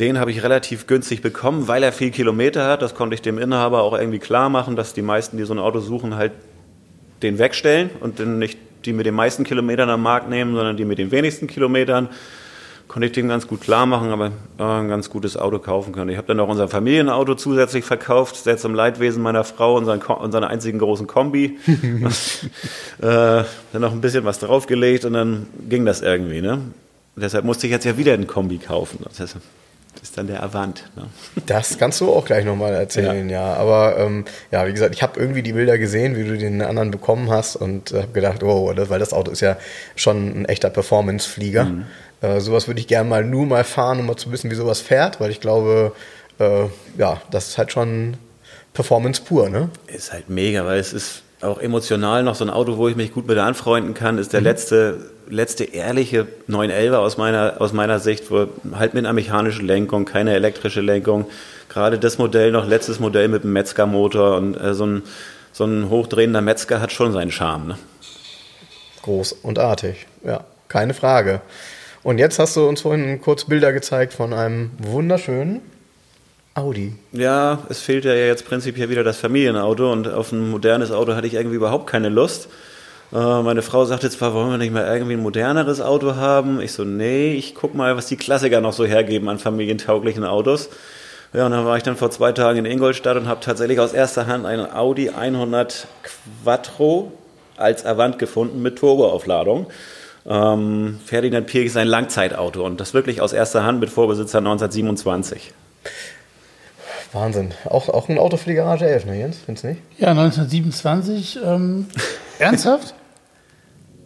Den 0.00 0.18
habe 0.18 0.30
ich 0.30 0.44
relativ 0.44 0.86
günstig 0.86 1.22
bekommen, 1.22 1.66
weil 1.66 1.82
er 1.82 1.92
viel 1.92 2.10
Kilometer 2.10 2.68
hat. 2.68 2.82
Das 2.82 2.94
konnte 2.94 3.14
ich 3.14 3.22
dem 3.22 3.38
Inhaber 3.38 3.82
auch 3.82 3.98
irgendwie 3.98 4.20
klar 4.20 4.48
machen, 4.48 4.76
dass 4.76 4.94
die 4.94 5.02
meisten, 5.02 5.36
die 5.36 5.44
so 5.44 5.54
ein 5.54 5.58
Auto 5.58 5.80
suchen, 5.80 6.14
halt 6.14 6.32
den 7.22 7.38
wegstellen 7.38 7.90
und 8.00 8.20
dann 8.20 8.38
nicht 8.38 8.58
die 8.84 8.92
mit 8.92 9.06
den 9.06 9.14
meisten 9.14 9.42
Kilometern 9.42 9.90
am 9.90 10.02
Markt 10.02 10.28
nehmen, 10.28 10.54
sondern 10.54 10.76
die 10.76 10.84
mit 10.84 10.98
den 10.98 11.10
wenigsten 11.10 11.48
Kilometern. 11.48 12.08
Konnte 12.86 13.06
ich 13.06 13.12
dem 13.12 13.28
ganz 13.28 13.46
gut 13.46 13.60
klar 13.60 13.84
machen, 13.84 14.10
aber 14.10 14.30
äh, 14.58 14.62
ein 14.62 14.88
ganz 14.88 15.10
gutes 15.10 15.36
Auto 15.36 15.58
kaufen 15.58 15.92
können. 15.92 16.10
Ich 16.10 16.16
habe 16.16 16.28
dann 16.28 16.40
auch 16.40 16.48
unser 16.48 16.68
Familienauto 16.68 17.34
zusätzlich 17.34 17.84
verkauft, 17.84 18.36
sehr 18.36 18.56
zum 18.56 18.74
Leidwesen 18.74 19.22
meiner 19.22 19.44
Frau, 19.44 19.76
unseren, 19.76 20.00
unseren 20.00 20.44
einzigen 20.44 20.78
großen 20.78 21.06
Kombi. 21.06 21.58
äh, 21.66 23.00
dann 23.00 23.46
noch 23.74 23.92
ein 23.92 24.00
bisschen 24.00 24.24
was 24.24 24.38
draufgelegt 24.38 25.04
und 25.04 25.12
dann 25.12 25.48
ging 25.68 25.84
das 25.84 26.00
irgendwie. 26.00 26.40
Ne? 26.40 26.62
Deshalb 27.16 27.44
musste 27.44 27.66
ich 27.66 27.72
jetzt 27.72 27.84
ja 27.84 27.98
wieder 27.98 28.14
einen 28.14 28.26
Kombi 28.26 28.56
kaufen. 28.56 29.00
Das 29.04 29.18
das 29.18 29.36
ist 30.02 30.16
dann 30.16 30.26
der 30.26 30.42
Avant. 30.42 30.84
Ne? 30.96 31.04
Das 31.46 31.78
kannst 31.78 32.00
du 32.00 32.12
auch 32.12 32.24
gleich 32.24 32.44
nochmal 32.44 32.74
erzählen, 32.74 33.28
ja. 33.28 33.54
Aber 33.54 33.98
ähm, 33.98 34.24
ja, 34.50 34.66
wie 34.66 34.72
gesagt, 34.72 34.94
ich 34.94 35.02
habe 35.02 35.18
irgendwie 35.18 35.42
die 35.42 35.52
Bilder 35.52 35.78
gesehen, 35.78 36.16
wie 36.16 36.24
du 36.24 36.36
den 36.36 36.62
anderen 36.62 36.90
bekommen 36.90 37.30
hast 37.30 37.56
und 37.56 37.92
habe 37.92 38.08
gedacht, 38.08 38.42
oh, 38.42 38.72
das, 38.72 38.90
weil 38.90 38.98
das 38.98 39.12
Auto 39.12 39.30
ist 39.30 39.40
ja 39.40 39.56
schon 39.96 40.42
ein 40.42 40.44
echter 40.44 40.70
Performance-Flieger. 40.70 41.64
Mhm. 41.64 41.86
Äh, 42.20 42.40
sowas 42.40 42.66
würde 42.66 42.80
ich 42.80 42.86
gerne 42.86 43.08
mal 43.08 43.24
nur 43.24 43.46
mal 43.46 43.64
fahren, 43.64 44.00
um 44.00 44.06
mal 44.06 44.16
zu 44.16 44.32
wissen, 44.32 44.50
wie 44.50 44.56
sowas 44.56 44.80
fährt, 44.80 45.20
weil 45.20 45.30
ich 45.30 45.40
glaube, 45.40 45.92
äh, 46.38 46.64
ja, 46.96 47.20
das 47.30 47.48
ist 47.48 47.58
halt 47.58 47.72
schon 47.72 48.16
Performance 48.72 49.22
pur, 49.22 49.48
ne? 49.48 49.70
Ist 49.86 50.12
halt 50.12 50.28
mega, 50.28 50.64
weil 50.64 50.78
es 50.78 50.92
ist 50.92 51.22
auch 51.40 51.58
emotional 51.60 52.22
noch 52.22 52.34
so 52.34 52.44
ein 52.44 52.50
Auto, 52.50 52.76
wo 52.76 52.88
ich 52.88 52.96
mich 52.96 53.12
gut 53.12 53.26
mit 53.28 53.38
anfreunden 53.38 53.94
kann, 53.94 54.18
ist 54.18 54.32
der 54.32 54.40
letzte, 54.40 54.98
letzte 55.28 55.64
ehrliche 55.64 56.26
911 56.48 56.94
aus 56.96 57.16
meiner, 57.16 57.60
aus 57.60 57.72
meiner 57.72 58.00
Sicht, 58.00 58.30
wo 58.30 58.48
halt 58.74 58.94
mit 58.94 59.04
einer 59.04 59.12
mechanischen 59.12 59.66
Lenkung, 59.66 60.04
keine 60.04 60.34
elektrische 60.34 60.80
Lenkung. 60.80 61.26
Gerade 61.68 61.98
das 61.98 62.18
Modell 62.18 62.50
noch, 62.50 62.66
letztes 62.66 62.98
Modell 62.98 63.28
mit 63.28 63.44
einem 63.44 63.52
Metzger-Motor 63.52 64.36
und 64.36 64.56
äh, 64.56 64.74
so, 64.74 64.86
ein, 64.86 65.02
so 65.52 65.64
ein 65.64 65.90
hochdrehender 65.90 66.40
Metzger 66.40 66.80
hat 66.80 66.92
schon 66.92 67.12
seinen 67.12 67.30
Charme. 67.30 67.68
Ne? 67.68 67.78
Groß 69.02 69.32
und 69.32 69.58
artig, 69.58 70.06
ja, 70.24 70.44
keine 70.68 70.94
Frage. 70.94 71.40
Und 72.02 72.18
jetzt 72.18 72.38
hast 72.38 72.56
du 72.56 72.66
uns 72.66 72.80
vorhin 72.80 73.20
kurz 73.20 73.44
Bilder 73.44 73.72
gezeigt 73.72 74.12
von 74.12 74.32
einem 74.32 74.70
wunderschönen 74.78 75.60
Audi. 76.58 76.92
Ja, 77.12 77.60
es 77.68 77.80
fehlt 77.80 78.04
ja 78.04 78.12
jetzt 78.12 78.46
prinzipiell 78.46 78.90
wieder 78.90 79.04
das 79.04 79.18
Familienauto 79.18 79.90
und 79.92 80.08
auf 80.08 80.32
ein 80.32 80.50
modernes 80.50 80.90
Auto 80.90 81.14
hatte 81.14 81.26
ich 81.26 81.34
irgendwie 81.34 81.56
überhaupt 81.56 81.86
keine 81.86 82.08
Lust. 82.08 82.48
Äh, 83.12 83.42
meine 83.42 83.62
Frau 83.62 83.84
sagte 83.84 84.10
zwar, 84.10 84.34
wollen 84.34 84.50
wir 84.50 84.58
nicht 84.58 84.72
mal 84.72 84.86
irgendwie 84.86 85.14
ein 85.14 85.22
moderneres 85.22 85.80
Auto 85.80 86.16
haben? 86.16 86.60
Ich 86.60 86.72
so, 86.72 86.84
nee, 86.84 87.34
ich 87.34 87.54
guck 87.54 87.74
mal, 87.74 87.96
was 87.96 88.06
die 88.06 88.16
Klassiker 88.16 88.60
noch 88.60 88.72
so 88.72 88.84
hergeben 88.84 89.28
an 89.28 89.38
familientauglichen 89.38 90.24
Autos. 90.24 90.68
Ja, 91.32 91.46
und 91.46 91.52
dann 91.52 91.64
war 91.64 91.76
ich 91.76 91.82
dann 91.82 91.96
vor 91.96 92.10
zwei 92.10 92.32
Tagen 92.32 92.58
in 92.58 92.64
Ingolstadt 92.64 93.16
und 93.16 93.28
habe 93.28 93.40
tatsächlich 93.40 93.78
aus 93.78 93.92
erster 93.92 94.26
Hand 94.26 94.44
einen 94.44 94.70
Audi 94.70 95.10
100 95.10 95.86
Quattro 96.42 97.12
als 97.56 97.86
Avant 97.86 98.18
gefunden 98.18 98.62
mit 98.62 98.76
Turboaufladung. 98.76 99.66
Ähm, 100.26 100.98
Ferdinand 101.04 101.46
Pirch 101.46 101.66
ist 101.66 101.76
ein 101.76 101.86
Langzeitauto 101.86 102.64
und 102.64 102.80
das 102.80 102.94
wirklich 102.94 103.20
aus 103.20 103.32
erster 103.32 103.64
Hand 103.64 103.80
mit 103.80 103.90
Vorbesitzer 103.90 104.38
1927. 104.38 105.52
Wahnsinn. 107.12 107.52
Auch, 107.64 107.88
auch 107.88 108.08
ein 108.08 108.18
Auto 108.18 108.36
für 108.36 108.50
die 108.50 108.56
Garage 108.56 108.86
11, 108.86 109.06
ne 109.06 109.18
Jens? 109.18 109.38
Findest 109.44 109.64
du 109.64 109.68
nicht? 109.68 109.80
Ja, 109.98 110.08
1927. 110.10 111.38
Ähm, 111.44 111.86
ernsthaft? 112.38 112.94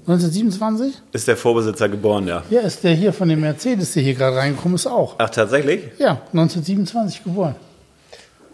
1927? 0.06 0.94
Ist 1.12 1.28
der 1.28 1.36
Vorbesitzer 1.36 1.88
geboren, 1.88 2.26
ja. 2.26 2.42
Ja, 2.50 2.60
ist 2.62 2.82
der 2.82 2.92
hier 2.94 3.12
von 3.12 3.28
dem 3.28 3.40
Mercedes, 3.40 3.92
der 3.92 4.02
hier 4.02 4.14
gerade 4.14 4.36
reingekommen 4.36 4.74
ist, 4.74 4.86
auch. 4.86 5.14
Ach, 5.18 5.30
tatsächlich? 5.30 5.80
Ja, 5.98 6.20
1927 6.32 7.22
geboren. 7.24 7.54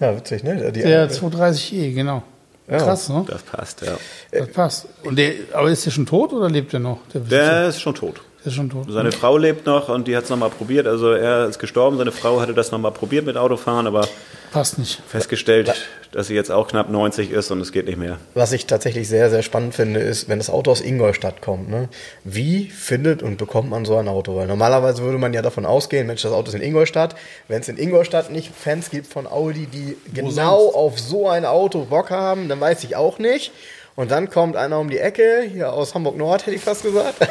Ja, 0.01 0.15
witzig, 0.17 0.45
ne? 0.45 0.71
Die, 0.73 0.83
Der 0.83 1.11
230e, 1.11 1.95
genau. 1.95 2.23
Ja. 2.71 2.77
Krass, 2.77 3.09
ne? 3.09 3.25
Das 3.27 3.43
passt, 3.43 3.81
ja. 3.81 3.97
Das 4.31 4.49
passt. 4.49 4.87
Und 5.05 5.19
der, 5.19 5.33
aber 5.55 5.71
ist 5.71 5.87
der 5.87 5.91
schon 5.91 6.05
tot 6.05 6.35
oder 6.35 6.51
lebt 6.51 6.75
er 6.75 6.81
noch? 6.81 6.99
Der? 7.15 7.23
Der 7.23 7.69
ist 7.69 7.81
schon 7.81 7.95
tot. 7.95 8.21
der 8.41 8.49
ist 8.49 8.55
schon 8.55 8.69
tot. 8.69 8.87
Seine 8.91 9.11
Frau 9.11 9.39
lebt 9.39 9.65
noch 9.65 9.89
und 9.89 10.07
die 10.07 10.15
hat 10.15 10.25
es 10.25 10.31
nochmal 10.31 10.51
probiert. 10.51 10.87
Also 10.87 11.13
er 11.13 11.47
ist 11.47 11.59
gestorben, 11.59 11.97
seine 11.97 12.13
Frau 12.13 12.41
hatte 12.43 12.53
das 12.53 12.71
nochmal 12.71 12.93
probiert 12.93 13.25
mit 13.25 13.39
Autofahren, 13.39 13.87
aber 13.87 14.07
Passt 14.53 14.79
nicht. 14.79 15.01
festgestellt, 15.07 15.75
dass 16.13 16.29
sie 16.29 16.35
jetzt 16.35 16.51
auch 16.51 16.69
knapp 16.69 16.89
90 16.89 17.31
ist 17.31 17.51
und 17.51 17.61
es 17.61 17.73
geht 17.73 17.87
nicht 17.87 17.99
mehr. 17.99 18.19
Was 18.35 18.53
ich 18.53 18.67
tatsächlich 18.67 19.09
sehr, 19.09 19.31
sehr 19.31 19.43
spannend 19.43 19.75
finde, 19.75 20.01
ist, 20.01 20.29
wenn 20.29 20.39
das 20.39 20.51
Auto 20.51 20.71
aus 20.71 20.81
Ingolstadt 20.81 21.43
kommt, 21.43 21.69
ne? 21.69 21.89
wie 22.25 22.71
findet 22.71 23.23
und 23.23 23.37
bekommt 23.37 23.71
man 23.71 23.85
so 23.85 23.97
ein 23.97 24.09
Auto? 24.09 24.37
Weil 24.37 24.47
normalerweise 24.47 25.03
würde 25.03 25.19
man 25.19 25.33
ja 25.35 25.43
davon 25.43 25.67
ausgehen, 25.67 26.07
Mensch, 26.07 26.23
das 26.23 26.33
Auto 26.33 26.49
ist 26.49 26.55
in 26.55 26.63
Ingolstadt. 26.63 27.15
Wenn 27.49 27.61
es 27.61 27.69
in 27.69 27.79
Ingolstadt 27.79 28.31
nicht 28.31 28.53
Fans 28.55 28.91
gibt 28.91 29.07
von 29.07 29.27
Audi, 29.27 29.67
die 29.67 29.97
genau 30.13 30.31
sonst? 30.31 30.75
auf 30.75 30.99
so 30.99 31.29
ein 31.29 31.45
Auto 31.45 31.85
Bock 31.85 32.11
haben, 32.11 32.49
dann 32.49 32.61
weiß 32.61 32.85
ich 32.85 32.97
auch 32.97 33.19
nicht. 33.19 33.53
Und 33.97 34.13
dann 34.13 34.31
kommt 34.31 34.55
einer 34.57 34.79
um 34.79 34.91
die 34.91 34.99
Ecke, 34.99 35.43
hier 35.53 35.73
aus 35.73 35.95
Hamburg-Nord, 35.95 36.47
hätte 36.47 36.55
ich 36.55 36.63
fast 36.63 36.85
gesagt. 36.85 37.17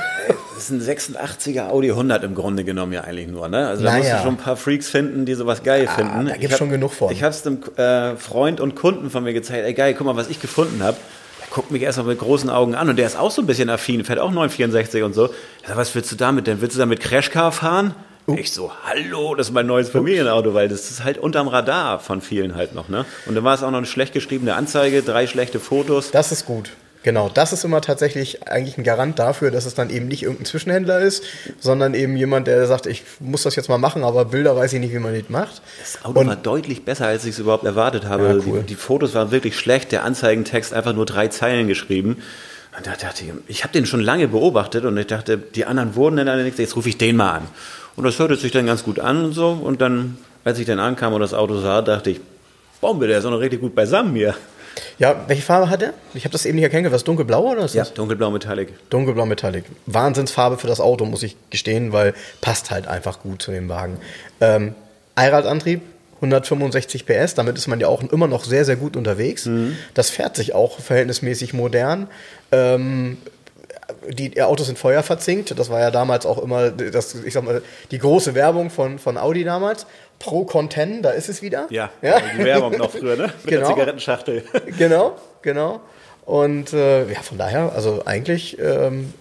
Das 0.58 0.72
ist 0.72 0.72
ein 0.72 0.82
86er 0.82 1.70
Audi 1.70 1.90
100 1.92 2.24
im 2.24 2.34
Grunde 2.34 2.64
genommen 2.64 2.92
ja 2.92 3.02
eigentlich 3.02 3.28
nur. 3.28 3.48
Ne? 3.48 3.68
Also 3.68 3.84
da 3.84 3.92
Naja. 3.92 4.00
musst 4.04 4.12
du 4.14 4.18
schon 4.26 4.34
ein 4.34 4.38
paar 4.38 4.58
Freaks 4.58 4.90
finden, 4.90 5.26
die 5.26 5.36
sowas 5.36 5.62
geil 5.62 5.88
finden. 5.88 6.26
da 6.26 6.32
gibt's 6.34 6.46
Ich 6.46 6.52
hab- 6.54 6.58
schon 6.58 6.70
genug 6.72 6.94
von. 6.94 7.12
Ich 7.12 7.22
habe 7.22 7.30
es 7.34 7.46
einem 7.46 7.60
äh, 7.78 8.16
Freund 8.16 8.60
und 8.60 8.74
Kunden 8.76 9.12
von 9.12 9.24
mir 9.24 9.34
gezeigt. 9.34 9.66
Ey 9.68 9.74
geil, 9.76 9.94
guck 9.96 10.08
mal, 10.08 10.16
was 10.16 10.30
ich 10.30 10.42
gefunden 10.42 10.82
habe. 10.82 10.98
Der 11.42 11.48
guckt 11.52 11.70
mich 11.70 11.84
erstmal 11.84 12.08
mit 12.08 12.18
großen 12.20 12.50
Augen 12.50 12.74
an 12.74 12.90
und 12.90 12.96
der 12.98 13.06
ist 13.06 13.20
auch 13.20 13.30
so 13.30 13.44
ein 13.44 13.46
bisschen 13.46 13.70
affin, 13.70 14.04
fährt 14.04 14.18
auch 14.18 14.32
964 14.32 15.04
und 15.04 15.14
so. 15.14 15.28
Ich 15.62 15.68
sag, 15.68 15.78
was 15.78 15.94
willst 15.94 16.12
du 16.12 16.16
damit 16.16 16.48
denn? 16.48 16.60
Willst 16.60 16.76
du 16.76 16.80
damit 16.80 17.02
Crashcar 17.02 17.52
fahren? 17.52 17.94
Uh. 18.28 18.36
Ich 18.38 18.52
so, 18.52 18.72
hallo, 18.84 19.36
das 19.36 19.50
ist 19.50 19.54
mein 19.54 19.68
neues 19.68 19.90
Familienauto, 19.90 20.54
weil 20.56 20.68
das 20.70 20.90
ist 20.90 21.04
halt 21.04 21.18
unterm 21.20 21.48
Radar 21.48 22.00
von 22.00 22.20
vielen 22.22 22.56
halt 22.56 22.74
noch. 22.76 22.90
Ne? 22.90 23.06
Und 23.28 23.36
dann 23.36 23.44
war 23.44 23.54
es 23.54 23.62
auch 23.64 23.70
noch 23.72 23.78
eine 23.78 23.86
schlecht 23.86 24.12
geschriebene 24.14 24.56
Anzeige, 24.56 25.02
drei 25.04 25.28
schlechte 25.28 25.60
Fotos. 25.60 26.12
Das 26.12 26.32
ist 26.32 26.46
gut. 26.46 26.72
Genau, 27.04 27.30
das 27.30 27.54
ist 27.54 27.64
immer 27.64 27.80
tatsächlich 27.82 28.48
eigentlich 28.48 28.78
ein 28.78 28.84
Garant 28.84 29.18
dafür, 29.20 29.52
dass 29.52 29.66
es 29.66 29.76
dann 29.76 29.90
eben 29.90 30.08
nicht 30.08 30.24
irgendein 30.24 30.46
Zwischenhändler 30.46 31.00
ist, 31.00 31.24
sondern 31.60 31.94
eben 31.94 32.18
jemand, 32.18 32.48
der 32.48 32.66
sagt, 32.68 32.86
ich 32.86 33.04
muss 33.20 33.44
das 33.44 33.56
jetzt 33.56 33.70
mal 33.70 33.78
machen, 33.78 34.04
aber 34.04 34.26
Bilder 34.26 34.56
weiß 34.56 34.74
ich 34.74 34.80
nicht, 34.80 34.94
wie 34.94 35.00
man 35.00 35.14
das 35.14 35.30
macht. 35.30 35.62
Das 35.80 36.04
Auto 36.04 36.26
war 36.26 36.36
deutlich 36.36 36.84
besser, 36.84 37.08
als 37.08 37.24
ich 37.24 37.32
es 37.32 37.40
überhaupt 37.40 37.64
erwartet 37.64 38.06
habe. 38.06 38.28
Ja, 38.28 38.34
cool. 38.46 38.60
die, 38.62 38.68
die 38.68 38.76
Fotos 38.76 39.14
waren 39.14 39.32
wirklich 39.32 39.58
schlecht, 39.58 39.92
der 39.92 40.04
Anzeigentext 40.04 40.74
einfach 40.74 40.94
nur 40.94 41.06
drei 41.06 41.28
Zeilen 41.28 41.68
geschrieben. 41.68 42.18
Und 42.78 42.86
da 42.86 42.92
dachte 42.92 43.24
ich, 43.24 43.32
ich 43.48 43.64
habe 43.64 43.74
den 43.74 43.86
schon 43.86 44.02
lange 44.02 44.28
beobachtet 44.28 44.86
und 44.86 44.98
ich 44.98 45.08
dachte, 45.08 45.38
die 45.38 45.66
anderen 45.66 45.96
wurden 45.96 46.18
dann 46.18 46.44
nichts, 46.44 46.60
jetzt 46.60 46.76
rufe 46.76 46.90
ich 46.90 46.98
den 46.98 47.16
mal 47.16 47.32
an. 47.32 47.48
Und 47.96 48.04
das 48.04 48.20
hörte 48.20 48.36
sich 48.36 48.52
dann 48.52 48.66
ganz 48.66 48.84
gut 48.84 49.00
an 49.00 49.26
und 49.26 49.34
so. 49.34 49.50
Und 49.50 49.82
dann, 49.82 50.18
als 50.44 50.60
ich 50.60 50.66
dann 50.66 50.80
ankam 50.80 51.14
und 51.14 51.22
das 51.22 51.34
Auto 51.34 51.60
sah, 51.60 51.82
dachte 51.82 52.12
ich, 52.12 52.22
Bombe, 52.80 53.08
der 53.08 53.18
ist 53.18 53.26
auch 53.26 53.32
noch 53.32 53.40
richtig 53.40 53.62
gut 53.62 53.74
beisammen 53.74 54.16
hier. 54.16 54.36
Ja, 54.98 55.24
welche 55.28 55.42
Farbe 55.42 55.70
hat 55.70 55.82
er? 55.82 55.94
Ich 56.14 56.24
habe 56.24 56.32
das 56.32 56.46
eben 56.46 56.56
nicht 56.56 56.64
erkennen, 56.64 56.92
was 56.92 57.04
dunkelblau 57.04 57.52
oder 57.52 57.66
ist 57.66 57.76
das? 57.76 57.94
Dunkelblau 57.94 58.32
Metallic. 58.32 58.90
Dunkelblau 58.90 59.26
Metallic. 59.26 59.66
Wahnsinnsfarbe 59.86 60.58
für 60.58 60.68
das 60.68 60.80
Auto, 60.80 61.06
muss 61.06 61.24
ich 61.24 61.36
gestehen, 61.50 61.92
weil 61.94 62.14
passt 62.42 62.72
halt 62.72 62.88
einfach 62.88 63.20
gut 63.22 63.42
zu 63.42 63.52
dem 63.52 63.70
Wagen. 63.70 64.00
Ähm, 64.42 64.76
Allradantrieb, 65.16 65.82
165 66.16 67.06
PS, 67.06 67.36
damit 67.36 67.58
ist 67.58 67.68
man 67.68 67.80
ja 67.80 67.88
auch 67.88 68.04
immer 68.04 68.28
noch 68.28 68.44
sehr, 68.44 68.66
sehr 68.66 68.76
gut 68.76 68.96
unterwegs. 68.96 69.48
Das 69.94 70.10
fährt 70.10 70.36
sich 70.36 70.54
auch 70.54 70.80
verhältnismäßig 70.80 71.54
modern. 71.54 72.08
Ähm, 72.52 73.18
die 74.10 74.42
Autos 74.42 74.68
sind 74.68 74.78
feuerverzinkt. 74.78 75.58
Das 75.58 75.70
war 75.70 75.80
ja 75.80 75.92
damals 75.92 76.26
auch 76.26 76.42
immer, 76.42 76.72
das, 76.72 77.16
ich 77.16 77.34
sag 77.34 77.44
mal, 77.44 77.62
die 77.92 78.00
große 78.00 78.36
Werbung 78.36 78.70
von, 78.70 79.00
von 79.00 79.18
Audi 79.18 79.44
damals. 79.44 79.86
Pro 80.20 80.46
Content, 80.46 81.06
da 81.06 81.12
ist 81.12 81.30
es 81.30 81.42
wieder. 81.42 81.68
Ja, 81.70 81.90
ja? 82.02 82.20
die 82.38 82.44
Werbung 82.44 82.78
noch 82.78 82.92
früher, 82.92 83.16
ne? 83.16 83.24
Mit 83.24 83.46
Genau. 83.46 83.68
der 83.68 83.76
Zigarettenschachtel. 83.76 84.44
genau, 84.78 85.16
genau. 85.42 85.82
Und 86.26 86.74
äh, 86.74 87.12
ja, 87.12 87.22
von 87.22 87.38
daher, 87.38 87.72
also 87.74 88.04
eigentlich 88.06 88.58
ähm, 88.60 89.14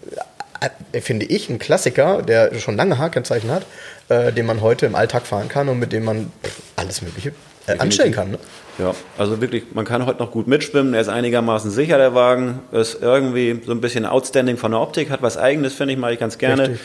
äh, 0.93 1.01
finde 1.01 1.27
ich 1.27 1.49
ein 1.49 1.59
Klassiker, 1.59 2.23
der 2.23 2.55
schon 2.59 2.77
lange 2.77 2.99
H-Kennzeichen 2.99 3.51
hat, 3.51 3.65
äh, 4.09 4.33
den 4.33 4.47
man 4.47 4.61
heute 4.61 4.87
im 4.87 4.95
Alltag 4.95 5.27
fahren 5.27 5.49
kann 5.49 5.69
und 5.69 5.79
mit 5.79 5.93
dem 5.93 6.05
man 6.05 6.33
pff, 6.43 6.63
alles 6.77 7.03
Mögliche 7.03 7.33
äh, 7.67 7.79
anstellen 7.79 8.13
kann. 8.13 8.33
Ne? 8.33 8.39
Ja, 8.79 8.95
also 9.19 9.41
wirklich, 9.41 9.65
man 9.75 9.85
kann 9.85 10.05
heute 10.07 10.19
noch 10.19 10.31
gut 10.31 10.47
mitschwimmen. 10.47 10.95
Er 10.95 11.01
ist 11.01 11.09
einigermaßen 11.09 11.71
sicher, 11.71 11.97
der 11.99 12.15
Wagen. 12.15 12.61
Ist 12.73 12.99
irgendwie 13.01 13.61
so 13.65 13.73
ein 13.73 13.81
bisschen 13.81 14.05
outstanding 14.05 14.57
von 14.57 14.73
der 14.73 14.81
Optik, 14.81 15.11
hat 15.11 15.23
was 15.23 15.37
Eigenes, 15.39 15.75
finde 15.75 15.95
ich, 15.95 15.99
mache 15.99 16.15
ich 16.15 16.19
ganz 16.19 16.39
gerne. 16.39 16.63
Richtig. 16.71 16.81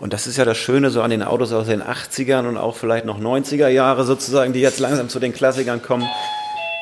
Und 0.00 0.12
das 0.12 0.26
ist 0.26 0.36
ja 0.36 0.44
das 0.44 0.56
Schöne 0.56 0.90
so 0.90 1.02
an 1.02 1.10
den 1.10 1.22
Autos 1.22 1.52
aus 1.52 1.66
den 1.66 1.82
80ern 1.82 2.46
und 2.48 2.56
auch 2.56 2.76
vielleicht 2.76 3.04
noch 3.04 3.18
90er 3.18 3.68
Jahre 3.68 4.04
sozusagen, 4.04 4.52
die 4.52 4.60
jetzt 4.60 4.78
langsam 4.78 5.08
zu 5.08 5.18
den 5.18 5.32
Klassikern 5.32 5.82
kommen. 5.82 6.08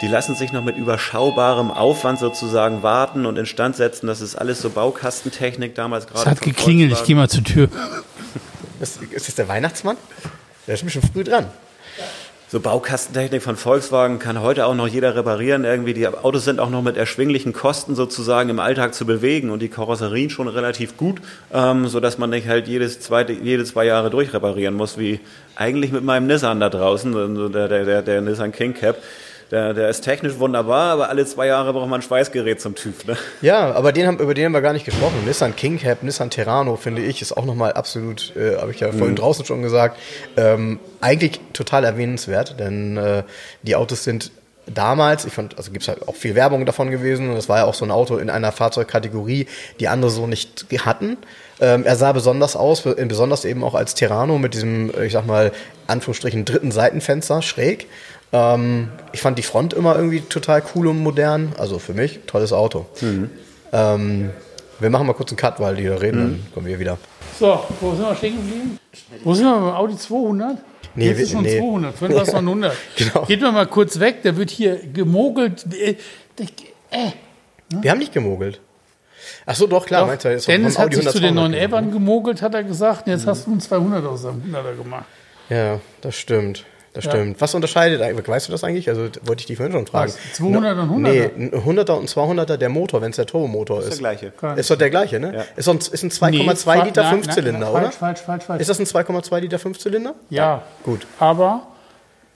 Die 0.03 0.09
lassen 0.09 0.35
sich 0.35 0.53
noch 0.53 0.63
mit 0.63 0.77
überschaubarem 0.77 1.71
Aufwand 1.71 2.19
sozusagen 2.19 2.83
warten 2.83 3.25
und 3.25 3.39
instand 3.39 3.77
setzen. 3.77 4.07
Das 4.07 4.21
ist 4.21 4.37
alles 4.37 4.61
so 4.61 4.69
Baukastentechnik 4.69 5.75
damals 5.75 6.07
gerade. 6.07 6.21
Es 6.21 6.27
hat 6.27 6.43
geklingelt, 6.43 6.93
ich 6.93 6.99
Volkswagen. 6.99 7.07
gehe 7.07 7.17
mal 7.17 7.29
zur 7.31 7.45
Tür. 7.45 7.69
Ist, 8.79 9.03
ist 9.03 9.29
das 9.29 9.35
der 9.37 9.49
Weihnachtsmann? 9.49 9.97
Der 10.67 10.75
ist 10.75 10.91
schon 10.91 11.01
früh 11.01 11.25
dran. 11.25 11.47
So 12.57 12.61
Baukastentechnik 12.61 13.43
von 13.43 13.57
Volkswagen 13.57 14.19
kann 14.19 14.41
heute 14.41 14.65
auch 14.65 14.75
noch 14.75 14.89
jeder 14.89 15.15
reparieren. 15.15 15.67
Irgendwie 15.67 15.93
die 15.93 16.09
Autos 16.09 16.47
sind 16.47 16.59
auch 16.59 16.71
noch 16.71 16.81
mit 16.81 16.97
erschwinglichen 16.97 17.53
Kosten 17.53 17.95
sozusagen 17.95 18.49
im 18.49 18.61
Alltag 18.61 18.95
zu 18.95 19.05
bewegen 19.05 19.51
und 19.51 19.61
die 19.61 19.69
Karosserien 19.69 20.31
schon 20.31 20.49
relativ 20.49 20.97
gut, 20.97 21.21
ähm, 21.53 21.87
so 21.87 22.01
dass 22.01 22.17
man 22.17 22.31
nicht 22.31 22.49
halt 22.49 22.67
jedes 22.67 22.99
zweite, 23.01 23.35
jede 23.35 23.67
zwei 23.67 23.85
Jahre 23.85 24.09
durchreparieren 24.09 24.75
muss, 24.75 24.97
wie 24.97 25.21
eigentlich 25.55 25.93
mit 25.93 26.03
meinem 26.03 26.29
Nissan 26.29 26.59
da 26.59 26.71
draußen, 26.71 27.53
der, 27.53 27.69
der, 27.69 27.85
der, 27.85 28.01
der 28.01 28.21
Nissan 28.23 28.53
King 28.53 28.73
Cap. 28.73 28.97
Der, 29.53 29.75
der 29.75 29.89
ist 29.89 30.01
technisch 30.01 30.39
wunderbar, 30.41 30.93
aber 30.93 31.09
alle 31.09 31.25
zwei 31.25 31.47
Jahre 31.47 31.73
braucht 31.73 31.89
man 31.89 32.01
ein 32.01 32.03
Schweißgerät 32.03 32.61
zum 32.61 32.75
TÜV. 32.75 33.07
Ne? 33.07 33.17
Ja, 33.43 33.73
aber 33.73 33.93
den 33.93 34.07
haben, 34.07 34.19
über 34.19 34.35
den 34.35 34.47
haben 34.47 34.53
wir 34.53 34.61
gar 34.61 34.73
nicht 34.73 34.85
gesprochen. 34.85 35.25
Nissan 35.25 35.55
King 35.55 35.79
Cab, 35.79 36.03
Nissan 36.03 36.31
Terrano, 36.31 36.75
finde 36.77 37.03
ich, 37.03 37.23
ist 37.23 37.37
auch 37.37 37.45
nochmal 37.45 37.75
absolut, 37.75 38.35
äh, 38.35 38.57
habe 38.57 38.73
ich 38.73 38.81
ja 38.81 38.91
vorhin 38.91 39.15
draußen 39.15 39.45
schon 39.45 39.63
gesagt, 39.63 39.99
ähm, 40.37 40.81
eigentlich 41.01 41.41
total 41.53 41.85
erwähnenswert, 41.85 42.59
denn 42.59 42.97
äh, 42.97 43.23
die 43.63 43.77
Autos 43.77 44.03
sind 44.03 44.33
damals, 44.67 45.25
ich 45.25 45.33
fand, 45.33 45.57
also 45.59 45.71
gibt 45.71 45.83
es 45.83 45.89
halt 45.89 46.09
auch 46.09 46.17
viel 46.17 46.35
Werbung 46.35 46.67
davon 46.67 46.91
gewesen 46.91 47.31
und 47.31 47.37
es 47.37 47.49
war 47.49 47.59
ja 47.59 47.65
auch 47.67 47.75
so 47.75 47.85
ein 47.85 47.93
Auto 47.93 48.17
in 48.17 48.31
einer 48.31 48.51
Fahrzeugkategorie, 48.51 49.47
die 49.79 49.87
andere 49.87 50.11
so 50.11 50.27
nicht 50.27 50.67
hatten. 50.85 51.19
Ähm, 51.61 51.85
er 51.85 51.95
sah 51.95 52.11
besonders 52.11 52.57
aus, 52.57 52.81
be- 52.81 52.97
besonders 53.07 53.45
eben 53.45 53.63
auch 53.63 53.77
als 53.77 53.95
Terrano 53.95 54.39
mit 54.39 54.55
diesem, 54.55 54.93
äh, 54.93 55.07
ich 55.07 55.13
sag 55.13 55.25
mal, 55.25 55.53
Anführungsstrichen 55.87 56.45
dritten 56.45 56.73
Seitenfenster, 56.73 57.43
schräg. 57.43 57.87
Ähm, 58.33 58.91
ich 59.13 59.21
fand 59.21 59.39
die 59.39 59.43
Front 59.43 59.73
immer 59.75 59.97
irgendwie 59.97 60.21
total 60.21 60.63
cool 60.75 60.89
und 60.89 61.03
modern. 61.03 61.53
Also 61.59 61.79
für 61.79 61.95
mich, 61.95 62.21
tolles 62.27 62.53
Auto. 62.53 62.87
Ähm, 63.73 64.31
wir 64.79 64.91
machen 64.91 65.07
mal 65.07 65.15
kurz 65.15 65.31
einen 65.31 65.39
Cut, 65.39 65.59
weil 65.61 65.77
die 65.77 65.85
da 65.85 65.97
reden, 65.97 66.19
dann 66.19 66.53
kommen 66.53 66.67
wir 66.67 66.79
wieder. 66.79 66.99
So, 67.39 67.61
wo 67.81 67.95
sind 67.95 68.03
wir 68.03 68.15
stehen 68.15 68.37
geblieben? 68.37 68.79
Wo 69.25 69.35
sind 69.35 69.47
wir 69.47 69.55
beim 69.55 69.75
Audi 69.75 69.97
200? 69.97 70.59
Nee, 70.95 71.09
Jetzt 71.09 71.21
ist 71.21 71.33
schon 71.33 71.43
nee. 71.43 71.59
200, 71.59 71.95
vorhin 71.95 72.17
war 72.17 72.23
es 72.23 72.33
noch 72.33 72.39
ein 72.39 72.49
100. 72.49 72.77
Genau. 72.97 73.25
Geht 73.27 73.41
mal 73.43 73.53
mal 73.53 73.67
kurz 73.67 74.01
weg, 74.01 74.23
der 74.23 74.37
wird 74.37 74.51
hier 74.51 74.77
gemogelt. 74.77 75.67
Äh, 75.75 75.97
äh. 76.91 77.11
Wir 77.69 77.91
haben 77.91 77.99
nicht 77.99 78.13
gemogelt. 78.13 78.61
Ach 79.45 79.55
so, 79.55 79.67
doch, 79.67 79.85
klar. 79.85 80.03
Doch, 80.03 80.09
meinst 80.09 80.25
du, 80.25 80.33
ist 80.33 80.49
Dennis 80.49 80.79
hat 80.79 80.87
Audi 80.87 80.97
sich 80.97 81.09
zu 81.09 81.21
den 81.21 81.37
100 81.37 81.43
neuen 81.43 81.53
gekommen. 81.53 81.69
Evern 81.69 81.93
gemogelt, 81.93 82.43
hat 82.43 82.55
er 82.55 82.65
gesagt. 82.65 83.07
Jetzt 83.07 83.27
hast 83.27 83.47
du 83.47 83.51
einen 83.51 83.61
200 83.61 84.05
aus 84.07 84.23
seinem 84.23 84.43
100er 84.43 84.77
gemacht. 84.77 85.05
Ja, 85.51 85.81
das 86.01 86.17
stimmt. 86.17 86.65
Das 86.97 87.05
Ja. 87.05 87.11
stimmt. 87.11 87.41
Was 87.41 87.55
unterscheidet 87.55 88.01
eigentlich? 88.01 88.27
Weißt 88.27 88.49
du 88.49 88.53
das 88.53 88.65
eigentlich? 88.65 88.89
Also 88.89 89.03
wollte 89.23 89.41
ich 89.41 89.47
dich 89.47 89.57
vorhin 89.59 89.73
schon 89.73 89.87
fragen. 89.87 90.11
Was? 90.13 90.33
200 90.37 90.79
und 90.79 90.91
100er? 90.91 90.99
Nee, 91.13 91.31
ein 91.37 91.51
100er 91.53 91.93
und 91.93 92.09
200er 92.09 92.57
der 92.57 92.69
Motor, 92.71 93.03
wenn 93.03 93.11
es 93.11 93.17
der 93.17 93.27
Turbomotor 93.27 93.81
ist. 93.81 93.89
Ist 93.89 94.01
der 94.03 94.17
gleiche. 94.17 94.33
Ist 94.59 94.71
doch 94.71 94.77
der 94.79 94.89
gleiche, 94.91 95.21
ne? 95.21 95.35
Ja. 95.35 95.45
Ist, 95.57 95.69
ein, 95.69 95.77
ist 95.77 96.03
ein 96.03 96.11
2,2 96.11 96.31
Nee, 96.31 96.85
Liter 96.85 97.03
nein, 97.03 97.13
Fünfzylinder, 97.13 97.59
nein, 97.61 97.69
oder? 97.71 97.81
Falsch, 97.83 97.97
falsch, 97.97 98.21
falsch, 98.23 98.45
falsch. 98.45 98.61
Ist 98.63 98.71
das 98.71 98.79
ein 98.81 98.87
2,2 98.87 99.39
Liter 99.41 99.59
Fünfzylinder? 99.59 100.15
ja, 100.31 100.63
Gut. 100.85 101.07
aber 101.21 101.67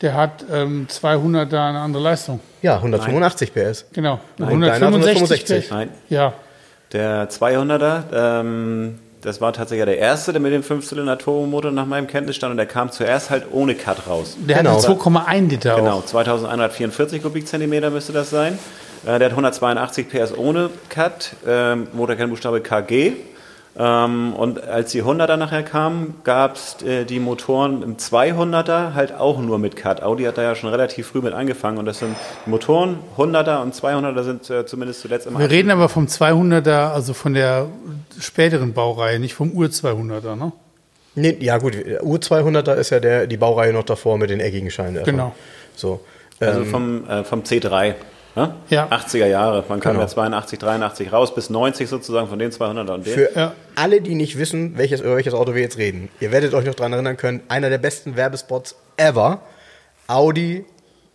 der 0.02 0.14
hat 0.14 0.44
ähm, 0.52 0.86
200 0.88 1.50
da 1.52 1.68
eine 1.70 1.80
andere 1.80 2.02
Leistung. 2.02 2.40
Ja, 2.62 2.76
185 2.76 3.52
PS. 3.54 3.86
Genau. 3.92 4.20
Nein, 4.38 4.60
deiner 4.60 4.74
hat 4.74 4.82
165. 4.82 5.70
Nein, 5.70 5.88
Ja, 6.10 6.34
Der 6.92 7.28
200er, 7.30 8.02
ähm, 8.40 8.98
das 9.22 9.40
war 9.40 9.52
tatsächlich 9.52 9.84
der 9.86 9.98
erste, 9.98 10.32
der 10.32 10.40
mit 10.40 10.52
dem 10.52 10.62
5-Zylinder-Turbomotor 10.62 11.70
nach 11.72 11.86
meinem 11.86 12.06
Kenntnisstand 12.06 12.50
und 12.52 12.56
der 12.56 12.66
kam 12.66 12.90
zuerst 12.90 13.30
halt 13.30 13.44
ohne 13.52 13.74
Cut 13.74 14.06
raus. 14.06 14.36
der 14.38 14.58
Genau. 14.58 14.76
hat 14.76 14.80
2,1 14.84 15.48
Liter 15.48 15.76
Genau, 15.76 15.98
auch. 15.98 16.04
2144 16.06 17.22
Kubikzentimeter 17.22 17.90
müsste 17.90 18.12
das 18.12 18.30
sein. 18.30 18.58
Äh, 19.04 19.18
der 19.18 19.26
hat 19.26 19.32
182 19.32 20.08
PS 20.08 20.36
ohne 20.36 20.70
Cut, 20.88 21.30
ähm, 21.46 21.88
Motorkennbuchstabe 21.92 22.60
KG. 22.60 23.12
Ähm, 23.82 24.34
und 24.34 24.62
als 24.62 24.92
die 24.92 25.02
100er 25.02 25.38
nachher 25.38 25.62
kamen, 25.62 26.16
gab 26.22 26.56
es 26.56 26.82
äh, 26.82 27.06
die 27.06 27.18
Motoren 27.18 27.82
im 27.82 27.96
200er 27.96 28.92
halt 28.92 29.14
auch 29.14 29.40
nur 29.40 29.58
mit 29.58 29.74
Cut. 29.74 30.02
Audi 30.02 30.24
hat 30.24 30.36
da 30.36 30.42
ja 30.42 30.54
schon 30.54 30.68
relativ 30.68 31.06
früh 31.06 31.22
mit 31.22 31.32
angefangen 31.32 31.78
und 31.78 31.86
das 31.86 32.00
sind 32.00 32.14
Motoren, 32.44 32.98
100er 33.16 33.62
und 33.62 33.74
200er 33.74 34.22
sind 34.22 34.50
äh, 34.50 34.66
zumindest 34.66 35.00
zuletzt 35.00 35.26
im 35.26 35.38
Wir 35.38 35.50
reden 35.50 35.70
aber 35.70 35.88
vom 35.88 36.06
200er, 36.06 36.92
also 36.92 37.14
von 37.14 37.32
der 37.32 37.68
späteren 38.20 38.74
Baureihe, 38.74 39.18
nicht 39.18 39.32
vom 39.32 39.50
Ur-200er, 39.50 40.36
ne? 40.36 40.52
Nee, 41.14 41.38
ja 41.40 41.56
gut, 41.56 41.74
U200er 41.74 42.74
ist 42.74 42.90
ja 42.90 43.00
der, 43.00 43.26
die 43.26 43.38
Baureihe 43.38 43.72
noch 43.72 43.84
davor 43.84 44.18
mit 44.18 44.28
den 44.28 44.40
eckigen 44.40 44.70
Scheinwerfern. 44.70 45.16
Genau. 45.16 45.34
So. 45.74 46.00
Also 46.38 46.60
Ähm, 46.60 46.66
vom, 46.66 47.08
äh, 47.08 47.24
vom 47.24 47.42
C3. 47.42 47.94
Ne? 48.36 48.54
Ja. 48.68 48.86
80er 48.88 49.26
Jahre. 49.26 49.64
Man 49.68 49.80
kam 49.80 49.92
Genau. 49.92 50.02
ja 50.02 50.08
82, 50.08 50.58
83 50.58 51.12
raus, 51.12 51.34
bis 51.34 51.50
90 51.50 51.88
sozusagen 51.88 52.28
von 52.28 52.38
den 52.38 52.50
200er 52.52 52.94
und 52.94 53.06
den. 53.06 53.12
für 53.14 53.30
Ja. 53.34 53.52
alle, 53.74 54.00
die 54.00 54.14
nicht 54.14 54.38
wissen, 54.38 54.78
welches, 54.78 55.00
über 55.00 55.16
welches 55.16 55.34
Auto 55.34 55.54
wir 55.54 55.62
jetzt 55.62 55.78
reden, 55.78 56.08
ihr 56.20 56.30
werdet 56.30 56.54
euch 56.54 56.64
noch 56.64 56.74
daran 56.74 56.92
erinnern 56.92 57.16
können, 57.16 57.40
einer 57.48 57.70
der 57.70 57.78
besten 57.78 58.16
Werbespots 58.16 58.76
ever. 58.96 59.40
Audi 60.06 60.64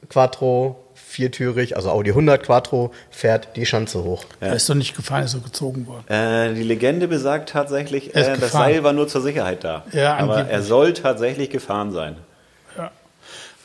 Quattro, 0.10 0.76
viertürig, 0.94 1.76
also 1.76 1.90
Audi 1.90 2.12
100 2.12 2.44
Quattro, 2.44 2.92
fährt 3.10 3.56
die 3.56 3.66
Schanze 3.66 4.04
hoch. 4.04 4.24
Er 4.40 4.54
ist 4.56 4.70
doch 4.70 4.76
nicht 4.76 4.96
gefahren, 4.96 5.24
ist 5.24 5.32
so 5.32 5.40
gezogen 5.40 5.88
worden. 5.88 6.06
Äh, 6.08 6.54
die 6.54 6.64
Legende 6.64 7.08
besagt 7.08 7.50
tatsächlich, 7.50 8.14
Er 8.16 8.22
äh, 8.24 8.30
das 8.32 8.40
gefahren. 8.42 8.72
Seil 8.74 8.84
war 8.84 8.94
nur 8.94 9.08
zur 9.08 9.22
Sicherheit 9.22 9.64
da. 9.64 9.84
Ja, 9.94 10.18
Aber 10.18 10.48
er 10.48 10.62
soll 10.62 10.94
tatsächlich 10.94 11.50
gefahren 11.50 11.92
sein. 11.92 12.18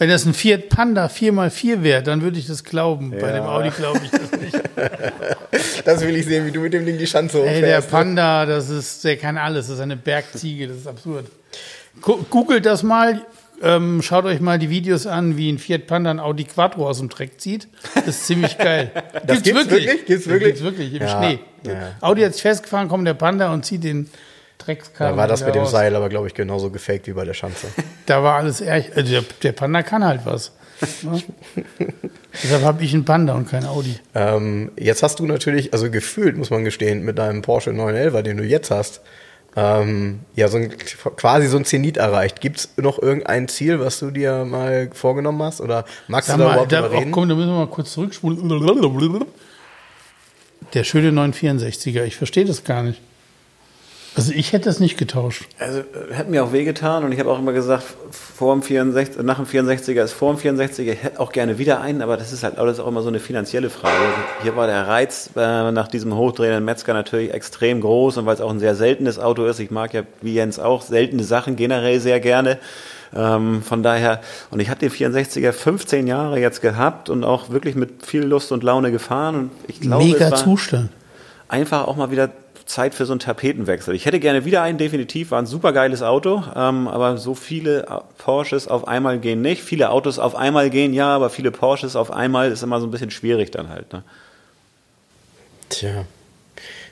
Wenn 0.01 0.09
das 0.09 0.25
ein 0.25 0.33
Fiat 0.33 0.71
Panda 0.71 1.07
4x4 1.09 1.83
wäre, 1.83 2.03
dann 2.03 2.23
würde 2.23 2.39
ich 2.39 2.47
das 2.47 2.65
glauben. 2.65 3.11
Bei 3.11 3.33
dem 3.33 3.45
Audi 3.45 3.69
glaube 3.69 4.01
ich 4.03 4.11
das 4.11 4.41
nicht. 4.41 4.59
Das 5.85 6.01
will 6.03 6.17
ich 6.17 6.25
sehen, 6.27 6.47
wie 6.47 6.53
du 6.53 6.61
mit 6.61 6.73
dem 6.73 6.87
Ding 6.87 6.97
die 6.97 7.07
Schanze 7.07 7.39
Ey, 7.39 7.61
der 7.61 7.77
hochfährst. 7.79 7.91
Panda, 7.91 8.47
das 8.47 8.71
ist, 8.71 9.05
der 9.05 9.17
kann 9.17 9.37
alles. 9.37 9.67
Das 9.67 9.77
ist 9.77 9.81
eine 9.83 9.97
Bergziege, 9.97 10.69
das 10.69 10.79
ist 10.79 10.87
absurd. 10.87 11.27
Googelt 12.01 12.65
das 12.67 12.83
mal, 12.83 13.21
ähm, 13.63 14.01
schaut 14.01 14.25
euch 14.25 14.41
mal 14.41 14.59
die 14.59 14.71
Videos 14.71 15.07
an, 15.07 15.37
wie 15.37 15.51
ein 15.51 15.59
Fiat 15.59 15.87
Panda 15.87 16.11
ein 16.11 16.21
Audi 16.21 16.45
Quattro 16.45 16.89
aus 16.89 16.99
dem 16.99 17.09
Dreck 17.11 17.41
zieht. 17.41 17.69
Das 17.95 18.07
ist 18.09 18.27
ziemlich 18.27 18.57
geil. 18.57 18.91
Das 19.27 19.43
gibt's 19.43 19.69
wirklich? 19.71 20.07
Gibt's 20.07 20.27
wirklich? 20.29 20.49
Gibt's 20.55 20.63
wirklich, 20.63 20.95
im 20.95 21.03
Ja, 21.03 21.19
Schnee. 21.19 21.39
ja. 21.67 21.93
Audi 22.01 22.23
hat 22.23 22.33
sich 22.33 22.43
festgefahren, 22.43 22.89
kommt 22.89 23.07
der 23.07 23.15
Panda 23.15 23.53
und 23.53 23.65
zieht 23.67 23.85
den 23.85 24.09
Dreckskarren 24.65 25.15
da 25.15 25.17
war 25.21 25.29
das 25.29 25.45
mit 25.45 25.55
dem 25.55 25.63
raus. 25.63 25.71
Seil 25.71 25.95
aber, 25.97 26.09
glaube 26.09 26.27
ich, 26.27 26.35
genauso 26.35 26.71
gefaked 26.71 27.07
wie 27.07 27.13
bei 27.13 27.25
der 27.25 27.35
Schanze. 27.35 27.69
Da 28.07 28.23
war 28.25 28.37
alles 28.37 28.61
ehrlich. 28.61 28.91
Also 28.97 29.13
der, 29.13 29.23
der 29.43 29.53
Panda 29.53 29.83
kann 29.83 30.05
halt 30.05 30.23
was. 30.25 30.53
Ne? 31.03 31.23
Deshalb 32.43 32.63
habe 32.65 32.83
ich 32.83 32.93
einen 32.95 33.05
Panda 33.05 33.35
und 33.35 33.49
kein 33.49 33.65
Audi. 33.67 33.97
ähm, 34.15 34.73
jetzt 34.77 35.03
hast 35.03 35.19
du 35.21 35.27
natürlich, 35.27 35.73
also 35.73 35.91
gefühlt, 35.91 36.37
muss 36.37 36.51
man 36.51 36.65
gestehen, 36.65 37.05
mit 37.05 37.19
deinem 37.19 37.43
Porsche 37.43 37.73
911, 37.73 38.23
den 38.25 38.37
du 38.39 38.45
jetzt 38.45 38.71
hast, 38.71 39.01
ähm, 39.57 40.21
ja, 40.37 40.49
so 40.49 40.59
ein, 40.59 40.71
quasi 41.17 41.49
so 41.49 41.57
ein 41.57 41.65
Zenit 41.65 41.97
erreicht. 41.97 42.41
Gibt 42.41 42.59
es 42.59 42.69
noch 42.77 43.01
irgendein 43.01 43.49
Ziel, 43.49 43.81
was 43.81 43.99
du 43.99 44.11
dir 44.11 44.45
mal 44.45 44.91
vorgenommen 44.93 45.43
hast? 45.43 45.61
Oder 45.61 45.85
magst 46.09 46.29
Sag 46.29 46.37
du 46.37 46.43
da 46.43 46.49
mal, 46.49 46.53
überhaupt 46.55 46.73
da, 46.73 46.81
reden? 46.87 47.11
komm, 47.11 47.29
da 47.29 47.35
müssen 47.35 47.51
wir 47.51 47.59
mal 47.59 47.67
kurz 47.67 47.93
zurückspulen. 47.93 48.39
Der 50.73 50.85
schöne 50.85 51.11
964er, 51.11 52.05
ich 52.05 52.17
verstehe 52.17 52.45
das 52.45 52.63
gar 52.63 52.83
nicht. 52.83 53.01
Also 54.17 54.33
ich 54.33 54.53
hätte 54.53 54.65
das 54.65 54.81
nicht 54.81 54.99
getauscht. 54.99 55.47
Also 55.59 55.81
äh, 55.81 56.15
hat 56.15 56.29
mir 56.29 56.43
auch 56.45 56.53
wehgetan 56.53 57.05
und 57.05 57.13
ich 57.13 57.21
habe 57.21 57.31
auch 57.31 57.39
immer 57.39 57.53
gesagt, 57.53 57.85
vor 58.11 58.53
dem 58.55 58.63
64, 58.63 59.23
nach 59.23 59.37
dem 59.37 59.47
64er 59.47 60.03
ist 60.03 60.13
vor 60.13 60.35
dem 60.35 60.59
64er, 60.59 60.93
ich 60.93 61.03
hätte 61.03 61.21
auch 61.21 61.31
gerne 61.31 61.59
wieder 61.59 61.81
einen, 61.81 62.03
aber 62.03 62.17
das 62.17 62.33
ist 62.33 62.43
halt 62.43 62.59
alles 62.59 62.81
auch 62.81 62.89
immer 62.89 63.03
so 63.03 63.09
eine 63.09 63.21
finanzielle 63.21 63.71
Frage. 63.71 63.95
Hier 64.43 64.57
war 64.57 64.67
der 64.67 64.89
Reiz 64.89 65.31
äh, 65.37 65.71
nach 65.71 65.89
diesem 65.89 66.15
hochdrehenden 66.17 66.65
Metzger 66.65 66.93
natürlich 66.93 67.33
extrem 67.33 67.81
groß 67.81 68.17
und 68.19 68.27
weil 68.27 68.35
es 68.35 68.41
auch 68.41 68.51
ein 68.51 68.59
sehr 68.59 68.75
seltenes 68.75 69.19
Auto 69.19 69.45
ist, 69.45 69.61
ich 69.61 69.71
mag 69.71 69.95
ja 69.95 70.03
wie 70.23 70.35
Jens 70.35 70.59
auch 70.59 70.83
seltene 70.83 71.23
Sachen 71.23 71.57
generell 71.57 72.01
sehr 72.01 72.19
gerne. 72.21 72.59
Ähm, 73.15 73.63
von 73.63 73.83
daher, 73.83 74.21
und 74.51 74.61
ich 74.61 74.71
hatte 74.71 74.89
den 74.89 74.91
64er 74.91 75.53
15 75.53 76.07
Jahre 76.07 76.39
jetzt 76.41 76.63
gehabt 76.63 77.11
und 77.11 77.25
auch 77.25 77.51
wirklich 77.51 77.75
mit 77.75 78.07
viel 78.07 78.23
Lust 78.23 78.53
und 78.53 78.63
Laune 78.63 78.93
gefahren 78.93 79.35
und 79.35 79.51
ich 79.67 79.81
glaube, 79.81 80.05
Mega 80.05 80.35
Zustand. 80.35 80.91
einfach 81.49 81.87
auch 81.89 81.97
mal 81.97 82.11
wieder 82.11 82.31
Zeit 82.71 82.95
für 82.95 83.07
so 83.07 83.13
einen 83.13 83.21
Tapetenwechsel. 83.21 83.95
Ich 83.95 84.07
hätte 84.07 84.21
gerne 84.21 84.45
wieder 84.45 84.63
einen, 84.63 84.79
definitiv, 84.79 85.31
war 85.31 85.41
ein 85.41 85.47
super 85.47 85.73
geiles 85.73 86.03
Auto, 86.03 86.43
ähm, 86.55 86.89
aber 86.89 87.19
so 87.19 87.35
viele 87.35 87.87
äh, 87.87 88.01
Porsches 88.19 88.69
auf 88.69 88.89
einmal 88.89 89.19
gehen 89.19 89.43
nicht. 89.43 89.63
Viele 89.63 89.91
Autos 89.91 90.19
auf 90.19 90.35
einmal 90.35 90.71
gehen, 90.71 90.95
ja, 90.95 91.09
aber 91.09 91.31
viele 91.31 91.51
Porsches 91.51 91.97
auf 91.97 92.11
einmal 92.11 92.51
ist 92.51 92.63
immer 92.63 92.81
so 92.81 92.87
ein 92.87 92.91
bisschen 92.91 93.11
schwierig 93.11 93.51
dann 93.51 93.69
halt. 93.69 93.93
Ne? 93.93 94.03
Tja. 95.69 96.05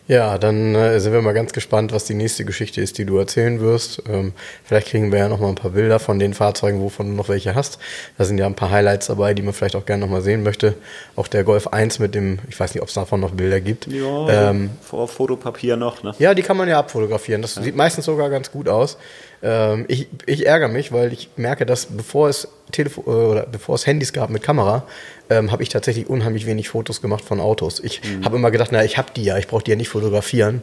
Ja, 0.08 0.38
dann 0.38 0.74
äh, 0.74 0.98
sind 1.00 1.12
wir 1.12 1.20
mal 1.20 1.34
ganz 1.34 1.52
gespannt, 1.52 1.92
was 1.92 2.04
die 2.06 2.14
nächste 2.14 2.46
Geschichte 2.46 2.80
ist, 2.80 2.96
die 2.96 3.04
du 3.04 3.18
erzählen 3.18 3.60
wirst. 3.60 4.02
Ähm, 4.08 4.32
vielleicht 4.64 4.88
kriegen 4.88 5.12
wir 5.12 5.18
ja 5.18 5.28
noch 5.28 5.38
mal 5.38 5.50
ein 5.50 5.54
paar 5.54 5.72
Bilder 5.72 5.98
von 5.98 6.18
den 6.18 6.32
Fahrzeugen, 6.32 6.80
wovon 6.80 7.08
du 7.08 7.12
noch 7.12 7.28
welche 7.28 7.54
hast. 7.54 7.78
Da 8.16 8.24
sind 8.24 8.38
ja 8.38 8.46
ein 8.46 8.54
paar 8.54 8.70
Highlights 8.70 9.08
dabei, 9.08 9.34
die 9.34 9.42
man 9.42 9.52
vielleicht 9.52 9.76
auch 9.76 9.84
gerne 9.84 10.06
noch 10.06 10.10
mal 10.10 10.22
sehen 10.22 10.42
möchte. 10.42 10.74
Auch 11.14 11.28
der 11.28 11.44
Golf 11.44 11.66
1 11.66 11.98
mit 11.98 12.14
dem, 12.14 12.38
ich 12.48 12.58
weiß 12.58 12.72
nicht, 12.74 12.80
ob 12.80 12.88
es 12.88 12.94
davon 12.94 13.20
noch 13.20 13.32
Bilder 13.32 13.60
gibt. 13.60 13.86
Ja, 13.86 14.50
Ähm, 14.50 14.70
vor 14.80 15.08
Fotopapier 15.08 15.76
noch. 15.76 16.02
Ne? 16.02 16.14
ja, 16.18 16.32
die 16.32 16.42
kann 16.42 16.56
man 16.56 16.70
ja 16.70 16.78
abfotografieren. 16.78 17.42
Das 17.42 17.56
sieht 17.56 17.76
meistens 17.76 18.06
sogar 18.06 18.30
ganz 18.30 18.50
gut 18.50 18.66
aus. 18.66 18.96
Ähm, 19.42 19.84
ich, 19.88 20.08
ich 20.24 20.46
ärgere 20.46 20.68
mich, 20.68 20.90
weil 20.90 21.12
ich 21.12 21.28
merke, 21.36 21.66
dass 21.66 21.84
bevor 21.84 22.30
es 22.30 22.48
Telefo 22.72 23.02
äh, 23.06 23.10
oder 23.10 23.46
bevor 23.46 23.74
es 23.74 23.86
Handys 23.86 24.12
gab 24.12 24.30
mit 24.30 24.42
Kamera, 24.42 24.84
ähm, 25.30 25.52
habe 25.52 25.62
ich 25.62 25.68
tatsächlich 25.68 26.08
unheimlich 26.08 26.46
wenig 26.46 26.68
Fotos 26.68 27.02
gemacht 27.02 27.24
von 27.24 27.40
Autos. 27.40 27.80
Ich 27.80 28.00
habe 28.24 28.36
immer 28.36 28.50
gedacht, 28.50 28.70
na, 28.72 28.84
ich 28.84 28.98
habe 28.98 29.08
die 29.14 29.24
ja, 29.24 29.38
ich 29.38 29.48
brauche 29.48 29.62
die 29.62 29.70
ja 29.70 29.76
nicht 29.76 29.88
fotografieren. 29.88 30.62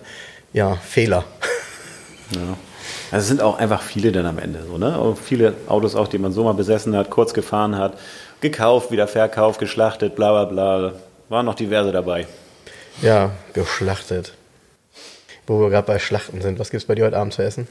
Ja, 0.54 0.76
Fehler. 0.76 1.26
Ja. 2.32 2.58
Also 3.12 3.24
es 3.24 3.28
sind 3.28 3.42
auch 3.42 3.60
einfach 3.60 3.82
viele 3.82 4.12
dann 4.12 4.26
am 4.26 4.40
Ende 4.40 4.64
so, 4.68 4.78
ne? 4.78 4.98
Auch 4.98 5.18
viele 5.18 5.54
Autos 5.68 5.96
auch, 5.96 6.08
die 6.08 6.18
man 6.18 6.32
so 6.32 6.44
mal 6.44 6.54
besessen 6.54 6.96
hat, 6.96 7.10
kurz 7.10 7.34
gefahren 7.34 7.78
hat, 7.78 7.98
gekauft, 8.42 8.92
wieder 8.92 9.08
verkauft, 9.08 9.60
geschlachtet, 9.60 10.16
bla 10.16 10.32
bla 10.32 10.46
bla. 10.46 10.94
Waren 11.30 11.46
noch 11.46 11.56
diverse 11.56 11.92
dabei. 11.92 12.28
Ja, 13.02 13.32
geschlachtet. 13.54 14.34
Wo 15.48 15.60
wir 15.60 15.70
gerade 15.70 15.86
bei 15.86 16.00
Schlachten 16.00 16.42
sind. 16.42 16.60
Was 16.60 16.72
gibt's 16.72 16.86
bei 16.88 16.96
dir 16.96 17.06
heute 17.06 17.18
Abend 17.18 17.34
zu 17.34 17.44
essen? 17.44 17.68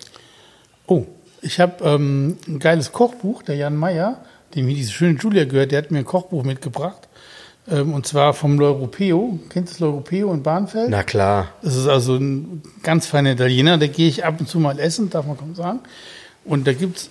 Oh, 0.86 1.04
ich 1.44 1.60
habe 1.60 1.84
ähm, 1.84 2.38
ein 2.48 2.58
geiles 2.58 2.92
Kochbuch, 2.92 3.42
der 3.42 3.56
Jan 3.56 3.76
Meyer, 3.76 4.18
dem 4.54 4.66
hier 4.66 4.76
diese 4.76 4.92
schöne 4.92 5.18
Julia 5.18 5.44
gehört, 5.44 5.72
der 5.72 5.78
hat 5.78 5.90
mir 5.90 5.98
ein 5.98 6.04
Kochbuch 6.04 6.42
mitgebracht. 6.42 7.08
Ähm, 7.70 7.94
und 7.94 8.06
zwar 8.06 8.34
vom 8.34 8.58
L'Europeo. 8.58 9.38
Kennst 9.50 9.74
du 9.74 9.84
das 9.84 9.88
L'Europeo 9.88 10.32
in 10.32 10.42
Bahnfeld? 10.42 10.88
Na 10.90 11.02
klar. 11.02 11.48
Das 11.62 11.76
ist 11.76 11.86
also 11.86 12.16
ein 12.16 12.62
ganz 12.82 13.06
feiner 13.06 13.32
Italiener, 13.32 13.78
da 13.78 13.86
gehe 13.86 14.08
ich 14.08 14.24
ab 14.24 14.40
und 14.40 14.48
zu 14.48 14.58
mal 14.58 14.78
essen, 14.78 15.10
darf 15.10 15.26
man 15.26 15.36
kaum 15.36 15.54
sagen. 15.54 15.80
Und 16.44 16.66
da 16.66 16.72
gibt's, 16.72 17.08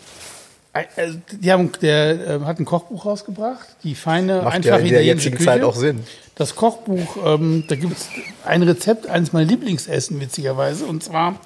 also 0.73 1.17
die 1.31 1.51
haben, 1.51 1.71
der 1.81 2.27
äh, 2.27 2.39
hat 2.41 2.59
ein 2.59 2.65
Kochbuch 2.65 3.05
rausgebracht, 3.05 3.67
die 3.83 3.95
feine, 3.95 4.41
Macht 4.41 4.65
ja 4.65 4.73
einfache 4.75 4.87
in 4.87 4.93
der 4.93 5.03
jetzigen 5.03 5.37
Küche. 5.37 5.45
Zeit 5.49 5.63
auch 5.63 5.75
Sinn. 5.75 6.01
Das 6.35 6.55
Kochbuch, 6.55 7.17
ähm, 7.25 7.63
da 7.67 7.75
gibt's 7.75 8.09
ein 8.45 8.63
Rezept, 8.63 9.07
eines 9.07 9.33
meiner 9.33 9.47
Lieblingsessen, 9.47 10.19
witzigerweise, 10.19 10.85
und 10.85 11.03
zwar 11.03 11.39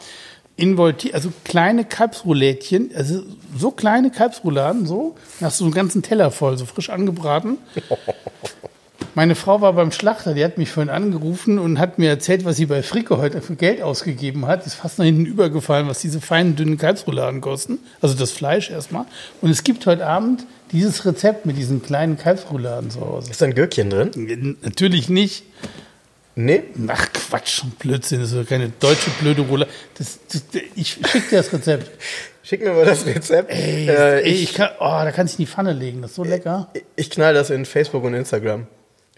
involtiert, 0.58 1.14
also 1.14 1.32
kleine 1.46 1.86
Kalbsroulätchen, 1.86 2.90
also 2.96 3.22
so 3.56 3.72
kleine 3.72 4.10
Kalbsrouladen, 4.10 4.86
so, 4.86 5.16
dann 5.40 5.48
hast 5.48 5.60
du 5.62 5.66
einen 5.66 5.74
ganzen 5.74 6.02
Teller 6.02 6.32
voll, 6.32 6.58
so 6.58 6.66
frisch 6.66 6.90
angebraten. 6.90 7.58
Meine 9.14 9.34
Frau 9.34 9.62
war 9.62 9.74
beim 9.74 9.92
Schlachter, 9.92 10.36
die 10.36 10.44
hat 10.44 10.60
mich 10.60 10.70
vorhin 10.70 10.92
angerufen 10.92 11.58
und 11.58 11.80
hat 11.80 11.98
mir 11.98 12.08
erzählt, 12.08 12.46
was 12.46 12.56
sie 12.56 12.68
bei 12.68 12.84
Fricke 12.84 13.18
heute 13.18 13.42
für 13.42 13.56
Geld 13.56 13.82
ausgegeben 13.82 14.46
hat. 14.46 14.68
Ist 14.68 14.76
fast 14.76 15.00
nach 15.00 15.06
hinten 15.06 15.26
übergefallen, 15.26 15.88
was 15.88 16.02
diese 16.02 16.22
feinen, 16.22 16.56
dünnen 16.56 16.78
Kalbsrouladen 16.78 17.42
kosten. 17.42 17.80
Also 18.00 18.14
das 18.14 18.32
Fleisch 18.32 18.70
erstmal. 18.70 19.06
Und 19.42 19.50
es 19.50 19.64
gibt 19.64 19.88
heute 19.88 20.06
Abend 20.06 20.46
dieses 20.72 21.04
Rezept 21.04 21.48
mit 21.48 21.58
diesen 21.58 21.82
kleinen 21.82 22.18
Kalbsrouladen 22.18 22.92
zu 22.92 23.02
Hause. 23.02 23.32
Ist 23.32 23.42
da 23.42 23.48
ein 23.48 23.56
Gürkchen 23.56 23.90
drin? 23.90 24.58
Natürlich 24.62 25.10
nicht. 25.10 25.46
Nee. 26.40 26.64
Ach 26.88 27.08
Quatsch, 27.12 27.64
Blödsinn, 27.80 28.20
das 28.22 28.32
ist 28.32 28.38
doch 28.40 28.48
keine 28.48 28.70
deutsche 28.80 29.10
blöde 29.20 29.42
Roulade. 29.42 29.72
Das, 29.98 30.20
das, 30.32 30.44
ich 30.76 30.92
schick 30.92 31.30
dir 31.32 31.38
das 31.38 31.52
Rezept. 31.52 31.90
Schick 32.44 32.62
mir 32.64 32.74
mal 32.74 32.86
das 32.86 33.06
Rezept. 33.08 33.50
Ey, 33.52 33.88
Äh, 33.90 34.22
ey, 34.22 34.30
ich, 34.30 34.44
ich 34.44 34.54
kann, 34.54 34.70
oh, 34.80 34.84
da 35.04 35.12
kannst 35.12 35.34
du 35.38 35.42
in 35.42 35.46
die 35.48 35.52
Pfanne 35.52 35.74
legen, 35.74 36.02
das 36.04 36.12
ist 36.12 36.16
so 36.16 36.24
lecker. 36.24 36.70
ich 36.96 37.10
knall 37.10 37.34
das 37.34 37.50
in 37.50 37.66
Facebook 37.66 38.04
und 38.04 38.14
Instagram. 38.14 38.68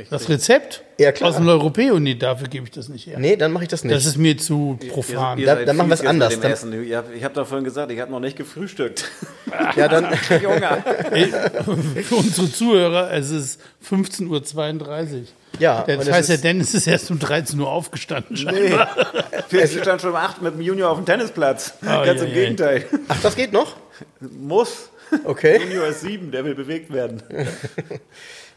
Das 0.09 0.29
Rezept 0.29 0.81
Ja, 0.97 1.11
klar. 1.11 1.29
aus 1.29 1.35
dem 1.35 1.49
Europeo, 1.49 1.99
nee, 1.99 2.15
dafür 2.15 2.47
gebe 2.47 2.63
ich 2.63 2.71
das 2.71 2.87
nicht 2.87 3.05
her. 3.05 3.19
Nee, 3.19 3.35
dann 3.35 3.51
mache 3.51 3.63
ich 3.65 3.69
das 3.69 3.83
nicht. 3.83 3.93
Das 3.93 4.05
ist 4.05 4.15
mir 4.17 4.37
zu 4.37 4.79
profan. 4.89 5.37
Ihr 5.39 5.45
Da- 5.45 5.55
seid 5.57 5.67
dann 5.67 5.75
machen 5.75 5.89
wir 5.89 5.95
es 5.95 6.05
anders. 6.05 6.33
Ich 6.35 6.93
habe 6.95 7.07
hab 7.21 7.33
doch 7.33 7.45
vorhin 7.45 7.65
gesagt, 7.65 7.91
ich 7.91 7.99
habe 7.99 8.09
noch 8.09 8.21
nicht 8.21 8.37
gefrühstückt. 8.37 9.03
ja, 9.75 9.89
dann, 9.89 10.05
Junge. 10.41 10.83
Ey, 11.11 11.25
Für 12.03 12.15
unsere 12.15 12.49
Zuhörer, 12.49 13.11
es 13.11 13.29
ist 13.29 13.59
15.32 13.85 14.27
Uhr. 14.29 15.23
Ja, 15.57 15.83
Das 15.87 16.09
heißt, 16.09 16.29
der 16.29 16.37
Dennis 16.37 16.73
ist 16.73 16.87
erst 16.87 17.09
um 17.11 17.19
13 17.19 17.59
Uhr 17.59 17.69
aufgestanden. 17.69 18.37
scheinbar. 18.37 18.89
Wir 19.49 19.67
standen 19.67 19.99
schon 19.99 20.11
um 20.11 20.15
8 20.15 20.41
mit 20.41 20.53
dem 20.53 20.61
Junior 20.61 20.91
auf 20.91 20.97
dem 20.97 21.05
Tennisplatz. 21.05 21.73
Oh, 21.81 21.85
Ganz 21.85 22.21
ja, 22.21 22.27
im 22.27 22.27
ja. 22.29 22.33
Gegenteil. 22.35 22.85
ach, 23.07 23.21
das 23.21 23.35
geht 23.35 23.51
noch? 23.51 23.75
Muss. 24.19 24.89
Okay. 25.25 25.59
Junior 25.59 25.87
ist 25.87 26.01
7, 26.01 26.31
der 26.31 26.45
will 26.45 26.55
bewegt 26.55 26.93
werden. 26.93 27.23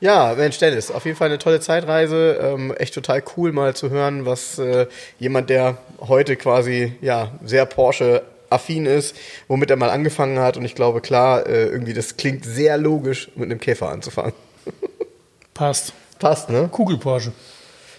Ja, 0.01 0.35
Mensch, 0.37 0.59
Dennis, 0.59 0.91
auf 0.91 1.05
jeden 1.05 1.17
Fall 1.17 1.29
eine 1.29 1.39
tolle 1.39 1.61
Zeitreise. 1.61 2.37
Ähm, 2.43 2.75
echt 2.77 2.93
total 2.93 3.23
cool, 3.37 3.53
mal 3.53 3.77
zu 3.77 3.89
hören, 3.89 4.27
was 4.27 4.59
äh, 4.59 4.89
jemand, 5.21 5.49
der 5.49 5.79
heute 6.01 6.35
quasi 6.35 6.93
ja 7.01 7.31
sehr 7.45 7.67
Porsche 7.67 8.23
affin 8.51 8.85
ist, 8.85 9.15
womit 9.47 9.71
er 9.71 9.77
mal 9.77 9.91
angefangen 9.91 10.41
hat. 10.41 10.57
Und 10.57 10.65
ich 10.65 10.75
glaube, 10.75 11.03
klar, 11.03 11.47
äh, 11.47 11.67
irgendwie 11.67 11.93
das 11.95 12.17
klingt 12.17 12.45
sehr 12.45 12.79
logisch, 12.79 13.31
mit 13.37 13.45
einem 13.49 13.61
Käfer 13.61 13.91
anzufangen. 13.91 14.33
Passt. 15.55 15.93
Passt, 16.23 16.51
ne? 16.51 16.69
Kugel 16.71 16.99
Porsche. 16.99 17.33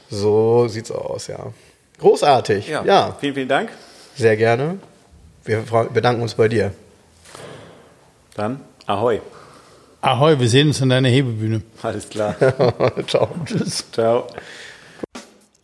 So 0.09 0.65
sieht's 0.69 0.89
aus, 0.91 1.27
ja. 1.27 1.51
Großartig. 1.99 2.69
Ja. 2.69 2.81
ja. 2.85 3.17
Vielen, 3.19 3.33
vielen 3.33 3.49
Dank. 3.49 3.69
Sehr 4.15 4.37
gerne. 4.37 4.77
Wir 5.43 5.61
bedanken 5.93 6.21
uns 6.21 6.33
bei 6.33 6.47
dir. 6.47 6.71
Dann 8.35 8.61
Ahoi. 8.85 9.19
Ahoi, 9.99 10.39
wir 10.39 10.47
sehen 10.47 10.69
uns 10.69 10.81
an 10.81 10.87
deiner 10.87 11.09
Hebebühne. 11.09 11.63
Alles 11.81 12.07
klar. 12.07 12.37
Ciao. 13.07 13.27
Tschüss. 13.43 13.91
Ciao. 13.91 14.27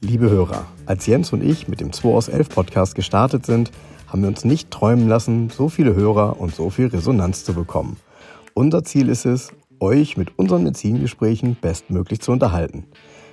Liebe 0.02 0.30
Hörer, 0.30 0.66
als 0.86 1.06
Jens 1.06 1.32
und 1.32 1.42
ich 1.42 1.70
mit 1.70 1.80
dem 1.80 1.94
2 1.94 2.10
aus 2.10 2.28
11 2.28 2.50
Podcast 2.50 2.94
gestartet 2.94 3.46
sind, 3.46 3.72
haben 4.08 4.22
wir 4.22 4.28
uns 4.28 4.44
nicht 4.44 4.70
träumen 4.70 5.08
lassen, 5.08 5.50
so 5.50 5.70
viele 5.70 5.96
Hörer 5.96 6.42
und 6.42 6.54
so 6.54 6.70
viel 6.70 6.88
Resonanz 6.88 7.46
zu 7.46 7.54
bekommen. 7.54 7.96
Unser 8.54 8.84
Ziel 8.84 9.08
ist 9.08 9.26
es, 9.26 9.54
euch 9.80 10.18
mit 10.18 10.38
unseren 10.38 10.64
Benzingesprächen 10.64 11.58
bestmöglich 11.60 12.22
zu 12.22 12.32
unterhalten. 12.32 12.86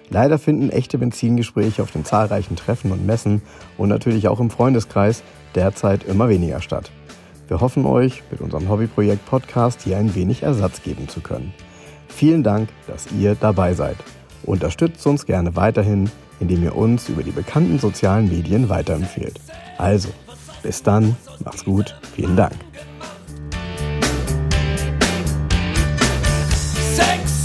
Leider 0.09 0.39
finden 0.39 0.71
echte 0.71 0.99
Benzingespräche 0.99 1.83
auf 1.83 1.91
den 1.91 2.05
zahlreichen 2.05 2.57
Treffen 2.57 2.93
und 2.93 3.05
Messen 3.05 3.43
und 3.77 3.89
natürlich 3.89 4.29
auch 4.29 4.41
im 4.41 4.51
Freundeskreis 4.51 5.23
derzeit 5.55 6.05
immer 6.05 6.29
weniger 6.29 6.61
statt. 6.61 6.91
Wir 7.49 7.61
hoffen 7.61 7.87
euch 7.87 8.23
mit 8.31 8.41
unserem 8.41 8.69
Hobbyprojekt 8.69 9.25
Podcast 9.27 9.83
hier 9.83 9.99
ein 9.99 10.15
wenig 10.15 10.43
Ersatz 10.43 10.83
geben 10.83 11.09
zu 11.09 11.21
können. 11.21 11.55
Vielen 12.09 12.43
Dank, 12.43 12.69
dass 12.87 13.07
ihr 13.13 13.35
dabei 13.35 13.75
seid. 13.75 13.97
Unterstützt 14.45 15.07
uns 15.07 15.27
gerne 15.27 15.57
weiterhin, 15.57 16.11
indem 16.41 16.63
ihr 16.63 16.77
uns 16.77 17.09
über 17.09 17.23
die 17.23 17.31
bekannten 17.31 17.79
sozialen 17.79 18.29
Medien 18.29 18.69
weiterempfehlt. 18.69 19.41
Also, 19.79 20.09
bis 20.63 20.83
dann, 20.83 21.17
macht's 21.45 21.65
gut, 21.65 21.97
vielen 22.15 22.37
Dank. 22.37 22.55
sex. 26.97 27.36